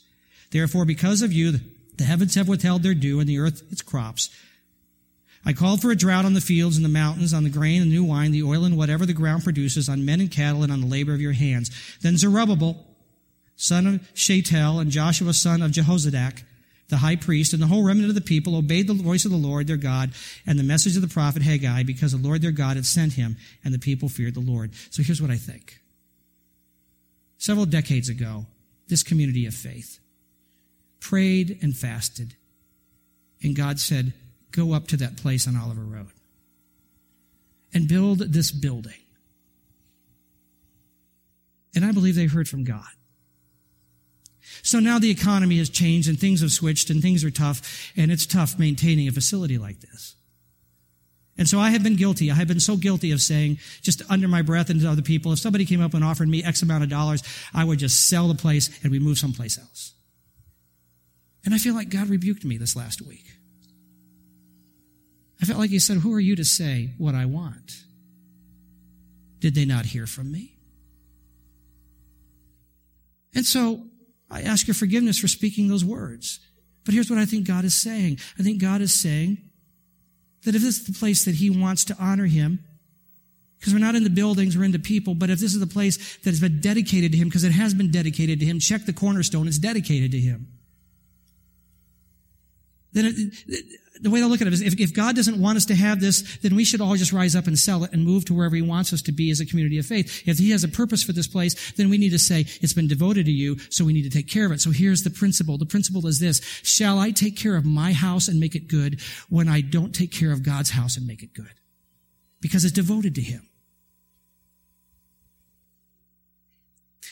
Therefore, 0.53 0.85
because 0.85 1.23
of 1.23 1.33
you, 1.33 1.59
the 1.97 2.05
heavens 2.05 2.37
have 2.37 2.49
withheld 2.49 2.85
their 2.85 2.95
dew 2.95 3.19
and 3.19 3.29
the 3.29 3.41
earth 3.41 3.65
its 3.73 3.83
crops. 3.83 4.31
I 5.45 5.53
called 5.53 5.83
for 5.83 5.91
a 5.91 5.97
drought 5.97 6.25
on 6.25 6.35
the 6.35 6.41
fields 6.41 6.77
and 6.77 6.85
the 6.85 6.89
mountains, 6.89 7.35
on 7.35 7.43
the 7.43 7.51
grain 7.51 7.83
and 7.83 7.91
new 7.91 8.05
wine, 8.05 8.31
the 8.31 8.45
oil 8.45 8.65
and 8.65 8.79
whatever 8.79 9.05
the 9.05 9.13
ground 9.13 9.43
produces, 9.43 9.89
on 9.89 10.05
men 10.05 10.21
and 10.21 10.31
cattle 10.31 10.63
and 10.63 10.73
on 10.73 10.81
the 10.81 10.87
labor 10.87 11.13
of 11.13 11.21
your 11.21 11.33
hands. 11.33 11.73
Then 12.01 12.17
Zerubbabel, 12.17 12.83
son 13.57 13.87
of 13.89 14.09
Shealtiel, 14.15 14.79
and 14.79 14.93
Joshua, 14.93 15.35
son 15.35 15.63
of 15.63 15.73
Jehozadak, 15.73 16.45
the 16.91 16.99
high 16.99 17.17
priest, 17.17 17.53
and 17.53 17.61
the 17.61 17.67
whole 17.67 17.85
remnant 17.85 18.11
of 18.11 18.15
the 18.15 18.21
people 18.21 18.55
obeyed 18.55 18.87
the 18.87 18.95
voice 18.95 19.25
of 19.25 19.33
the 19.33 19.37
Lord 19.37 19.67
their 19.67 19.77
God 19.77 20.13
and 20.47 20.61
the 20.61 20.63
message 20.63 20.95
of 20.95 21.03
the 21.03 21.09
prophet 21.09 21.43
Haggai 21.43 21.83
because 21.83 22.13
the 22.13 22.19
Lord 22.29 22.41
their 22.41 22.53
God 22.53 22.77
had 22.77 22.87
sent 22.87 23.15
him, 23.15 23.37
and 23.65 23.75
the 23.75 23.81
people 23.81 24.09
feared 24.09 24.35
the 24.35 24.41
Lord. 24.41 24.71
So 24.91 25.03
here's 25.03 25.21
what 25.21 25.33
I 25.33 25.37
think. 25.37 25.81
Several 27.45 27.67
decades 27.67 28.09
ago, 28.09 28.47
this 28.89 29.03
community 29.03 29.45
of 29.45 29.53
faith 29.53 29.99
prayed 30.99 31.59
and 31.61 31.77
fasted, 31.77 32.37
and 33.43 33.55
God 33.55 33.79
said, 33.79 34.15
Go 34.51 34.73
up 34.73 34.87
to 34.87 34.97
that 34.97 35.19
place 35.19 35.47
on 35.47 35.55
Oliver 35.55 35.83
Road 35.83 36.15
and 37.75 37.87
build 37.87 38.21
this 38.21 38.51
building. 38.51 39.03
And 41.75 41.85
I 41.85 41.93
believe 41.93 42.15
they 42.15 42.25
heard 42.25 42.49
from 42.49 42.65
God. 42.65 42.89
So 44.63 44.81
now 44.81 44.99
the 44.99 45.11
economy 45.11 45.59
has 45.59 45.69
changed 45.69 46.09
and 46.09 46.19
things 46.19 46.41
have 46.41 46.51
switched 46.51 46.89
and 46.89 47.03
things 47.03 47.25
are 47.25 47.31
tough 47.31 47.93
and 47.95 48.11
it's 48.11 48.25
tough 48.25 48.59
maintaining 48.59 49.07
a 49.07 49.13
facility 49.13 49.59
like 49.59 49.81
this. 49.81 50.17
And 51.37 51.49
so 51.49 51.59
I 51.59 51.71
have 51.71 51.83
been 51.83 51.97
guilty. 51.97 52.31
I 52.31 52.35
have 52.35 52.47
been 52.47 52.61
so 52.61 52.77
guilty 52.77 53.11
of 53.11 53.21
saying, 53.21 53.59
just 53.83 54.03
under 54.09 54.29
my 54.29 54.43
breath 54.43 54.71
and 54.71 54.81
to 54.81 54.89
other 54.89 55.03
people, 55.03 55.33
if 55.33 55.41
somebody 55.41 55.65
came 55.65 55.81
up 55.81 55.95
and 55.95 56.05
offered 56.05 56.29
me 56.29 56.45
X 56.45 56.63
amount 56.63 56.85
of 56.85 56.91
dollars, 56.91 57.23
I 57.53 57.65
would 57.65 57.81
just 57.81 58.09
sell 58.09 58.29
the 58.29 58.35
place 58.35 58.71
and 58.83 58.93
we 58.93 59.01
move 59.01 59.19
someplace 59.19 59.59
else. 59.59 59.95
And 61.45 61.53
I 61.53 61.59
feel 61.59 61.75
like 61.75 61.91
God 61.91 62.09
rebuked 62.09 62.45
me 62.45 62.57
this 62.57 62.77
last 62.77 63.03
week. 63.03 63.25
I 65.43 65.45
felt 65.45 65.59
like 65.59 65.71
He 65.71 65.79
said, 65.79 65.99
Who 65.99 66.15
are 66.15 66.21
you 66.21 66.37
to 66.37 66.45
say 66.45 66.91
what 66.99 67.15
I 67.15 67.27
want? 67.27 67.73
Did 69.41 69.55
they 69.55 69.65
not 69.65 69.87
hear 69.87 70.07
from 70.07 70.31
me? 70.31 70.57
And 73.35 73.45
so 73.45 73.83
I 74.31 74.43
ask 74.43 74.67
your 74.67 74.75
forgiveness 74.75 75.19
for 75.19 75.29
speaking 75.29 75.69
those 75.69 75.85
words. 75.85 76.41
But 76.85 76.95
here's 76.95 77.11
what 77.11 77.19
I 77.19 77.25
think 77.25 77.47
God 77.47 77.65
is 77.65 77.75
saying. 77.75 78.19
I 78.39 78.43
think 78.43 78.61
God 78.61 78.81
is 78.81 78.95
saying 78.95 79.39
that 80.45 80.55
if 80.55 80.63
this 80.63 80.79
is 80.79 80.87
the 80.87 80.93
place 80.93 81.25
that 81.25 81.37
He 81.37 81.51
wants 81.51 81.85
to 81.87 81.97
honor 81.99 82.27
Him, 82.27 82.65
because 83.59 83.73
we're 83.73 83.81
not 83.81 83.95
in 83.95 84.05
the 84.05 84.11
buildings, 84.11 84.57
we're 84.57 84.65
in 84.65 84.73
the 84.73 84.79
people, 84.79 85.15
but 85.15 85.31
if 85.31 85.39
this 85.39 85.55
is 85.55 85.61
the 85.61 85.67
place 85.67 86.17
that 86.19 86.31
has 86.31 86.41
been 86.41 86.61
dedicated 86.61 87.13
to 87.13 87.19
Him, 87.19 87.29
because 87.29 87.45
it 87.45 87.53
has 87.53 87.75
been 87.75 87.91
dedicated 87.91 88.41
to 88.41 88.47
Him, 88.47 88.59
check 88.59 88.85
the 88.85 88.93
cornerstone, 88.93 89.49
it's 89.49 89.59
dedicated 89.59 90.13
to 90.13 90.19
Him. 90.19 90.49
Then 92.95 93.07
it, 93.07 93.65
the 94.01 94.11
way 94.11 94.23
I 94.23 94.27
look 94.27 94.41
at 94.41 94.47
it 94.47 94.53
is 94.53 94.61
if, 94.61 94.79
if 94.81 94.95
God 94.95 95.17
doesn't 95.17 95.41
want 95.41 95.57
us 95.57 95.67
to 95.67 95.75
have 95.75 96.01
this, 96.01 96.39
then 96.39 96.55
we 96.55 96.65
should 96.65 96.81
all 96.81 96.95
just 96.95 97.13
rise 97.13 97.37
up 97.37 97.47
and 97.47 97.59
sell 97.59 97.85
it 97.85 97.93
and 97.93 98.05
move 98.05 98.25
to 98.27 98.35
wherever 98.35 98.57
He 98.57 98.63
wants 98.63 98.93
us 98.93 99.03
to 99.03 99.13
be 99.13 99.31
as 99.31 99.41
a 99.41 99.47
community 99.47 99.79
of 99.79 99.87
faith. 99.87 100.27
If 100.27 100.39
He 100.39 100.51
has 100.51 100.65
a 100.65 100.69
purpose 100.69 101.03
for 101.03 101.13
this 101.13 101.27
place, 101.27 101.73
then 101.73 101.91
we 101.91 101.99
need 101.99 102.11
to 102.11 102.19
say, 102.19 102.47
it's 102.61 102.73
been 102.73 102.89
devoted 102.89 103.27
to 103.27 103.33
you, 103.33 103.59
so 103.71 103.85
we 103.85 103.93
need 103.93 104.03
to 104.03 104.11
take 104.11 104.29
care 104.29 104.47
of 104.47 104.53
it. 104.53 104.61
So 104.61 104.71
here's 104.71 105.03
the 105.03 105.11
principle. 105.11 105.59
The 105.59 105.67
principle 105.67 106.07
is 106.07 106.21
this. 106.21 106.41
Shall 106.63 106.99
I 106.99 107.11
take 107.11 107.37
care 107.37 107.57
of 107.57 107.65
my 107.65 107.93
house 107.93 108.29
and 108.29 108.41
make 108.41 108.55
it 108.55 108.69
good 108.69 109.01
when 109.29 109.49
I 109.49 109.61
don't 109.61 109.95
take 109.95 110.13
care 110.13 110.33
of 110.33 110.43
God's 110.43 110.71
house 110.71 110.97
and 110.97 111.07
make 111.07 111.23
it 111.23 111.35
good? 111.35 111.55
Because 112.41 112.65
it's 112.65 112.75
devoted 112.75 113.15
to 113.15 113.23
Him. 113.23 113.49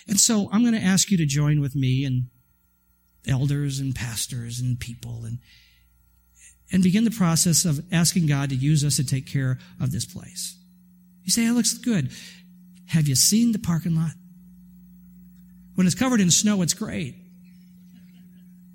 And 0.09 0.19
so 0.19 0.49
I'm 0.53 0.63
going 0.63 0.75
to 0.75 0.81
ask 0.81 1.11
you 1.11 1.17
to 1.19 1.27
join 1.27 1.61
with 1.61 1.77
me 1.77 2.05
and 2.05 2.25
elders 3.27 3.79
and 3.79 3.95
pastors 3.95 4.59
and 4.59 4.81
people 4.81 5.25
and 5.25 5.39
and 6.73 6.83
begin 6.83 7.05
the 7.05 7.11
process 7.11 7.65
of 7.65 7.85
asking 7.93 8.27
God 8.27 8.49
to 8.49 8.57
use 8.57 8.85
us 8.85 8.97
to 8.97 9.05
take 9.05 9.27
care 9.27 9.59
of 9.81 9.93
this 9.93 10.07
place. 10.07 10.57
You 11.23 11.31
say, 11.31 11.47
it 11.47 11.53
looks 11.53 11.75
good. 11.75 12.11
Have 12.87 13.07
you 13.07 13.15
seen 13.15 13.53
the 13.53 13.59
parking 13.59 13.95
lot? 13.95 14.13
When 15.75 15.87
it's 15.87 15.95
covered 15.95 16.21
in 16.21 16.31
snow, 16.31 16.63
it's 16.63 16.75
great. 16.75 17.15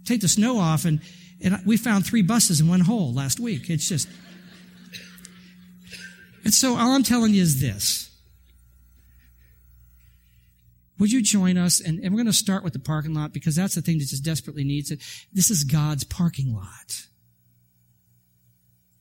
Take 0.06 0.22
the 0.22 0.28
snow 0.28 0.58
off, 0.58 0.86
and, 0.86 1.02
and 1.44 1.60
we 1.66 1.76
found 1.76 2.06
three 2.06 2.22
buses 2.22 2.62
in 2.62 2.68
one 2.68 2.80
hole 2.80 3.14
last 3.14 3.40
week. 3.40 3.70
It's 3.70 3.90
just. 3.90 4.08
And 6.44 6.54
so 6.54 6.78
all 6.78 6.94
I'm 6.94 7.04
telling 7.04 7.34
you 7.34 7.42
is 7.42 7.60
this. 7.60 8.10
Would 11.00 11.12
you 11.12 11.22
join 11.22 11.58
us? 11.58 11.80
And, 11.80 12.00
and 12.00 12.12
we're 12.12 12.18
going 12.18 12.28
to 12.28 12.34
start 12.34 12.64
with 12.64 12.74
the 12.74 12.80
parking 12.80 13.14
lot 13.14 13.34
because 13.34 13.56
that's 13.56 13.76
the 13.76 13.82
thing 13.82 14.00
that 14.00 14.08
just 14.08 14.24
desperately 14.24 14.64
needs 14.64 14.90
it. 14.90 15.00
This 15.32 15.52
is 15.52 15.64
God's 15.64 16.04
parking 16.04 16.56
lot. 16.56 17.08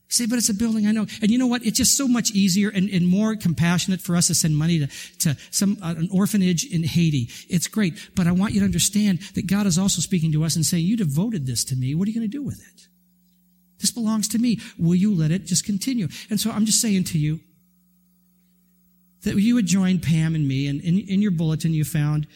Say, 0.09 0.25
but 0.25 0.37
it's 0.37 0.47
a 0.47 0.53
building, 0.53 0.87
I 0.87 0.91
know. 0.91 1.05
And 1.21 1.29
you 1.29 1.37
know 1.37 1.47
what? 1.47 1.65
It's 1.65 1.77
just 1.77 1.97
so 1.97 2.07
much 2.07 2.31
easier 2.31 2.69
and, 2.69 2.89
and 2.89 3.05
more 3.07 3.35
compassionate 3.35 3.99
for 3.99 4.15
us 4.15 4.27
to 4.27 4.35
send 4.35 4.55
money 4.55 4.79
to, 4.79 4.87
to 5.19 5.37
some, 5.51 5.77
uh, 5.83 5.95
an 5.97 6.07
orphanage 6.13 6.65
in 6.65 6.83
Haiti. 6.83 7.29
It's 7.49 7.67
great. 7.67 8.11
But 8.15 8.25
I 8.25 8.31
want 8.31 8.53
you 8.53 8.61
to 8.61 8.65
understand 8.65 9.19
that 9.35 9.47
God 9.47 9.65
is 9.65 9.77
also 9.77 10.01
speaking 10.01 10.31
to 10.31 10.45
us 10.45 10.55
and 10.55 10.65
saying, 10.65 10.85
you 10.85 10.95
devoted 10.95 11.45
this 11.45 11.65
to 11.65 11.75
me. 11.75 11.93
What 11.93 12.07
are 12.07 12.11
you 12.11 12.19
going 12.19 12.29
to 12.29 12.37
do 12.37 12.43
with 12.43 12.59
it? 12.59 12.87
This 13.79 13.91
belongs 13.91 14.29
to 14.29 14.39
me. 14.39 14.59
Will 14.79 14.95
you 14.95 15.13
let 15.13 15.31
it 15.31 15.45
just 15.45 15.65
continue? 15.65 16.07
And 16.29 16.39
so 16.39 16.51
I'm 16.51 16.65
just 16.65 16.81
saying 16.81 17.03
to 17.05 17.19
you 17.19 17.41
that 19.23 19.35
you 19.35 19.55
would 19.55 19.67
join 19.67 19.99
Pam 19.99 20.35
and 20.35 20.47
me 20.47 20.67
and 20.67 20.79
in, 20.81 20.99
in 20.99 21.21
your 21.21 21.31
bulletin 21.31 21.73
you 21.73 21.83
found 21.83 22.27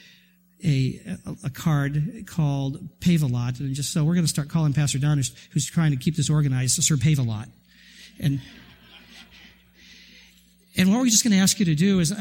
a, 0.63 0.99
a, 1.43 1.49
card 1.49 2.25
called 2.27 2.77
Pave 2.99 3.23
a 3.23 3.25
Lot. 3.25 3.59
And 3.59 3.73
just 3.73 3.91
so 3.93 4.03
we're 4.03 4.13
going 4.13 4.25
to 4.25 4.29
start 4.29 4.49
calling 4.49 4.73
Pastor 4.73 4.99
Don, 4.99 5.17
who's, 5.17 5.31
who's 5.51 5.65
trying 5.65 5.89
to 5.89 5.97
keep 5.97 6.15
this 6.15 6.29
organized, 6.29 6.83
Sir 6.83 6.97
Pave 6.97 7.17
a 7.17 7.23
Lot. 7.23 7.47
And, 8.19 8.41
and 10.77 10.91
what 10.91 10.99
we're 10.99 11.09
just 11.09 11.23
going 11.23 11.33
to 11.33 11.39
ask 11.39 11.59
you 11.59 11.65
to 11.65 11.75
do 11.75 11.99
is, 11.99 12.13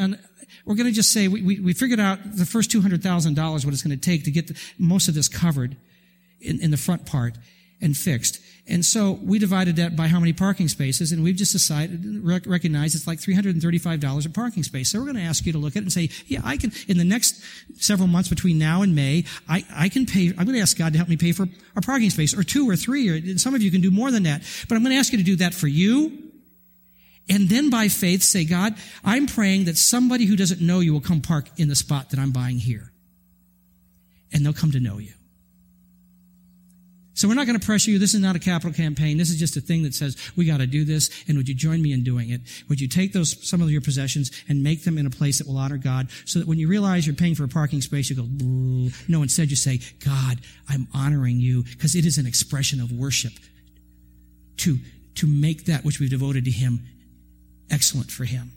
we're 0.64 0.74
going 0.74 0.86
to 0.86 0.92
just 0.92 1.12
say, 1.12 1.28
we, 1.28 1.42
we, 1.42 1.60
we 1.60 1.72
figured 1.72 2.00
out 2.00 2.18
the 2.36 2.46
first 2.46 2.70
$200,000 2.70 3.64
what 3.64 3.74
it's 3.74 3.82
going 3.82 3.98
to 3.98 4.10
take 4.10 4.24
to 4.24 4.30
get 4.30 4.48
the, 4.48 4.56
most 4.78 5.08
of 5.08 5.14
this 5.14 5.28
covered 5.28 5.76
in, 6.40 6.60
in 6.60 6.70
the 6.70 6.76
front 6.76 7.06
part 7.06 7.36
and 7.80 7.96
fixed. 7.96 8.40
And 8.68 8.84
so 8.84 9.18
we 9.24 9.38
divided 9.38 9.76
that 9.76 9.96
by 9.96 10.06
how 10.06 10.20
many 10.20 10.32
parking 10.32 10.68
spaces, 10.68 11.10
and 11.10 11.24
we've 11.24 11.34
just 11.34 11.52
decided, 11.52 12.20
rec- 12.22 12.46
recognize 12.46 12.94
it's 12.94 13.06
like 13.06 13.18
$335 13.18 14.26
a 14.26 14.30
parking 14.30 14.62
space. 14.62 14.90
So 14.90 14.98
we're 14.98 15.06
going 15.06 15.16
to 15.16 15.22
ask 15.22 15.44
you 15.44 15.52
to 15.52 15.58
look 15.58 15.72
at 15.72 15.78
it 15.78 15.86
and 15.86 15.92
say, 15.92 16.10
yeah, 16.26 16.40
I 16.44 16.56
can, 16.56 16.70
in 16.86 16.96
the 16.96 17.04
next 17.04 17.42
several 17.82 18.06
months 18.06 18.28
between 18.28 18.58
now 18.58 18.82
and 18.82 18.94
May, 18.94 19.24
I, 19.48 19.64
I 19.74 19.88
can 19.88 20.06
pay, 20.06 20.28
I'm 20.28 20.44
going 20.44 20.54
to 20.54 20.60
ask 20.60 20.78
God 20.78 20.92
to 20.92 20.98
help 20.98 21.08
me 21.08 21.16
pay 21.16 21.32
for 21.32 21.48
a 21.74 21.80
parking 21.80 22.10
space, 22.10 22.36
or 22.36 22.44
two 22.44 22.68
or 22.70 22.76
three, 22.76 23.08
or 23.08 23.38
some 23.38 23.54
of 23.54 23.62
you 23.62 23.70
can 23.72 23.80
do 23.80 23.90
more 23.90 24.10
than 24.12 24.22
that. 24.24 24.42
But 24.68 24.76
I'm 24.76 24.82
going 24.82 24.94
to 24.94 24.98
ask 24.98 25.10
you 25.10 25.18
to 25.18 25.24
do 25.24 25.36
that 25.36 25.52
for 25.52 25.66
you, 25.66 26.30
And 27.30 27.48
then 27.48 27.70
by 27.70 27.86
faith 27.88 28.22
say, 28.22 28.44
God, 28.44 28.74
I'm 29.04 29.26
praying 29.26 29.66
that 29.66 29.76
somebody 29.76 30.26
who 30.26 30.34
doesn't 30.34 30.60
know 30.60 30.80
you 30.80 30.92
will 30.92 31.00
come 31.00 31.20
park 31.20 31.46
in 31.56 31.68
the 31.68 31.76
spot 31.76 32.10
that 32.10 32.18
I'm 32.18 32.32
buying 32.32 32.58
here. 32.58 32.92
And 34.32 34.44
they'll 34.44 34.52
come 34.52 34.72
to 34.72 34.80
know 34.80 34.98
you. 34.98 35.12
So 37.20 37.28
we're 37.28 37.34
not 37.34 37.46
going 37.46 37.60
to 37.60 37.66
pressure 37.66 37.90
you. 37.90 37.98
This 37.98 38.14
is 38.14 38.20
not 38.22 38.34
a 38.34 38.38
capital 38.38 38.72
campaign. 38.72 39.18
This 39.18 39.28
is 39.28 39.38
just 39.38 39.54
a 39.54 39.60
thing 39.60 39.82
that 39.82 39.92
says 39.92 40.16
we 40.36 40.46
got 40.46 40.60
to 40.60 40.66
do 40.66 40.86
this. 40.86 41.10
And 41.28 41.36
would 41.36 41.50
you 41.50 41.54
join 41.54 41.82
me 41.82 41.92
in 41.92 42.02
doing 42.02 42.30
it? 42.30 42.40
Would 42.70 42.80
you 42.80 42.88
take 42.88 43.12
those, 43.12 43.46
some 43.46 43.60
of 43.60 43.70
your 43.70 43.82
possessions 43.82 44.30
and 44.48 44.62
make 44.62 44.84
them 44.84 44.96
in 44.96 45.04
a 45.04 45.10
place 45.10 45.36
that 45.36 45.46
will 45.46 45.58
honor 45.58 45.76
God 45.76 46.08
so 46.24 46.38
that 46.38 46.48
when 46.48 46.58
you 46.58 46.66
realize 46.66 47.06
you're 47.06 47.14
paying 47.14 47.34
for 47.34 47.44
a 47.44 47.48
parking 47.48 47.82
space, 47.82 48.08
you 48.08 48.16
go, 48.16 48.26
no, 49.06 49.20
instead 49.20 49.50
you 49.50 49.56
say, 49.56 49.80
God, 50.02 50.40
I'm 50.66 50.88
honoring 50.94 51.40
you 51.40 51.62
because 51.64 51.94
it 51.94 52.06
is 52.06 52.16
an 52.16 52.24
expression 52.26 52.80
of 52.80 52.90
worship 52.90 53.34
to, 54.56 54.78
to 55.16 55.26
make 55.26 55.66
that 55.66 55.84
which 55.84 56.00
we've 56.00 56.08
devoted 56.08 56.46
to 56.46 56.50
Him 56.50 56.86
excellent 57.70 58.10
for 58.10 58.24
Him. 58.24 58.50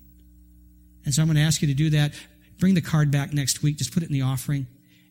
And 1.04 1.14
so 1.14 1.22
I'm 1.22 1.28
going 1.28 1.36
to 1.36 1.44
ask 1.44 1.62
you 1.62 1.68
to 1.68 1.74
do 1.74 1.90
that. 1.90 2.14
Bring 2.60 2.76
the 2.76 2.82
card 2.82 3.12
back 3.12 3.34
next 3.34 3.62
week. 3.62 3.76
Just 3.76 3.94
put 3.94 4.04
it 4.04 4.06
in 4.06 4.14
the 4.14 4.22
offering 4.22 4.68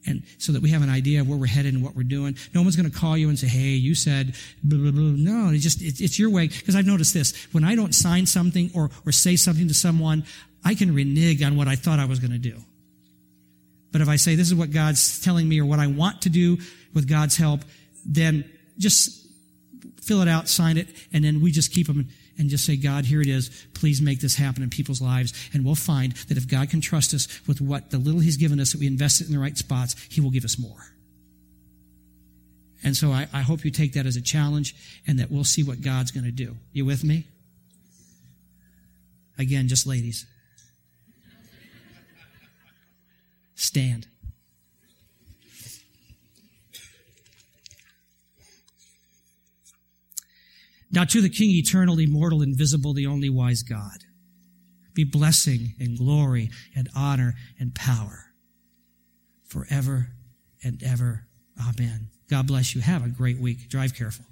and 0.06 0.22
so 0.38 0.52
that 0.52 0.62
we 0.62 0.70
have 0.70 0.82
an 0.82 0.90
idea 0.90 1.20
of 1.20 1.28
where 1.28 1.38
we're 1.38 1.46
headed 1.46 1.74
and 1.74 1.82
what 1.82 1.94
we're 1.94 2.02
doing. 2.02 2.36
No 2.54 2.62
one's 2.62 2.76
going 2.76 2.90
to 2.90 2.96
call 2.96 3.16
you 3.16 3.28
and 3.28 3.38
say, 3.38 3.46
"Hey, 3.46 3.70
you 3.70 3.94
said 3.94 4.34
blah 4.62 4.78
blah 4.78 4.90
blah." 4.90 5.02
No, 5.02 5.50
it's 5.52 5.62
just 5.62 5.82
it's, 5.82 6.00
it's 6.00 6.18
your 6.18 6.30
way. 6.30 6.48
Because 6.48 6.74
I've 6.74 6.86
noticed 6.86 7.14
this: 7.14 7.34
when 7.52 7.64
I 7.64 7.74
don't 7.74 7.94
sign 7.94 8.26
something 8.26 8.70
or 8.74 8.90
or 9.06 9.12
say 9.12 9.36
something 9.36 9.68
to 9.68 9.74
someone, 9.74 10.24
I 10.64 10.74
can 10.74 10.94
renege 10.94 11.42
on 11.42 11.56
what 11.56 11.68
I 11.68 11.76
thought 11.76 11.98
I 11.98 12.04
was 12.04 12.18
going 12.18 12.32
to 12.32 12.38
do. 12.38 12.56
But 13.92 14.00
if 14.00 14.08
I 14.08 14.16
say 14.16 14.34
this 14.34 14.48
is 14.48 14.54
what 14.54 14.70
God's 14.70 15.20
telling 15.20 15.48
me 15.48 15.60
or 15.60 15.66
what 15.66 15.78
I 15.78 15.86
want 15.86 16.22
to 16.22 16.30
do 16.30 16.58
with 16.94 17.08
God's 17.08 17.36
help, 17.36 17.60
then 18.04 18.50
just 18.78 19.26
fill 20.00 20.22
it 20.22 20.28
out, 20.28 20.48
sign 20.48 20.78
it, 20.78 20.88
and 21.12 21.24
then 21.24 21.40
we 21.40 21.52
just 21.52 21.72
keep 21.72 21.86
them 21.86 22.08
and 22.42 22.50
just 22.50 22.66
say, 22.66 22.76
God, 22.76 23.04
here 23.04 23.22
it 23.22 23.28
is. 23.28 23.50
Please 23.72 24.02
make 24.02 24.20
this 24.20 24.34
happen 24.34 24.64
in 24.64 24.68
people's 24.68 25.00
lives. 25.00 25.32
And 25.54 25.64
we'll 25.64 25.76
find 25.76 26.12
that 26.28 26.36
if 26.36 26.48
God 26.48 26.68
can 26.70 26.80
trust 26.80 27.14
us 27.14 27.28
with 27.46 27.60
what 27.60 27.90
the 27.90 27.98
little 27.98 28.20
He's 28.20 28.36
given 28.36 28.58
us, 28.58 28.72
that 28.72 28.80
we 28.80 28.88
invest 28.88 29.20
it 29.20 29.28
in 29.28 29.32
the 29.32 29.38
right 29.38 29.56
spots, 29.56 29.94
He 30.10 30.20
will 30.20 30.30
give 30.30 30.44
us 30.44 30.58
more. 30.58 30.92
And 32.82 32.96
so 32.96 33.12
I, 33.12 33.28
I 33.32 33.42
hope 33.42 33.64
you 33.64 33.70
take 33.70 33.92
that 33.92 34.06
as 34.06 34.16
a 34.16 34.20
challenge 34.20 34.74
and 35.06 35.20
that 35.20 35.30
we'll 35.30 35.44
see 35.44 35.62
what 35.62 35.82
God's 35.82 36.10
going 36.10 36.24
to 36.24 36.32
do. 36.32 36.56
You 36.72 36.84
with 36.84 37.04
me? 37.04 37.26
Again, 39.38 39.68
just 39.68 39.86
ladies. 39.86 40.26
Stand. 43.54 44.08
Now 50.92 51.04
to 51.04 51.22
the 51.22 51.30
King, 51.30 51.50
eternal, 51.52 51.98
immortal, 51.98 52.42
invisible, 52.42 52.92
the 52.92 53.06
only 53.06 53.30
wise 53.30 53.62
God, 53.62 54.04
be 54.94 55.04
blessing 55.04 55.74
and 55.80 55.96
glory 55.96 56.50
and 56.76 56.88
honor 56.94 57.34
and 57.58 57.74
power 57.74 58.26
forever 59.46 60.08
and 60.62 60.82
ever. 60.82 61.26
Amen. 61.58 62.08
God 62.28 62.46
bless 62.46 62.74
you. 62.74 62.82
Have 62.82 63.04
a 63.04 63.08
great 63.08 63.38
week. 63.38 63.68
Drive 63.68 63.94
careful. 63.94 64.26